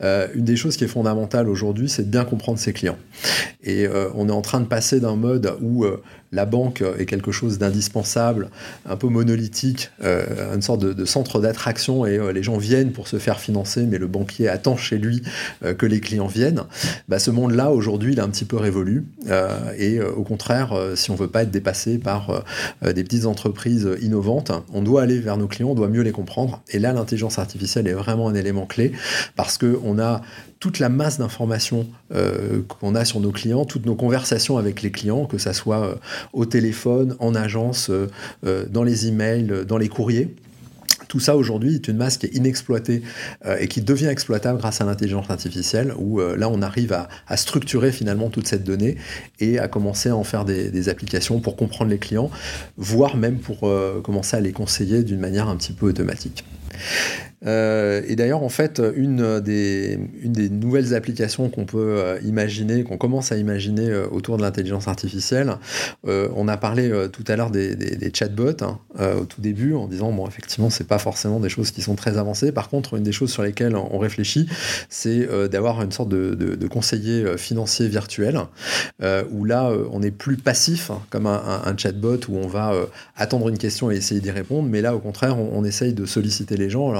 une 0.00 0.44
des 0.44 0.56
choses 0.56 0.76
qui 0.76 0.84
est 0.84 0.88
fondamentale 0.88 1.48
aujourd'hui, 1.48 1.61
c'est 1.88 2.04
de 2.04 2.10
bien 2.10 2.24
comprendre 2.24 2.58
ses 2.58 2.72
clients. 2.72 2.98
Et 3.62 3.86
euh, 3.86 4.08
on 4.14 4.28
est 4.28 4.32
en 4.32 4.42
train 4.42 4.60
de 4.60 4.66
passer 4.66 5.00
d'un 5.00 5.16
mode 5.16 5.56
où 5.60 5.84
euh, 5.84 6.02
la 6.32 6.46
banque 6.46 6.82
est 6.98 7.06
quelque 7.06 7.32
chose 7.32 7.58
d'indispensable, 7.58 8.50
un 8.86 8.96
peu 8.96 9.08
monolithique, 9.08 9.90
euh, 10.02 10.54
une 10.54 10.62
sorte 10.62 10.80
de, 10.80 11.04
centre 11.04 11.40
d'attraction 11.40 12.06
et 12.06 12.32
les 12.32 12.42
gens 12.42 12.56
viennent 12.56 12.92
pour 12.92 13.08
se 13.08 13.18
faire 13.18 13.38
financer, 13.38 13.84
mais 13.84 13.98
le 13.98 14.06
banquier 14.06 14.48
attend 14.48 14.76
chez 14.76 14.98
lui 14.98 15.22
que 15.78 15.86
les 15.86 16.00
clients 16.00 16.26
viennent. 16.26 16.62
Bah, 17.08 17.18
ce 17.18 17.30
monde-là, 17.30 17.70
aujourd'hui, 17.70 18.12
il 18.12 18.18
est 18.18 18.22
un 18.22 18.28
petit 18.28 18.44
peu 18.44 18.56
révolu. 18.56 19.04
et 19.78 20.00
au 20.00 20.22
contraire, 20.22 20.74
si 20.94 21.10
on 21.10 21.14
veut 21.14 21.28
pas 21.28 21.42
être 21.42 21.50
dépassé 21.50 21.98
par 21.98 22.44
des 22.82 23.04
petites 23.04 23.26
entreprises 23.26 23.88
innovantes, 24.00 24.52
on 24.72 24.82
doit 24.82 25.02
aller 25.02 25.18
vers 25.18 25.36
nos 25.36 25.48
clients, 25.48 25.70
on 25.70 25.74
doit 25.74 25.88
mieux 25.88 26.02
les 26.02 26.12
comprendre. 26.12 26.62
Et 26.70 26.78
là, 26.78 26.92
l'intelligence 26.92 27.38
artificielle 27.38 27.86
est 27.86 27.94
vraiment 27.94 28.28
un 28.28 28.34
élément 28.34 28.66
clé 28.66 28.92
parce 29.36 29.58
qu'on 29.58 29.98
a 29.98 30.22
toute 30.62 30.78
la 30.78 30.88
masse 30.88 31.18
d'informations 31.18 31.88
euh, 32.14 32.62
qu'on 32.68 32.94
a 32.94 33.04
sur 33.04 33.18
nos 33.18 33.32
clients, 33.32 33.64
toutes 33.64 33.84
nos 33.84 33.96
conversations 33.96 34.58
avec 34.58 34.80
les 34.82 34.92
clients, 34.92 35.24
que 35.24 35.36
ce 35.36 35.52
soit 35.52 35.84
euh, 35.84 35.94
au 36.32 36.46
téléphone, 36.46 37.16
en 37.18 37.34
agence, 37.34 37.90
euh, 37.90 38.66
dans 38.68 38.82
les 38.82 39.08
emails, 39.08 39.64
dans 39.66 39.78
les 39.78 39.88
courriers. 39.88 40.34
Tout 41.08 41.20
ça 41.20 41.36
aujourd'hui 41.36 41.74
est 41.74 41.88
une 41.88 41.98
masse 41.98 42.16
qui 42.16 42.24
est 42.24 42.34
inexploitée 42.34 43.02
et 43.60 43.68
qui 43.68 43.82
devient 43.82 44.06
exploitable 44.06 44.58
grâce 44.58 44.80
à 44.80 44.86
l'intelligence 44.86 45.28
artificielle, 45.28 45.92
où 45.98 46.20
là 46.20 46.48
on 46.48 46.62
arrive 46.62 46.94
à, 46.94 47.36
structurer 47.36 47.92
finalement 47.92 48.30
toute 48.30 48.46
cette 48.46 48.64
donnée 48.64 48.96
et 49.38 49.58
à 49.58 49.68
commencer 49.68 50.08
à 50.08 50.16
en 50.16 50.24
faire 50.24 50.46
des 50.46 50.88
applications 50.88 51.40
pour 51.40 51.56
comprendre 51.56 51.90
les 51.90 51.98
clients, 51.98 52.30
voire 52.78 53.18
même 53.18 53.40
pour 53.40 53.70
commencer 54.02 54.38
à 54.38 54.40
les 54.40 54.52
conseiller 54.52 55.02
d'une 55.02 55.20
manière 55.20 55.50
un 55.50 55.56
petit 55.56 55.74
peu 55.74 55.84
automatique. 55.84 56.44
Euh, 57.46 58.02
et 58.06 58.16
d'ailleurs, 58.16 58.42
en 58.42 58.48
fait, 58.48 58.80
une 58.94 59.40
des, 59.40 59.98
nouvelles 60.50 60.94
applications 60.94 61.48
qu'on 61.48 61.64
peut 61.64 61.96
euh, 61.98 62.18
imaginer, 62.24 62.84
qu'on 62.84 62.98
commence 62.98 63.32
à 63.32 63.36
imaginer 63.36 63.88
euh, 63.88 64.06
autour 64.10 64.36
de 64.36 64.42
l'intelligence 64.42 64.88
artificielle, 64.88 65.56
on 66.04 66.48
a 66.48 66.56
parlé 66.56 66.90
tout 67.12 67.24
à 67.28 67.36
l'heure 67.36 67.50
des, 67.50 68.10
chatbots 68.14 68.62
hein, 68.62 68.78
au 69.20 69.24
tout 69.24 69.40
début, 69.40 69.74
en 69.74 69.86
disant, 69.86 70.12
bon, 70.12 70.26
effectivement, 70.26 70.70
c'est 70.70 70.86
pas 70.86 70.98
forcément 70.98 71.40
des 71.40 71.48
choses 71.48 71.70
qui 71.70 71.82
sont 71.82 71.94
très 71.94 72.18
avancées. 72.18 72.52
Par 72.52 72.68
contre, 72.68 72.94
une 72.94 73.02
des 73.02 73.12
choses 73.12 73.30
sur 73.30 73.42
lesquelles 73.42 73.76
on 73.76 73.98
réfléchit, 73.98 74.48
c'est 74.88 75.28
d'avoir 75.48 75.82
une 75.82 75.92
sorte 75.92 76.08
de, 76.08 76.66
conseiller 76.66 77.36
financier 77.36 77.88
virtuel, 77.88 78.40
où 79.30 79.44
là, 79.44 79.72
on 79.92 80.02
est 80.02 80.10
plus 80.10 80.36
passif, 80.36 80.90
hein, 80.90 81.02
comme 81.10 81.26
un, 81.26 81.74
chatbot, 81.76 82.20
où 82.28 82.36
on 82.36 82.46
va 82.46 82.74
attendre 83.16 83.48
une 83.48 83.58
question 83.58 83.90
et 83.90 83.96
essayer 83.96 84.20
d'y 84.20 84.30
répondre, 84.30 84.68
mais 84.68 84.80
là, 84.80 84.94
au 84.94 85.00
contraire, 85.00 85.38
on, 85.38 85.64
essaye 85.64 85.92
de 85.94 86.06
solliciter 86.06 86.56
les 86.56 86.70
gens. 86.70 86.92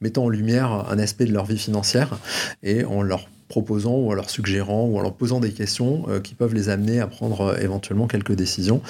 Mettant 0.00 0.24
en 0.24 0.28
lumière 0.28 0.86
un 0.90 0.98
aspect 0.98 1.24
de 1.24 1.32
leur 1.32 1.44
vie 1.44 1.58
financière 1.58 2.18
et 2.62 2.84
en 2.84 3.02
leur 3.02 3.28
proposant 3.48 3.94
ou 3.94 4.10
en 4.10 4.14
leur 4.14 4.30
suggérant 4.30 4.86
ou 4.86 4.98
en 4.98 5.02
leur 5.02 5.14
posant 5.14 5.40
des 5.40 5.52
questions 5.52 6.04
euh, 6.08 6.20
qui 6.20 6.34
peuvent 6.34 6.54
les 6.54 6.68
amener 6.68 7.00
à 7.00 7.06
prendre 7.06 7.40
euh, 7.42 7.56
éventuellement 7.60 8.06
quelques 8.06 8.32
décisions. 8.32 8.82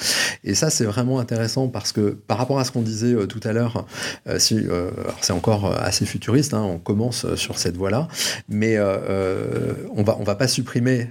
Et 0.43 0.55
ça, 0.55 0.69
c'est 0.69 0.85
vraiment 0.85 1.19
intéressant 1.19 1.67
parce 1.67 1.91
que 1.91 2.17
par 2.27 2.37
rapport 2.37 2.59
à 2.59 2.63
ce 2.63 2.71
qu'on 2.71 2.81
disait 2.81 3.13
euh, 3.13 3.27
tout 3.27 3.39
à 3.43 3.53
l'heure, 3.53 3.85
c'est 4.37 5.31
encore 5.31 5.71
assez 5.79 6.05
futuriste, 6.05 6.53
hein, 6.53 6.61
on 6.61 6.77
commence 6.77 7.35
sur 7.35 7.57
cette 7.57 7.77
voie-là, 7.77 8.07
mais 8.49 8.79
on 8.79 10.03
va, 10.03 10.17
on 10.19 10.23
va 10.23 10.35
pas 10.35 10.47
supprimer 10.47 11.09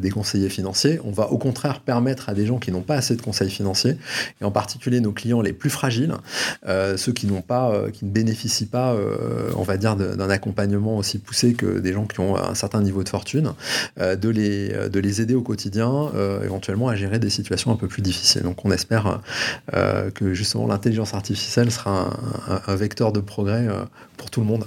des 0.00 0.10
conseillers 0.10 0.48
financiers, 0.48 1.00
on 1.04 1.10
va 1.10 1.30
au 1.30 1.38
contraire 1.38 1.80
permettre 1.80 2.28
à 2.28 2.34
des 2.34 2.46
gens 2.46 2.58
qui 2.58 2.72
n'ont 2.72 2.82
pas 2.82 2.96
assez 2.96 3.16
de 3.16 3.22
conseils 3.22 3.50
financiers, 3.50 3.96
et 4.40 4.44
en 4.44 4.50
particulier 4.50 5.00
nos 5.00 5.12
clients 5.12 5.40
les 5.40 5.52
plus 5.52 5.70
fragiles, 5.70 6.14
ceux 6.66 7.12
qui 7.12 7.26
n'ont 7.26 7.42
pas, 7.42 7.90
qui 7.92 8.04
ne 8.04 8.10
bénéficient 8.10 8.66
pas, 8.66 8.96
on 9.56 9.62
va 9.62 9.76
dire, 9.76 9.96
d'un 9.96 10.30
accompagnement 10.30 10.96
aussi 10.96 11.18
poussé 11.18 11.54
que 11.54 11.78
des 11.78 11.92
gens 11.92 12.06
qui 12.06 12.20
ont 12.20 12.36
un 12.36 12.54
certain 12.54 12.77
niveau 12.82 13.02
de 13.02 13.08
fortune, 13.08 13.52
de, 13.98 14.28
les, 14.28 14.68
de 14.88 15.00
les 15.00 15.20
aider 15.20 15.34
au 15.34 15.42
quotidien, 15.42 16.10
éventuellement 16.44 16.88
à 16.88 16.96
gérer 16.96 17.18
des 17.18 17.30
situations 17.30 17.72
un 17.72 17.76
peu 17.76 17.88
plus 17.88 18.02
difficiles. 18.02 18.42
Donc 18.42 18.64
on 18.64 18.70
espère 18.70 19.20
que 19.72 20.34
justement 20.34 20.66
l'intelligence 20.66 21.14
artificielle 21.14 21.70
sera 21.70 22.10
un, 22.66 22.76
vecteur 22.76 23.12
de 23.12 23.20
progrès 23.20 23.66
pour 24.16 24.30
tout 24.30 24.40
le 24.40 24.46
monde 24.46 24.66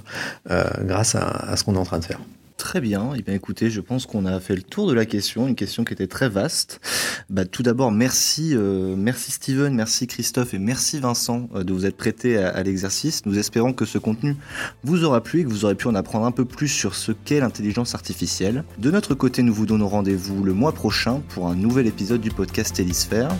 grâce 0.84 1.14
à 1.14 1.56
ce 1.56 1.64
qu'on 1.64 1.74
est 1.74 1.78
en 1.78 1.84
train 1.84 1.98
de 1.98 2.04
faire. 2.04 2.20
Très 2.62 2.80
bien. 2.80 3.10
Eh 3.16 3.22
bien, 3.22 3.34
écoutez, 3.34 3.70
je 3.70 3.80
pense 3.80 4.06
qu'on 4.06 4.24
a 4.24 4.38
fait 4.38 4.54
le 4.54 4.62
tour 4.62 4.86
de 4.86 4.92
la 4.94 5.04
question, 5.04 5.48
une 5.48 5.56
question 5.56 5.82
qui 5.82 5.94
était 5.94 6.06
très 6.06 6.28
vaste. 6.28 6.80
Bah, 7.28 7.44
tout 7.44 7.64
d'abord, 7.64 7.90
merci, 7.90 8.52
euh, 8.54 8.94
merci 8.96 9.32
Steven, 9.32 9.74
merci 9.74 10.06
Christophe 10.06 10.54
et 10.54 10.60
merci 10.60 11.00
Vincent 11.00 11.48
euh, 11.56 11.64
de 11.64 11.72
vous 11.72 11.86
être 11.86 11.96
prêtés 11.96 12.38
à, 12.38 12.62
l'exercice. 12.62 13.26
Nous 13.26 13.36
espérons 13.36 13.72
que 13.72 13.84
ce 13.84 13.98
contenu 13.98 14.36
vous 14.84 15.02
aura 15.02 15.24
plu 15.24 15.40
et 15.40 15.44
que 15.44 15.48
vous 15.48 15.64
aurez 15.64 15.74
pu 15.74 15.88
en 15.88 15.96
apprendre 15.96 16.24
un 16.24 16.30
peu 16.30 16.44
plus 16.44 16.68
sur 16.68 16.94
ce 16.94 17.10
qu'est 17.10 17.40
l'intelligence 17.40 17.96
artificielle. 17.96 18.62
De 18.78 18.92
notre 18.92 19.16
côté, 19.16 19.42
nous 19.42 19.52
vous 19.52 19.66
donnons 19.66 19.88
rendez-vous 19.88 20.44
le 20.44 20.54
mois 20.54 20.72
prochain 20.72 21.20
pour 21.30 21.48
un 21.48 21.56
nouvel 21.56 21.88
épisode 21.88 22.20
du 22.20 22.30
podcast 22.30 22.78
Hélisphère. 22.78 23.30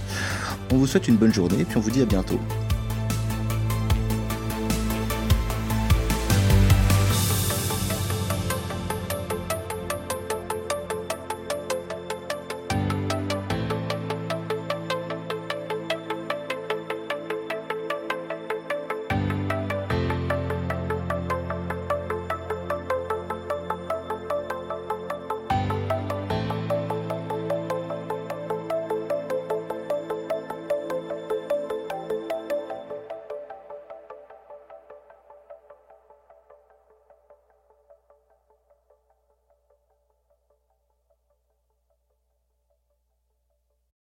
On 0.73 0.79
vous 0.79 0.89
souhaite 0.89 1.07
une 1.07 1.17
bonne 1.17 1.33
journée 1.33 1.61
et 1.61 1.65
puis 1.65 1.77
on 1.77 1.81
vous 1.81 1.93
dit 1.93 2.03
à 2.03 2.07
bientôt. 2.07 2.41